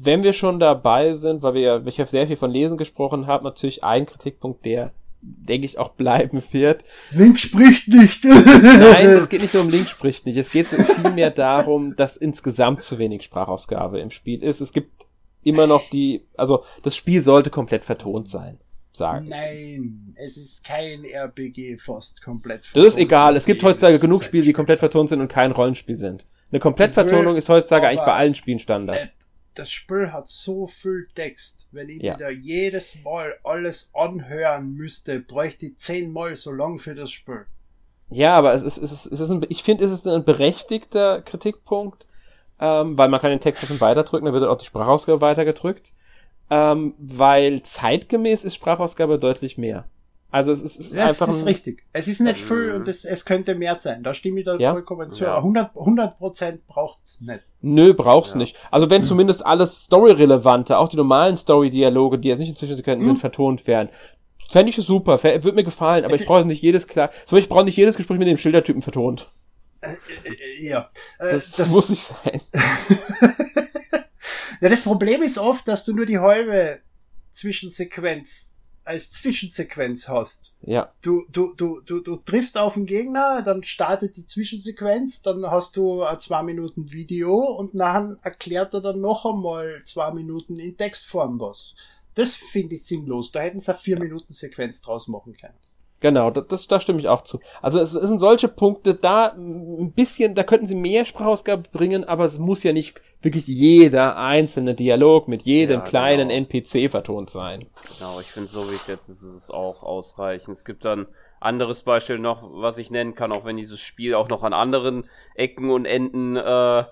[0.06, 3.28] wenn wir schon dabei sind, weil wir ja, ich habe sehr viel von Lesen gesprochen
[3.28, 4.92] habe, natürlich ein Kritikpunkt, der
[5.22, 6.84] denke ich auch bleiben wird.
[7.12, 8.24] Link spricht nicht.
[8.24, 10.38] Nein, es geht nicht nur um Link spricht nicht.
[10.38, 14.62] Es geht vielmehr darum, dass insgesamt zu wenig Sprachausgabe im Spiel ist.
[14.62, 15.06] Es gibt
[15.44, 18.60] immer noch die, also das Spiel sollte komplett vertont sein.
[18.92, 19.28] Sagen.
[19.28, 22.86] Nein, es ist kein RPG fast komplett vertont.
[22.86, 23.36] Das ist egal.
[23.36, 26.26] Es gibt heutzutage genug Spiele, die komplett vertont sind und kein Rollenspiel sind.
[26.50, 29.12] Eine Komplettvertonung ist heutzutage eigentlich bei allen Spielen Standard
[29.56, 31.68] das Spiel hat so viel Text.
[31.72, 32.16] Wenn ich ja.
[32.16, 37.46] wieder jedes Mal alles anhören müsste, bräuchte ich zehnmal so lang für das Spiel.
[38.10, 41.22] Ja, aber es ist, es ist, es ist ein, ich finde, es ist ein berechtigter
[41.22, 42.06] Kritikpunkt,
[42.60, 45.92] ähm, weil man kann den Text ein bisschen weiterdrücken, dann wird auch die Sprachausgabe weitergedrückt,
[46.50, 49.86] ähm, weil zeitgemäß ist Sprachausgabe deutlich mehr.
[50.36, 51.34] Also es ist, es ist das einfach.
[51.34, 51.84] ist richtig.
[51.94, 54.04] Es ist nicht viel und es, es könnte mehr sein.
[54.04, 54.74] Da stimme ich da ja?
[54.74, 55.24] vollkommen zu.
[55.24, 55.38] Ja.
[55.38, 56.18] 100, 100
[56.68, 57.42] braucht's nicht.
[57.62, 58.40] Nö, braucht's ja.
[58.40, 58.58] nicht.
[58.70, 59.06] Also wenn mhm.
[59.06, 63.06] zumindest alles Story-relevante, auch die normalen Story-Dialoge, die jetzt nicht inzwischen können, mhm.
[63.06, 63.88] sind, vertont werden.
[64.52, 67.12] Fände ich super, würde mir gefallen, aber es ich brauche nicht jedes klar.
[67.26, 69.30] So, ich brauche nicht jedes Gespräch mit dem Schildertypen vertont.
[69.80, 70.90] Äh, äh, äh ja.
[71.18, 72.42] Äh, das, das, muss nicht sein.
[74.60, 76.80] ja, das Problem ist oft, dass du nur die halbe
[77.32, 78.55] Zwischensequenz
[78.86, 80.54] als Zwischensequenz hast.
[80.62, 80.92] Ja.
[81.02, 85.78] Du, du, du, du, du triffst auf den Gegner, dann startet die Zwischensequenz, dann hast
[85.78, 90.78] du ein zwei Minuten Video und nachher erklärt er dann noch einmal zwei Minuten in
[90.78, 91.76] Textform was.
[92.16, 93.32] Das finde ich sinnlos.
[93.32, 95.58] Da hätten sie eine vier Minuten Sequenz draus machen können.
[96.06, 97.40] Genau, das, das, da stimme ich auch zu.
[97.64, 102.04] Also es, es sind solche Punkte da, ein bisschen, da könnten sie mehr Sprachausgabe bringen,
[102.04, 106.46] aber es muss ja nicht wirklich jeder einzelne Dialog mit jedem ja, kleinen genau.
[106.48, 107.66] NPC vertont sein.
[107.98, 110.56] Genau, ich finde, so wie es jetzt ist, ist es auch ausreichend.
[110.56, 111.08] Es gibt dann
[111.40, 115.10] anderes Beispiel noch, was ich nennen kann, auch wenn dieses Spiel auch noch an anderen
[115.34, 116.84] Ecken und Enden äh,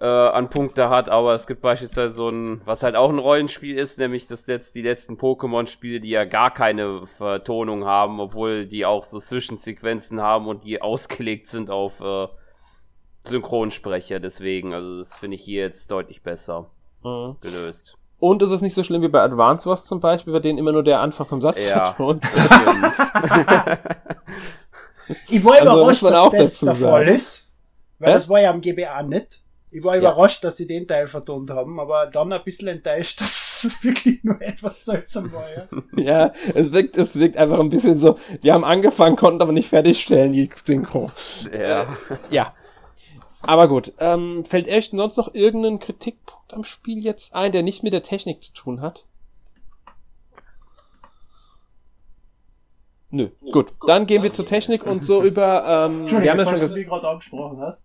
[0.00, 3.78] äh, an Punkte hat, aber es gibt beispielsweise so ein, was halt auch ein Rollenspiel
[3.78, 8.86] ist, nämlich das letzt, die letzten Pokémon-Spiele, die ja gar keine Vertonung haben, obwohl die
[8.86, 12.28] auch so Zwischensequenzen haben und die ausgelegt sind auf äh,
[13.24, 16.70] Synchronsprecher, deswegen, also das finde ich hier jetzt deutlich besser
[17.02, 17.36] mhm.
[17.42, 17.98] gelöst.
[18.18, 20.72] Und ist es nicht so schlimm wie bei Advance Wars zum Beispiel, bei denen immer
[20.72, 21.92] nur der Anfang vom Satz ja.
[21.92, 22.24] vertont
[25.28, 27.50] Ich war also überrascht, dass das der Fall ist,
[27.98, 28.12] weil äh?
[28.14, 29.42] das war ja am GBA nicht.
[29.72, 30.48] Ich war überrascht, ja.
[30.48, 34.40] dass sie den Teil vertont haben, aber dann ein bisschen enttäuscht, dass es wirklich nur
[34.42, 35.46] etwas seltsam war.
[35.52, 39.52] Ja, ja es, wirkt, es wirkt einfach ein bisschen so, wir haben angefangen, konnten aber
[39.52, 41.10] nicht fertigstellen, die Synchro.
[41.52, 41.86] Ja.
[42.30, 42.54] ja.
[43.42, 47.82] Aber gut, ähm, fällt echt sonst noch irgendein Kritikpunkt am Spiel jetzt ein, der nicht
[47.82, 49.06] mit der Technik zu tun hat?
[53.10, 53.72] Nö, gut.
[53.86, 55.88] Dann gehen wir zur Technik und so über.
[55.88, 57.82] Ähm, wir haben ja schon du gerade angesprochen hast.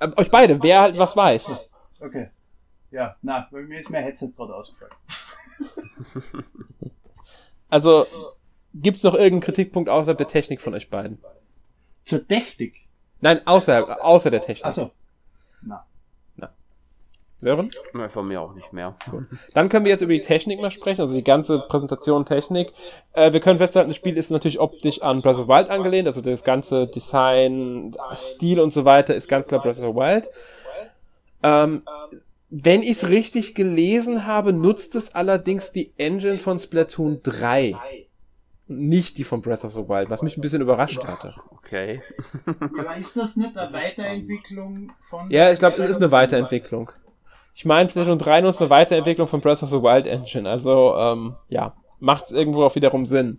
[0.00, 1.88] Äh, euch beide, wer halt was weiß.
[2.00, 2.30] Okay.
[2.90, 4.92] Ja, na, bei mir ist mein Headset gerade ausgefallen.
[7.68, 8.06] also,
[8.74, 11.22] gibt's noch irgendeinen Kritikpunkt außerhalb der Technik von euch beiden?
[12.04, 12.88] Zur Technik?
[13.20, 14.66] Nein, außer, außer der Technik.
[14.66, 14.90] Achso.
[17.40, 17.70] Sören?
[18.10, 18.94] Von mir auch nicht mehr.
[19.10, 19.24] Gut.
[19.54, 22.70] Dann können wir jetzt über die Technik mal sprechen, also die ganze Präsentation Technik.
[23.14, 26.06] Äh, wir können festhalten, das Spiel ist natürlich optisch an Breath of the Wild angelehnt,
[26.06, 30.28] also das ganze Design, Stil und so weiter ist ganz klar Breath of the Wild.
[31.42, 31.82] Ähm,
[32.50, 37.76] wenn ich es richtig gelesen habe, nutzt es allerdings die Engine von Splatoon 3.
[38.66, 41.34] Nicht die von Breath of the Wild, was mich ein bisschen überrascht hatte.
[41.50, 42.02] Okay.
[42.46, 45.30] ja, aber ist das nicht eine Weiterentwicklung von.
[45.30, 46.92] Ja, ich glaube, es ist eine Weiterentwicklung.
[47.60, 50.48] Ich meine, PlayStation 3 nutzt eine Weiterentwicklung von Breath of the Wild Engine.
[50.48, 53.38] Also, ähm, ja, macht es irgendwo auch wiederum Sinn.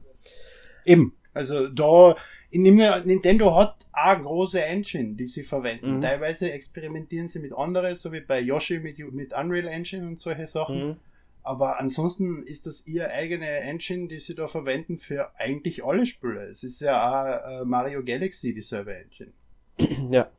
[0.86, 1.15] Eben.
[1.34, 2.15] Also da,
[2.51, 5.95] Nintendo hat eine große Engine, die sie verwenden.
[5.95, 6.01] Mhm.
[6.01, 10.45] Teilweise experimentieren sie mit anderen, so wie bei Yoshi mit, mit Unreal Engine und solche
[10.45, 10.89] Sachen.
[10.89, 10.95] Mhm.
[11.41, 16.43] Aber ansonsten ist das ihre eigene Engine, die sie da verwenden für eigentlich alle Spiele.
[16.43, 19.32] Es ist ja auch äh, Mario Galaxy dieselbe Engine.
[20.11, 20.30] Ja.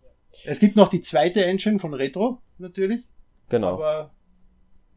[0.45, 3.03] Es gibt noch die zweite Engine von Retro, natürlich.
[3.53, 3.75] Genau.
[3.75, 4.11] Aber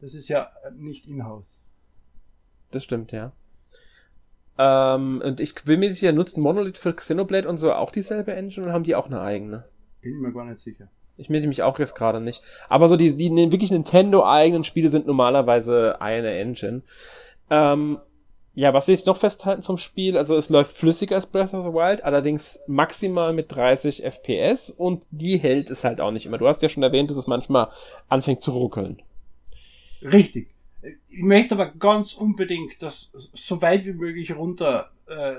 [0.00, 1.60] das ist ja nicht in-house.
[2.70, 3.32] Das stimmt, ja.
[4.56, 8.64] Ähm, und ich will mir sicher, nutzen Monolith für Xenoblade und so auch dieselbe Engine
[8.64, 9.68] oder haben die auch eine eigene?
[10.00, 10.88] Bin ich mir gar nicht sicher.
[11.18, 12.42] Ich mir mich auch jetzt gerade nicht.
[12.70, 16.80] Aber so die, die wirklich Nintendo-eigenen Spiele sind normalerweise eine Engine.
[17.50, 17.98] Ähm,
[18.56, 20.16] ja, was will ich noch festhalten zum Spiel?
[20.16, 25.06] Also es läuft flüssiger als Breath of the Wild, allerdings maximal mit 30 FPS und
[25.10, 26.38] die hält es halt auch nicht immer.
[26.38, 27.68] Du hast ja schon erwähnt, dass es manchmal
[28.08, 29.02] anfängt zu ruckeln.
[30.00, 30.48] Richtig.
[30.82, 35.34] Ich möchte aber ganz unbedingt das so weit wie möglich runter äh,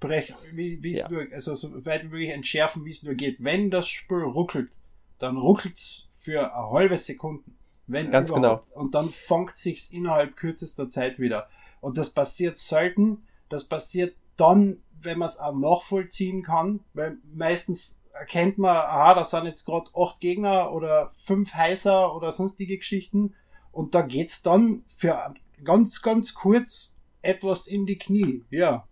[0.00, 1.10] brechen, wie, wie ja.
[1.10, 3.36] nur, also so weit wie möglich entschärfen, wie es nur geht.
[3.38, 4.70] Wenn das Spiel ruckelt,
[5.18, 7.42] dann ruckelt's für eine halbe Sekunde.
[7.86, 8.66] Wenn Ganz überhaupt.
[8.66, 8.80] genau.
[8.80, 11.50] Und dann fängt sich's innerhalb kürzester Zeit wieder.
[11.80, 13.26] Und das passiert selten.
[13.48, 19.24] Das passiert dann, wenn man es auch nachvollziehen kann, weil meistens erkennt man, aha, da
[19.24, 23.34] sind jetzt gerade acht Gegner oder fünf Heißer oder sonstige Geschichten.
[23.72, 28.44] Und da geht's dann für ganz, ganz kurz etwas in die Knie.
[28.50, 28.86] Ja.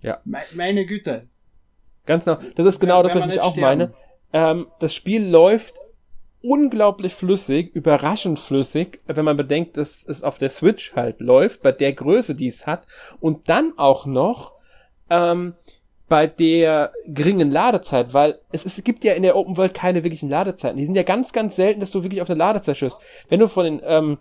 [0.00, 0.20] Ja.
[0.24, 1.28] Me meine Güte.
[2.06, 2.38] Ganz genau.
[2.54, 3.60] Das ist genau das, was ich auch sterben.
[3.60, 3.94] meine.
[4.32, 5.74] Ähm, das Spiel läuft
[6.42, 11.72] unglaublich flüssig, überraschend flüssig, wenn man bedenkt, dass es auf der Switch halt läuft, bei
[11.72, 12.86] der Größe, die es hat,
[13.20, 14.52] und dann auch noch
[15.10, 15.54] ähm,
[16.08, 20.30] bei der geringen Ladezeit, weil es, es gibt ja in der Open World keine wirklichen
[20.30, 20.78] Ladezeiten.
[20.78, 23.00] Die sind ja ganz, ganz selten, dass du wirklich auf eine Ladezeit stößt.
[23.28, 24.18] Wenn du von den ähm,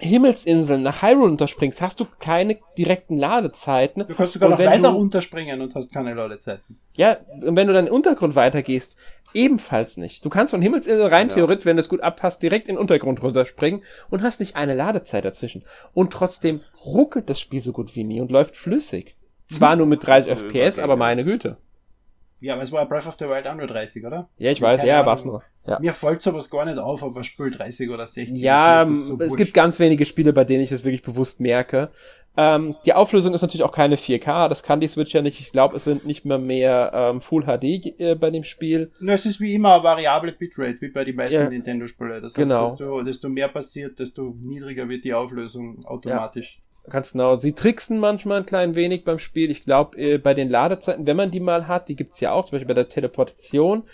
[0.00, 4.04] Himmelsinseln nach Hyrule unterspringst, hast du keine direkten Ladezeiten.
[4.06, 6.80] Du kannst sogar noch weiter du, runterspringen und hast keine Ladezeiten.
[6.94, 8.96] Ja, und wenn du dann in den Untergrund weitergehst,
[9.34, 10.24] ebenfalls nicht.
[10.24, 11.34] Du kannst von Himmelsinsel rein ja.
[11.34, 15.24] theoretisch, wenn es gut abpasst, direkt in den Untergrund runterspringen und hast nicht eine Ladezeit
[15.24, 15.62] dazwischen.
[15.92, 19.14] Und trotzdem ruckelt das Spiel so gut wie nie und läuft flüssig.
[19.48, 21.58] Zwar nur mit 30 FPS, aber meine Güte.
[22.44, 24.28] Ja, aber es war Breath of the Wild auch nur 30, oder?
[24.36, 25.42] Ja, ich weiß, Keine ja, war es nur.
[25.66, 25.80] Ja.
[25.80, 28.38] Mir fällt sowas gar nicht auf, ob er spielt 30 oder 60.
[28.38, 31.90] Ja, so es gibt ganz wenige Spiele, bei denen ich das wirklich bewusst merke.
[32.36, 35.40] Ähm, die Auflösung ist natürlich auch keine 4K, das kann die Switch ja nicht.
[35.40, 38.92] Ich glaube, es sind nicht mehr mehr ähm, Full HD äh, bei dem Spiel.
[39.00, 41.48] Na, es ist wie immer eine variable Bitrate, wie bei den meisten ja.
[41.48, 42.20] Nintendo-Spielen.
[42.20, 42.66] Das heißt, genau.
[42.66, 46.60] desto, desto mehr passiert, desto niedriger wird die Auflösung automatisch.
[46.90, 47.36] Ganz genau.
[47.36, 49.50] Sie tricksen manchmal ein klein wenig beim Spiel.
[49.50, 52.44] Ich glaube, äh, bei den Ladezeiten, wenn man die mal hat, die gibt's ja auch,
[52.44, 53.84] zum Beispiel bei der Teleportation,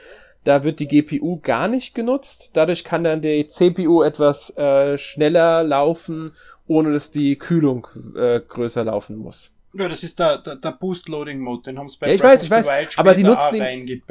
[0.44, 2.50] da wird die GPU gar nicht genutzt.
[2.54, 6.32] Dadurch kann dann die CPU etwas äh, schneller laufen,
[6.66, 7.86] ohne dass die Kühlung
[8.16, 9.54] äh, größer laufen muss.
[9.72, 12.50] Ja, das ist der, der, der Boost-Loading-Mode, den haben sie bei ja, ich weiß, ich
[12.50, 14.02] weiß, aber die nutzen den,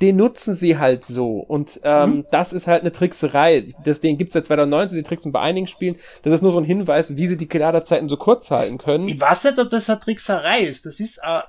[0.00, 2.26] den nutzen sie halt so und ähm, mhm.
[2.30, 3.74] das ist halt eine Trickserei.
[3.84, 5.96] Das Ding gibt's seit 2019, die tricksen bei einigen Spielen.
[6.22, 9.08] Das ist nur so ein Hinweis, wie sie die Ladezeiten so kurz halten können.
[9.08, 10.86] Ich weiß nicht, ob das eine Trickserei ist.
[10.86, 11.46] Das ist ein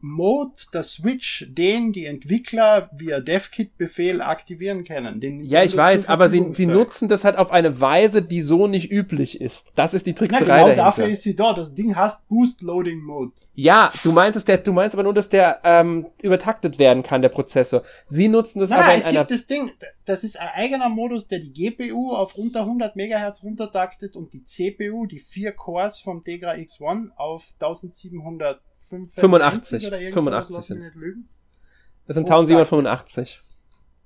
[0.00, 5.20] Mode der Switch, den die Entwickler via DevKit-Befehl aktivieren können.
[5.20, 8.68] Den ja, ich weiß, aber sie, sie nutzen das halt auf eine Weise, die so
[8.68, 9.72] nicht üblich ist.
[9.74, 10.84] Das ist die Trickserei Na, genau dahinter.
[10.84, 11.52] dafür ist sie da.
[11.54, 13.32] Das Ding heißt Boost Loading Mode.
[13.54, 17.22] Ja, du meinst es, der, du meinst aber nur, dass der ähm, übertaktet werden kann,
[17.22, 17.82] der Prozessor.
[18.08, 19.70] Sie nutzen das Nein, aber in es einer gibt das Ding,
[20.04, 24.44] das ist ein eigener Modus, der die GPU auf unter 100 MHz runtertaktet und die
[24.44, 30.92] CPU, die vier Cores vom Tegra X1 auf 1785 oder 85 sind es.
[32.14, 33.40] sind 1785.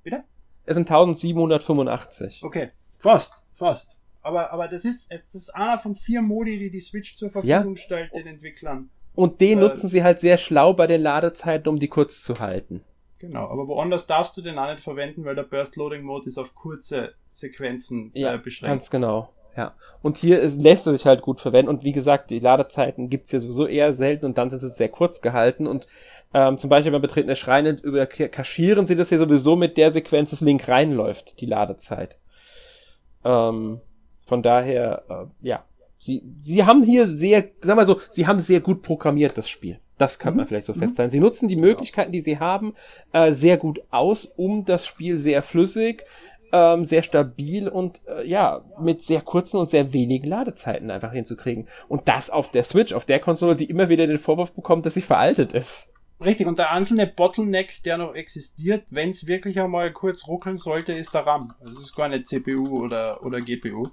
[0.03, 0.23] Bitte?
[0.65, 2.43] Es sind 1785.
[2.43, 3.96] Okay, fast, fast.
[4.27, 7.75] Aber, aber das ist, es ist einer von vier Modi, die die Switch zur Verfügung
[7.75, 7.81] ja.
[7.81, 8.89] stellt den Entwicklern.
[9.15, 12.39] Und den äh, nutzen sie halt sehr schlau bei den Ladezeiten, um die kurz zu
[12.39, 12.83] halten.
[13.19, 16.37] Genau, aber woanders darfst du den auch nicht verwenden, weil der Burst Loading Mode ist
[16.37, 18.73] auf kurze Sequenzen äh, ja, äh, beschränkt.
[18.73, 19.29] Ganz genau.
[19.55, 19.73] Ja.
[20.03, 21.69] Und hier ist, lässt er sich halt gut verwenden.
[21.69, 24.89] Und wie gesagt, die Ladezeiten gibt's hier sowieso eher selten und dann sind sie sehr
[24.89, 25.65] kurz gehalten.
[25.65, 25.87] Und
[26.33, 29.89] ähm, zum Beispiel beim Betreten der Schreine über kaschieren sie das hier sowieso mit der
[29.89, 32.17] Sequenz, dass Link reinläuft, die Ladezeit.
[33.23, 33.81] Ähm,
[34.27, 35.63] von daher, äh, ja,
[35.97, 39.79] sie, sie haben hier sehr, sagen wir so, sie haben sehr gut programmiert das Spiel.
[39.97, 40.37] Das kann mhm.
[40.37, 40.79] man vielleicht so mhm.
[40.79, 41.11] feststellen.
[41.11, 42.73] Sie nutzen die Möglichkeiten, die sie haben,
[43.13, 46.03] äh, sehr gut aus, um das Spiel sehr flüssig,
[46.51, 51.67] ähm, sehr stabil und äh, ja, mit sehr kurzen und sehr wenigen Ladezeiten einfach hinzukriegen.
[51.87, 54.93] Und das auf der Switch, auf der Konsole, die immer wieder den Vorwurf bekommt, dass
[54.93, 55.89] sie veraltet ist.
[56.19, 60.93] Richtig, und der einzelne Bottleneck, der noch existiert, wenn es wirklich einmal kurz ruckeln sollte,
[60.93, 61.53] ist der RAM.
[61.59, 63.83] Also es ist gar nicht CPU oder, oder GPU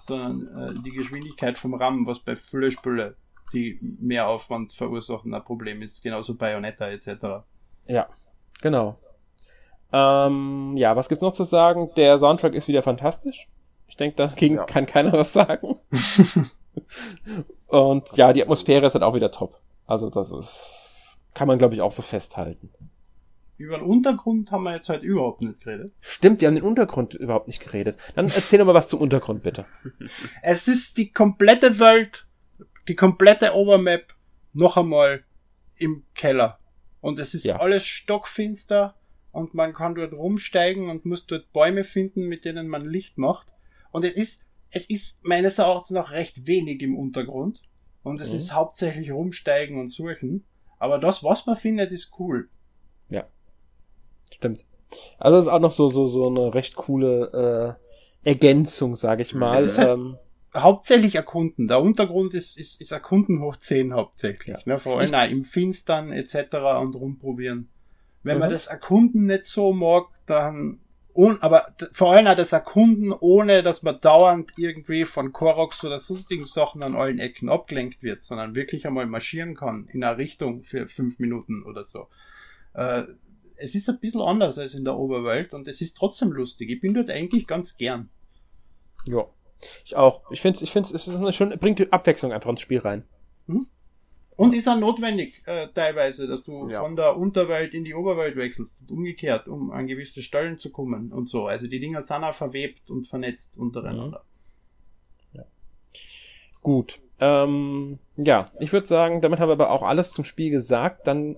[0.00, 3.16] sondern äh, die Geschwindigkeit vom RAM, was bei Flöschbülle
[3.52, 7.44] die Mehraufwand verursachen, ein Problem ist, genauso Bayonetta etc.
[7.86, 8.08] Ja,
[8.60, 8.98] genau.
[9.92, 11.90] Ähm, ja, was gibt's noch zu sagen?
[11.96, 13.48] Der Soundtrack ist wieder fantastisch.
[13.88, 14.64] Ich denke, dagegen ja.
[14.64, 15.80] kann keiner was sagen.
[17.66, 19.58] Und ja, die Atmosphäre ist halt auch wieder top.
[19.86, 22.70] Also das ist, kann man glaube ich auch so festhalten.
[23.60, 25.92] Über den Untergrund haben wir jetzt halt überhaupt nicht geredet.
[26.00, 27.98] Stimmt, wir haben den Untergrund überhaupt nicht geredet.
[28.14, 29.66] Dann erzähl doch mal was zum Untergrund, bitte.
[30.42, 32.26] Es ist die komplette Welt,
[32.88, 34.14] die komplette Overmap
[34.54, 35.24] noch einmal
[35.76, 36.58] im Keller.
[37.02, 37.56] Und es ist ja.
[37.56, 38.94] alles stockfinster
[39.30, 43.48] und man kann dort rumsteigen und muss dort Bäume finden, mit denen man Licht macht.
[43.92, 47.60] Und es ist, es ist meines Erachtens noch recht wenig im Untergrund.
[48.02, 48.36] Und es mhm.
[48.36, 50.46] ist hauptsächlich rumsteigen und suchen.
[50.78, 52.48] Aber das, was man findet, ist cool.
[54.40, 54.64] Stimmt.
[55.18, 57.76] Also das ist auch noch so, so, so eine recht coole
[58.24, 59.56] äh, Ergänzung, sage ich mal.
[59.56, 60.16] Halt ähm,
[60.56, 61.68] hauptsächlich erkunden.
[61.68, 64.56] Der Untergrund ist, ist, ist erkunden hoch 10 hauptsächlich.
[64.56, 64.62] Ja.
[64.64, 64.78] Ne?
[64.78, 66.56] Vor allem auch im Finstern etc.
[66.80, 67.68] und rumprobieren.
[68.22, 68.40] Wenn mhm.
[68.40, 70.80] man das Erkunden nicht so mag, dann
[71.14, 75.98] un, aber vor allem auch das Erkunden, ohne dass man dauernd irgendwie von Koroks oder
[75.98, 80.62] sonstigen Sachen an allen Ecken abgelenkt wird, sondern wirklich einmal marschieren kann in eine Richtung
[80.62, 82.08] für fünf Minuten oder so.
[82.74, 83.02] Äh,
[83.60, 86.70] es ist ein bisschen anders als in der Oberwelt und es ist trotzdem lustig.
[86.70, 88.08] Ich bin dort eigentlich ganz gern.
[89.06, 89.26] Ja,
[89.84, 90.30] ich auch.
[90.30, 93.04] Ich finde ich es ist eine schöne, bringt Abwechslung einfach ins Spiel rein.
[93.46, 93.66] Hm?
[94.36, 96.80] Und ist auch notwendig, äh, teilweise, dass du ja.
[96.80, 101.12] von der Unterwelt in die Oberwelt wechselst und umgekehrt, um an gewisse Stellen zu kommen
[101.12, 101.46] und so.
[101.46, 104.24] Also die Dinger sind auch verwebt und vernetzt untereinander.
[105.32, 105.38] Mhm.
[105.38, 105.44] Ja.
[106.62, 107.00] Gut.
[107.18, 111.06] Ähm, ja, ich würde sagen, damit haben wir aber auch alles zum Spiel gesagt.
[111.06, 111.36] Dann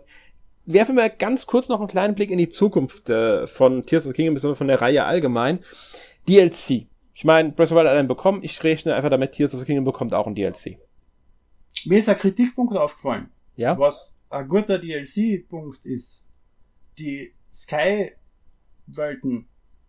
[0.67, 4.13] werfen wir ganz kurz noch einen kleinen Blick in die Zukunft äh, von Tears of
[4.13, 4.55] the Kingdom, bzw.
[4.55, 5.61] von der Reihe allgemein.
[6.29, 6.87] DLC.
[7.15, 8.43] Ich meine, Breath of the Wild hat einen bekommen.
[8.43, 10.79] Ich rechne einfach damit, Tears of the Kingdom bekommt auch ein DLC.
[11.85, 13.31] Mir ist ein Kritikpunkt aufgefallen.
[13.57, 13.79] Ja?
[13.79, 16.25] Was ein guter DLC-Punkt ist.
[16.99, 18.17] Die Sky-Welten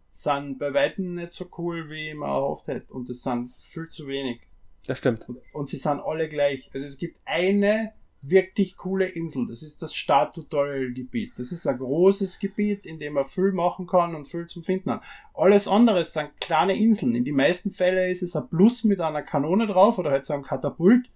[0.10, 2.94] sind bei weitem nicht so cool, wie man erhofft hätte.
[2.94, 4.41] Und es sind viel zu wenig.
[4.86, 5.28] Das stimmt.
[5.54, 6.70] Und sie sind alle gleich.
[6.74, 7.94] Also es gibt eine
[8.24, 9.48] wirklich coole Insel.
[9.48, 11.34] Das ist das Start-Tutorial-Gebiet.
[11.38, 14.91] Das ist ein großes Gebiet, in dem man viel machen kann und viel zum Finden
[14.91, 15.04] hat.
[15.34, 17.16] Alles andere sind kleine Inseln.
[17.16, 20.34] In den meisten Fällen ist es ein Plus mit einer Kanone drauf oder halt so
[20.34, 21.10] einem Katapult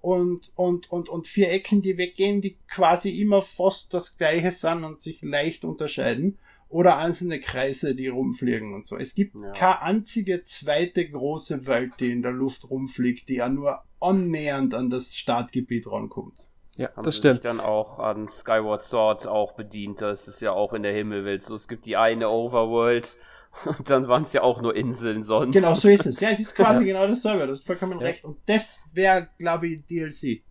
[0.00, 4.84] und, und, und, und vier Ecken, die weggehen, die quasi immer fast das gleiche sind
[4.84, 6.38] und sich leicht unterscheiden.
[6.68, 8.96] Oder einzelne Kreise, die rumfliegen und so.
[8.96, 9.50] Es gibt ja.
[9.50, 14.88] keine einzige zweite große Welt, die in der Luft rumfliegt, die ja nur annähernd an
[14.88, 16.38] das Startgebiet rankommt.
[16.76, 17.36] Ja, haben das stimmt.
[17.36, 20.00] Sich dann auch an Skyward Sword auch bedient.
[20.00, 21.54] Das ist ja auch in der Himmelwelt so.
[21.54, 23.18] Es gibt die eine Overworld
[23.66, 25.54] und dann waren es ja auch nur Inseln sonst.
[25.54, 26.20] Genau, so ist es.
[26.20, 26.92] Ja, es ist quasi ja.
[26.92, 27.46] genau dasselbe.
[27.46, 28.06] Das ist vollkommen ja.
[28.06, 28.24] recht.
[28.24, 30.42] Und das wäre, glaube ich, DLC.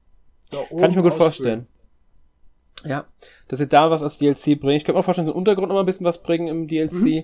[0.51, 1.17] Kann ich mir gut ausfüllen.
[1.17, 1.67] vorstellen.
[2.83, 3.05] Ja,
[3.47, 4.77] dass sie da was als DLC bringen.
[4.77, 6.93] Ich könnte mir vorstellen, dass im Untergrund noch mal ein bisschen was bringen im DLC.
[6.93, 7.23] Mhm.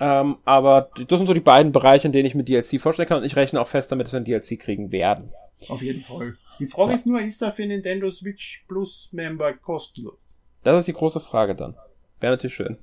[0.00, 3.18] Ähm, aber das sind so die beiden Bereiche, in denen ich mir DLC vorstellen kann.
[3.18, 5.32] Und ich rechne auch fest damit, dass wir ein DLC kriegen werden.
[5.70, 6.36] Auf jeden Fall.
[6.58, 6.94] Die Frage ja.
[6.96, 10.36] ist nur, ist er für Nintendo Switch Plus Member kostenlos?
[10.62, 11.74] Das ist die große Frage dann.
[12.20, 12.78] Wäre natürlich schön.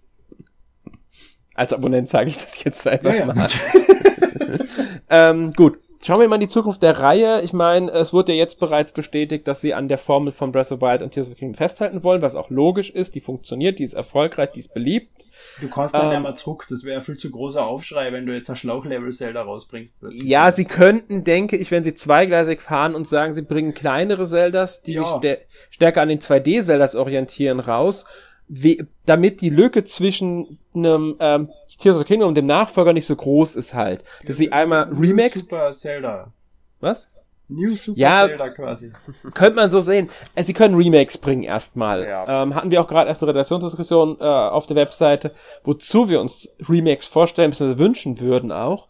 [1.53, 3.49] Als Abonnent sage ich das jetzt einfach ja, mal.
[5.09, 5.79] ähm, gut.
[6.01, 7.41] Schauen wir mal in die Zukunft der Reihe.
[7.41, 10.71] Ich meine, es wurde ja jetzt bereits bestätigt, dass sie an der Formel von Breath
[10.71, 13.15] of the Wild und Tears of the Kingdom festhalten wollen, was auch logisch ist.
[13.15, 15.27] Die funktioniert, die ist erfolgreich, die ist beliebt.
[15.59, 16.67] Du kannst dann ähm, ja mal zurück.
[16.69, 19.99] Das wäre viel zu großer Aufschrei, wenn du jetzt ein Schlauchlevel-Zelda rausbringst.
[19.99, 20.23] Plötzlich.
[20.23, 24.81] Ja, sie könnten, denke ich, wenn sie zweigleisig fahren und sagen, sie bringen kleinere Zeldas,
[24.81, 25.19] die ja.
[25.21, 25.37] sich
[25.69, 28.05] stärker an den 2D-Zeldas orientieren, raus
[28.49, 33.05] wie, damit die Lücke zwischen einem ähm, Tears of the Kingdom und dem Nachfolger nicht
[33.05, 34.03] so groß ist halt.
[34.25, 35.39] Dass sie einmal Remakes.
[35.39, 36.33] Super Zelda.
[36.79, 37.11] Was?
[37.47, 38.91] New Super ja, Zelda quasi.
[39.33, 40.09] Könnte man so sehen.
[40.35, 42.05] Also, sie können Remakes bringen erstmal.
[42.05, 42.43] Ja.
[42.43, 45.31] Ähm, hatten wir auch gerade erst eine Redaktionsdiskussion äh, auf der Webseite,
[45.63, 47.77] wozu wir uns Remakes vorstellen bzw.
[47.77, 48.87] wünschen würden auch.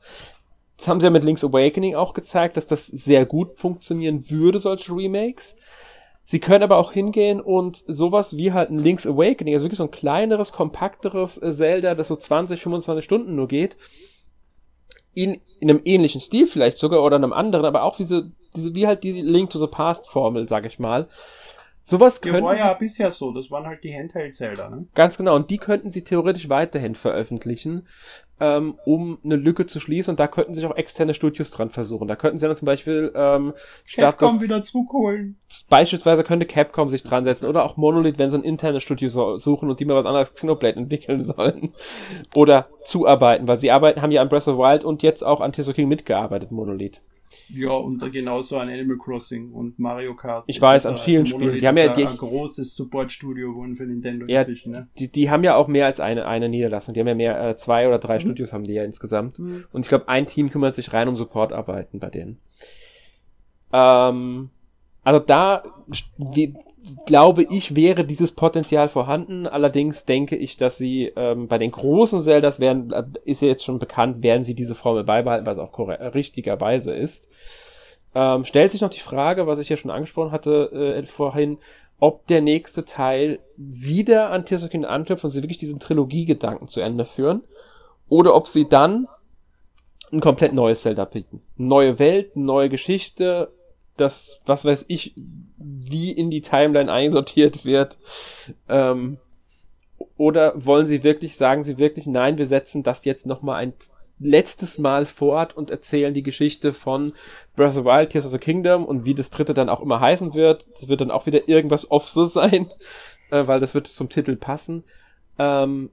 [0.78, 4.60] Das haben sie ja mit Link's Awakening auch gezeigt, dass das sehr gut funktionieren würde,
[4.60, 5.58] solche Remakes.
[6.30, 9.86] Sie können aber auch hingehen und sowas wie halt ein Link's Awakening, also wirklich so
[9.86, 13.78] ein kleineres, kompakteres äh, Zelda, das so 20, 25 Stunden nur geht,
[15.16, 18.86] in, in einem ähnlichen Stil vielleicht sogar oder einem anderen, aber auch diese, diese wie
[18.86, 21.08] halt die Link to the Past Formel, sag ich mal,
[21.90, 22.44] Sowas könnten.
[22.44, 24.86] war ja bisher so, das waren halt die Handheld-Zelda, ne?
[24.94, 27.88] Ganz genau, und die könnten sie theoretisch weiterhin veröffentlichen,
[28.40, 32.08] ähm, um eine Lücke zu schließen, und da könnten sich auch externe Studios dran versuchen.
[32.08, 33.54] Da könnten sie dann zum Beispiel ähm,
[33.96, 35.38] Capcom wieder zurückholen.
[35.70, 39.38] Beispielsweise könnte Capcom sich dran setzen oder auch Monolith, wenn sie ein internes Studio so,
[39.38, 41.72] suchen und die mal was anderes Xenoblade entwickeln sollen.
[42.36, 45.42] oder zuarbeiten, weil sie arbeiten, haben ja an Breath of the Wild und jetzt auch
[45.42, 47.02] an Tears of King mitgearbeitet, Monolith.
[47.50, 50.44] Ja, und genauso an Animal Crossing und Mario Kart.
[50.48, 51.60] Ich weiß, an vielen also Spielen.
[51.60, 54.72] Die haben ja die, ein großes Supportstudio geworden für Nintendo ja, inzwischen.
[54.72, 54.88] Ne?
[54.98, 56.94] Die, die haben ja auch mehr als eine, eine Niederlassung.
[56.94, 58.22] Die haben ja mehr, äh, zwei oder drei mhm.
[58.22, 59.40] Studios haben die ja insgesamt.
[59.40, 59.66] Mhm.
[59.72, 62.40] Und ich glaube, ein Team kümmert sich rein um Supportarbeiten bei denen.
[63.72, 64.50] Ähm,
[65.10, 65.64] also da
[66.20, 66.54] wie,
[67.08, 69.48] glaube ich, wäre dieses Potenzial vorhanden.
[69.48, 73.64] Allerdings denke ich, dass sie ähm, bei den großen Zeldas werden, äh, ist ja jetzt
[73.64, 77.32] schon bekannt, werden sie diese Formel beibehalten, was auch richtigerweise ist.
[78.14, 81.58] Ähm, stellt sich noch die Frage, was ich ja schon angesprochen hatte äh, vorhin,
[82.00, 86.82] ob der nächste Teil wieder an Tears of anknüpft und sie wirklich diesen Trilogiegedanken zu
[86.82, 87.42] Ende führen.
[88.10, 89.08] Oder ob sie dann
[90.12, 91.42] ein komplett neues Zelda bieten.
[91.58, 93.52] Neue Welt, neue Geschichte,
[94.00, 95.16] das, was weiß ich,
[95.58, 97.98] wie in die Timeline einsortiert wird.
[98.68, 99.18] Ähm,
[100.18, 103.74] oder wollen sie wirklich, sagen sie wirklich, nein, wir setzen das jetzt nochmal ein
[104.20, 107.14] letztes Mal fort und erzählen die Geschichte von
[107.56, 110.02] Breath of the Wild, Tears of the Kingdom und wie das dritte dann auch immer
[110.02, 110.68] heißen wird.
[110.76, 112.70] Das wird dann auch wieder irgendwas off so sein,
[113.32, 114.84] äh, weil das wird zum Titel passen.
[115.38, 115.92] Ähm,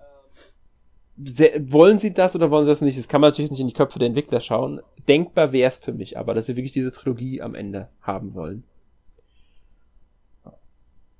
[1.16, 2.98] wollen sie das oder wollen sie das nicht?
[2.98, 4.80] Das kann man natürlich nicht in die Köpfe der Entwickler schauen.
[5.08, 8.64] Denkbar wäre es für mich aber, dass sie wirklich diese Trilogie am Ende haben wollen.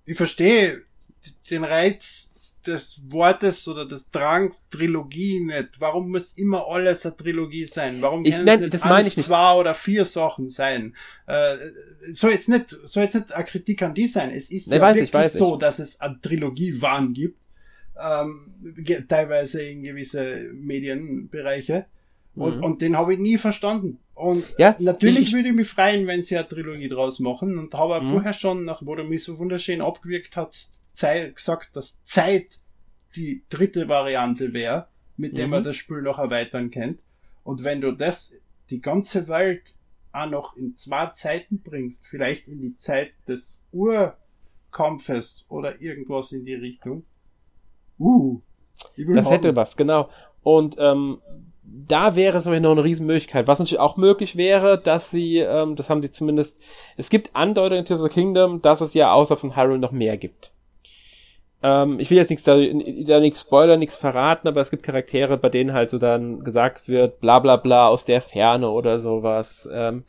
[0.05, 0.82] Ich verstehe
[1.51, 2.35] den Reiz
[2.66, 5.81] des Wortes oder des Drangs Trilogie nicht.
[5.81, 7.98] Warum muss immer alles eine Trilogie sein?
[8.01, 9.27] Warum ich nenn, nicht das meine ich nicht.
[9.27, 10.94] zwei oder vier Sachen sein?
[11.27, 11.56] Äh,
[12.10, 14.31] soll jetzt nicht, soll jetzt nicht eine Kritik an die sein.
[14.31, 17.39] Es ist nee, ja weiß wirklich ich, so, dass es eine Trilogie Wahn gibt
[18.01, 18.55] ähm,
[19.09, 21.86] teilweise in gewisse Medienbereiche.
[22.35, 22.64] Und, mhm.
[22.64, 23.98] und den habe ich nie verstanden.
[24.14, 27.59] Und ja, natürlich ich, würde ich mich freuen, wenn sie eine Trilogie draus machen.
[27.59, 28.10] Und habe mhm.
[28.10, 30.55] vorher schon, nach, wo der mich so wunderschön abgewirkt hat,
[30.93, 32.59] Zeit, gesagt, dass Zeit
[33.14, 35.52] die dritte Variante wäre, mit der mhm.
[35.52, 37.01] man das Spiel noch erweitern kennt.
[37.44, 38.39] Und wenn du das,
[38.70, 39.74] die ganze Welt
[40.12, 46.44] auch noch in zwei Zeiten bringst, vielleicht in die Zeit des Urkampfes oder irgendwas in
[46.44, 47.05] die Richtung,
[47.98, 48.40] Uh,
[48.97, 50.09] das hätte was, genau.
[50.43, 51.18] Und ähm,
[51.64, 53.47] da wäre Beispiel noch eine Riesenmöglichkeit.
[53.47, 56.60] Was natürlich auch möglich wäre, dass sie, ähm, das haben sie zumindest,
[56.97, 59.93] es gibt Andeutungen in Tears of the Kingdom, dass es ja außer von Hyrule noch
[59.93, 60.52] mehr gibt.
[61.62, 65.36] Ähm, ich will jetzt nichts da, da nichts spoilern, nichts verraten, aber es gibt Charaktere,
[65.36, 69.68] bei denen halt so dann gesagt wird, bla bla bla aus der Ferne oder sowas.
[69.73, 70.05] Ähm,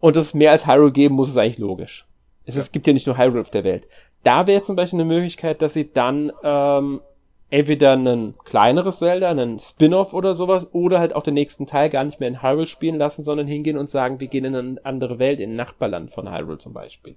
[0.00, 2.06] und es mehr als Hyrule geben muss, ist eigentlich logisch.
[2.44, 2.60] Es, ja.
[2.60, 3.86] es gibt ja nicht nur Hyrule auf der Welt
[4.22, 7.00] da wäre zum Beispiel eine Möglichkeit, dass sie dann ähm,
[7.48, 12.04] entweder ein kleineres Zelda, einen Spin-off oder sowas, oder halt auch den nächsten Teil gar
[12.04, 15.18] nicht mehr in Hyrule spielen lassen, sondern hingehen und sagen, wir gehen in eine andere
[15.18, 17.16] Welt, in ein Nachbarland von Hyrule zum Beispiel.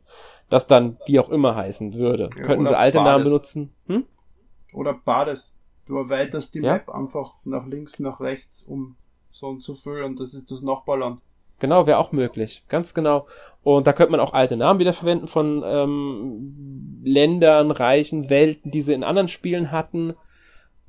[0.50, 2.30] Das dann wie auch immer heißen würde.
[2.38, 3.12] Ja, Könnten sie alte Bades.
[3.12, 3.74] Namen benutzen?
[3.88, 4.06] Hm?
[4.74, 5.54] Oder Bades.
[5.86, 6.74] Du erweiterst die ja?
[6.74, 8.96] Map einfach nach links, nach rechts, um
[9.32, 11.22] so und so viel, und das ist das Nachbarland.
[11.60, 12.64] Genau, wäre auch möglich.
[12.68, 13.28] Ganz genau.
[13.64, 18.94] Und da könnte man auch alte Namen wiederverwenden von ähm, Ländern, Reichen, Welten, die sie
[18.94, 20.14] in anderen Spielen hatten.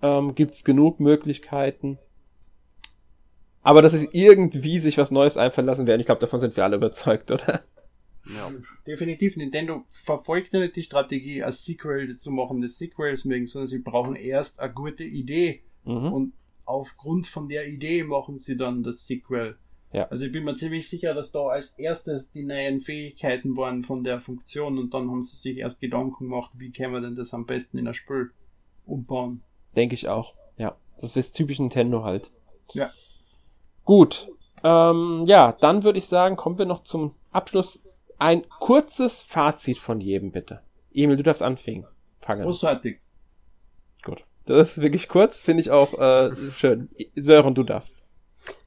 [0.02, 1.98] Ähm, gibt's genug Möglichkeiten.
[3.62, 6.64] Aber dass es irgendwie sich was Neues einfallen lassen werden, ich glaube, davon sind wir
[6.64, 7.62] alle überzeugt, oder?
[8.26, 8.50] Ja.
[8.86, 9.36] Definitiv.
[9.36, 13.78] Nintendo verfolgt ja nicht die Strategie, ein Sequel zu machen des Sequels wegen, sondern sie
[13.78, 15.62] brauchen erst eine gute Idee.
[15.84, 16.12] Mhm.
[16.12, 16.32] Und
[16.64, 19.56] aufgrund von der Idee machen sie dann das Sequel.
[19.94, 20.08] Ja.
[20.08, 24.02] Also ich bin mir ziemlich sicher, dass da als erstes die neuen Fähigkeiten waren von
[24.02, 27.32] der Funktion und dann haben sie sich erst Gedanken gemacht, wie können wir denn das
[27.32, 28.32] am besten in ein Spiel
[28.86, 29.42] umbauen.
[29.76, 30.34] Denke ich auch.
[30.58, 30.76] Ja.
[31.00, 32.32] Das ist typisch Nintendo halt.
[32.72, 32.90] Ja.
[33.84, 34.32] Gut.
[34.64, 37.80] Ähm, ja, dann würde ich sagen, kommen wir noch zum Abschluss.
[38.18, 40.60] Ein kurzes Fazit von jedem, bitte.
[40.92, 41.86] Emil, du darfst anfangen.
[42.18, 42.42] Fangen.
[42.42, 42.98] Großartig.
[44.02, 44.24] Gut.
[44.46, 46.88] Das ist wirklich kurz, finde ich auch äh, schön.
[47.14, 48.03] Sören, du darfst.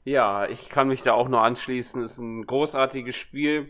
[0.04, 2.02] Ja, ich kann mich da auch nur anschließen.
[2.04, 3.70] Es ist ein großartiges Spiel.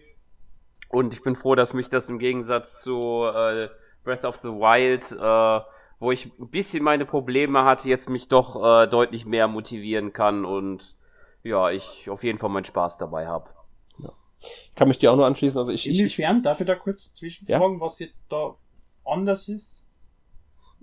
[0.89, 3.69] Und ich bin froh, dass mich das im Gegensatz zu äh,
[4.03, 5.65] Breath of the Wild, äh,
[5.99, 10.45] wo ich ein bisschen meine Probleme hatte, jetzt mich doch äh, deutlich mehr motivieren kann
[10.45, 10.95] und
[11.43, 13.49] ja, ich auf jeden Fall meinen Spaß dabei habe.
[13.97, 14.13] Ja.
[14.39, 15.57] Ich kann mich dir auch nur anschließen.
[15.57, 17.81] Also ich, Inwiefern, ich, darf ich da kurz zwischenfragen, ja?
[17.81, 18.55] was jetzt da
[19.03, 19.83] anders ist?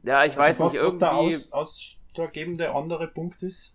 [0.03, 1.03] Ja, ich also weiß was, nicht, irgendwie...
[1.03, 3.74] Was der aus, ausschlaggebende andere Punkt ist?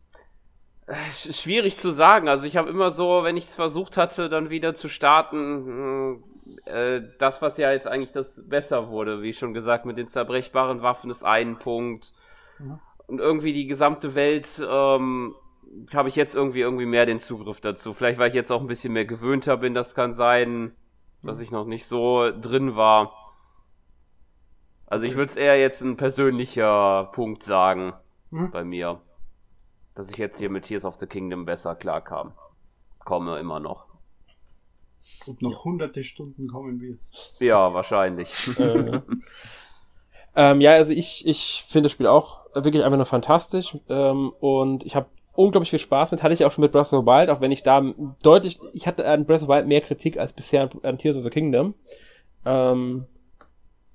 [1.11, 2.27] Schwierig zu sagen.
[2.27, 6.23] Also ich habe immer so, wenn ich es versucht hatte, dann wieder zu starten,
[6.65, 10.81] äh, das, was ja jetzt eigentlich das besser wurde, wie schon gesagt, mit den zerbrechbaren
[10.81, 12.13] Waffen ist ein Punkt.
[12.57, 12.79] Mhm.
[13.07, 15.35] Und irgendwie die gesamte Welt ähm,
[15.93, 17.93] habe ich jetzt irgendwie irgendwie mehr den Zugriff dazu.
[17.93, 20.73] Vielleicht, weil ich jetzt auch ein bisschen mehr gewöhnter bin, das kann sein,
[21.23, 23.13] dass ich noch nicht so drin war.
[24.87, 27.93] Also ich würde es eher jetzt ein persönlicher Punkt sagen
[28.31, 28.51] hm?
[28.51, 29.01] bei mir.
[29.99, 32.31] Dass ich jetzt hier mit Tears of the Kingdom besser klarkam.
[32.99, 33.85] Komme immer noch.
[35.25, 36.97] Und noch hunderte Stunden kommen wir.
[37.45, 38.31] Ja, wahrscheinlich.
[38.59, 39.01] Äh.
[40.37, 43.77] ähm, ja, also ich, ich finde das Spiel auch wirklich einfach nur fantastisch.
[43.89, 46.23] Ähm, und ich habe unglaublich viel Spaß mit.
[46.23, 47.83] Hatte ich auch schon mit Breath of the Wild, auch wenn ich da
[48.23, 51.25] deutlich, ich hatte an Breath of the Wild mehr Kritik als bisher an Tears of
[51.25, 51.75] the Kingdom.
[52.45, 53.05] Ähm,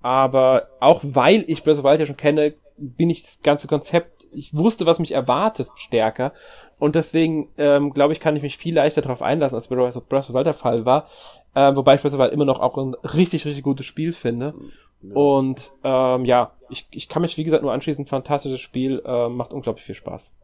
[0.03, 3.69] aber auch weil ich Breath of the Wild ja schon kenne, bin ich das ganze
[3.69, 6.33] Konzept, ich wusste, was mich erwartet, stärker.
[6.79, 9.97] Und deswegen, ähm, glaube ich, kann ich mich viel leichter darauf einlassen, als bei Breath
[9.97, 11.09] of the Wild der Fall war.
[11.55, 14.13] Äh, wobei ich Breath of the Wild immer noch auch ein richtig, richtig gutes Spiel
[14.13, 14.55] finde.
[15.03, 15.15] Ja.
[15.15, 18.07] Und ähm, ja, ich, ich kann mich, wie gesagt, nur anschließen.
[18.07, 20.35] Fantastisches Spiel, äh, macht unglaublich viel Spaß.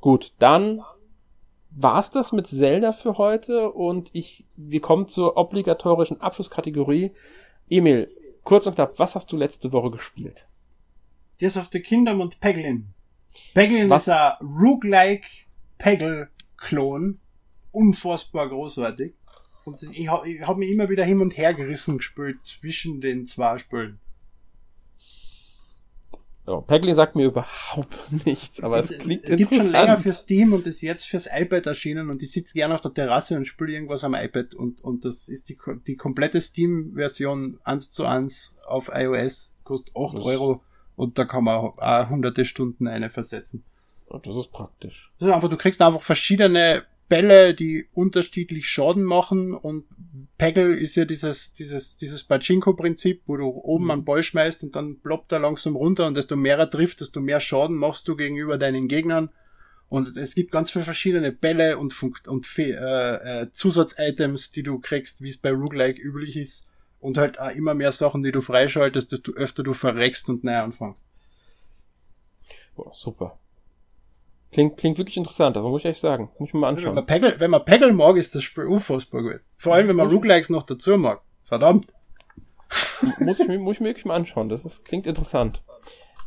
[0.00, 0.82] Gut, dann
[1.70, 7.12] war's das mit Zelda für heute und ich, wir kommen zur obligatorischen Abschlusskategorie.
[7.68, 8.10] Emil,
[8.50, 10.48] kurz und knapp, was hast du letzte Woche gespielt?
[11.38, 12.88] Tears of the Kingdom und Peglin.
[13.54, 14.08] Peglin was?
[14.08, 15.28] ist ein Roguelike
[15.78, 17.20] Peggle-Klon.
[17.70, 19.14] Unfassbar großartig.
[19.64, 23.56] Und ich habe hab mich immer wieder hin und her gerissen gespielt zwischen den zwei
[23.58, 24.00] Spielen.
[26.50, 27.96] Ja, Packling sagt mir überhaupt
[28.26, 31.28] nichts, aber es, es klingt es gibt schon länger für Steam und ist jetzt fürs
[31.32, 34.82] iPad erschienen und ich sitze gerne auf der Terrasse und spiele irgendwas am iPad und,
[34.82, 35.56] und das ist die,
[35.86, 40.60] die komplette Steam-Version 1 zu 1 auf iOS, kostet 8 das Euro
[40.96, 43.62] und da kann man auch hunderte Stunden eine versetzen.
[44.08, 45.12] Das ist praktisch.
[45.20, 49.84] Ist einfach, du kriegst einfach verschiedene Bälle, die unterschiedlich Schaden machen und
[50.38, 53.90] Peggle ist ja dieses, dieses, dieses Pachinko-Prinzip, wo du oben mhm.
[53.90, 57.20] einen Ball schmeißt und dann ploppt er langsam runter und desto mehr er trifft, desto
[57.20, 59.30] mehr Schaden machst du gegenüber deinen Gegnern.
[59.88, 64.78] Und es gibt ganz viele verschiedene Bälle und, Funk und äh, äh, Zusatz-Items, die du
[64.78, 66.68] kriegst, wie es bei Roguelike üblich ist.
[67.00, 70.54] Und halt auch immer mehr Sachen, die du freischaltest, desto öfter du verreckst und neu
[70.54, 71.04] anfängst.
[72.76, 73.39] Boah, super.
[74.52, 76.30] Klingt, klingt wirklich interessant, aber muss ich echt sagen.
[76.38, 76.96] Muss ich mir mal anschauen.
[76.96, 79.40] Wenn man Peggle, wenn man Peggle mag, ist das Spiel unfassbar gut.
[79.56, 81.22] Vor allem, wenn man Roguelikes noch dazu mag.
[81.44, 81.86] Verdammt.
[83.18, 84.48] muss, ich, muss ich mir wirklich mal anschauen.
[84.48, 85.60] Das ist, klingt interessant.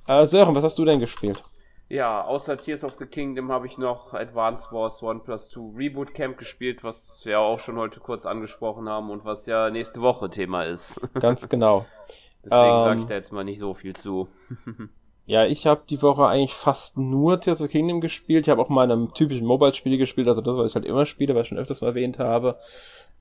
[0.08, 1.44] Äh, Sören, was hast du denn gespielt?
[1.90, 6.14] Ja, außer Tears of the Kingdom habe ich noch Advance Wars 1 Plus 2 Reboot
[6.14, 10.30] Camp gespielt, was wir auch schon heute kurz angesprochen haben und was ja nächste Woche
[10.30, 11.00] Thema ist.
[11.20, 11.86] Ganz genau.
[12.44, 14.28] Deswegen ähm, sage ich da jetzt mal nicht so viel zu.
[15.26, 18.46] Ja, ich habe die Woche eigentlich fast nur Tears of Kingdom gespielt.
[18.46, 21.34] Ich habe auch mal einem typischen Mobile-Spiel gespielt, also das, was ich halt immer spiele,
[21.34, 22.58] was ich schon öfters mal erwähnt habe.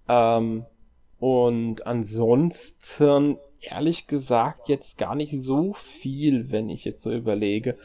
[0.08, 0.66] Ähm,
[1.20, 7.78] und ansonsten, ehrlich gesagt, jetzt gar nicht so viel, wenn ich jetzt so überlege.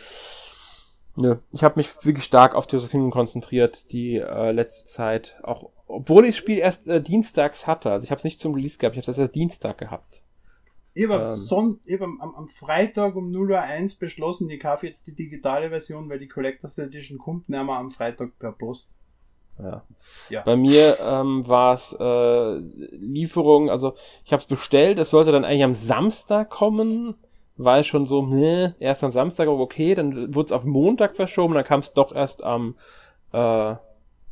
[1.16, 5.40] Nö, ich habe mich wirklich stark auf Tears of Kingdom konzentriert, die äh, letzte Zeit.
[5.44, 7.92] Auch obwohl ich das Spiel erst äh, dienstags hatte.
[7.92, 10.24] Also ich habe es nicht zum Release gehabt, ich habe das erst Dienstag gehabt.
[10.98, 11.80] Ich habe ähm.
[12.00, 16.10] hab am, am, Freitag um 0 Uhr 1 beschlossen, ich kaufe jetzt die digitale Version,
[16.10, 18.90] weil die Collectors Edition kommt nicht mehr am Freitag per Post.
[19.60, 19.84] Ja.
[20.30, 20.42] ja.
[20.44, 22.58] Bei mir ähm, war es äh,
[22.96, 23.94] Lieferung, also
[24.26, 27.16] ich habe es bestellt, es sollte dann eigentlich am Samstag kommen,
[27.58, 31.16] war ich schon so, ne, erst am Samstag, aber okay, dann wurde es auf Montag
[31.16, 32.76] verschoben, dann kam es doch erst am,
[33.34, 33.76] äh,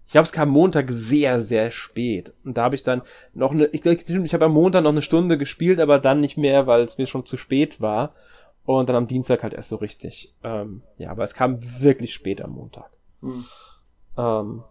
[0.07, 2.33] ich glaube, es kam Montag sehr, sehr spät.
[2.43, 3.01] Und da habe ich dann
[3.33, 6.37] noch eine, ich glaube, ich habe am Montag noch eine Stunde gespielt, aber dann nicht
[6.37, 8.13] mehr, weil es mir schon zu spät war.
[8.65, 10.31] Und dann am Dienstag halt erst so richtig.
[10.43, 12.89] Ähm, ja, aber es kam wirklich spät am Montag.
[13.21, 13.45] Mhm.
[14.17, 14.63] Ähm,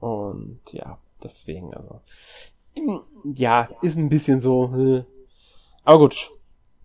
[0.00, 2.00] und ja, deswegen, also.
[3.24, 4.72] Ja, ist ein bisschen so.
[4.74, 5.04] Äh.
[5.84, 6.30] Aber gut.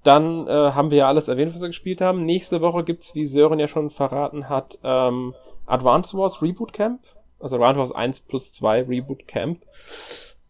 [0.03, 2.23] Dann äh, haben wir ja alles erwähnt, was wir gespielt haben.
[2.23, 5.33] Nächste Woche gibt's, wie Sören ja schon verraten hat, ähm,
[5.65, 7.01] Advance Wars Reboot Camp.
[7.39, 9.61] Also Wars 1 plus 2 Reboot Camp.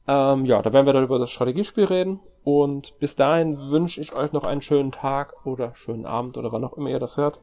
[0.07, 2.19] Ähm, ja, da werden wir dann über das Strategiespiel reden.
[2.43, 6.63] Und bis dahin wünsche ich euch noch einen schönen Tag oder schönen Abend oder wann
[6.63, 7.39] auch immer ihr das hört.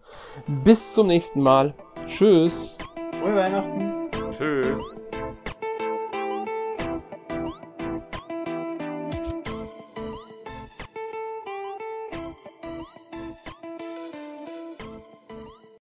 [0.46, 1.74] Bis zum nächsten Mal.
[2.06, 2.78] Tschüss.
[3.20, 4.10] Frohe Weihnachten.
[4.30, 4.98] Tschüss.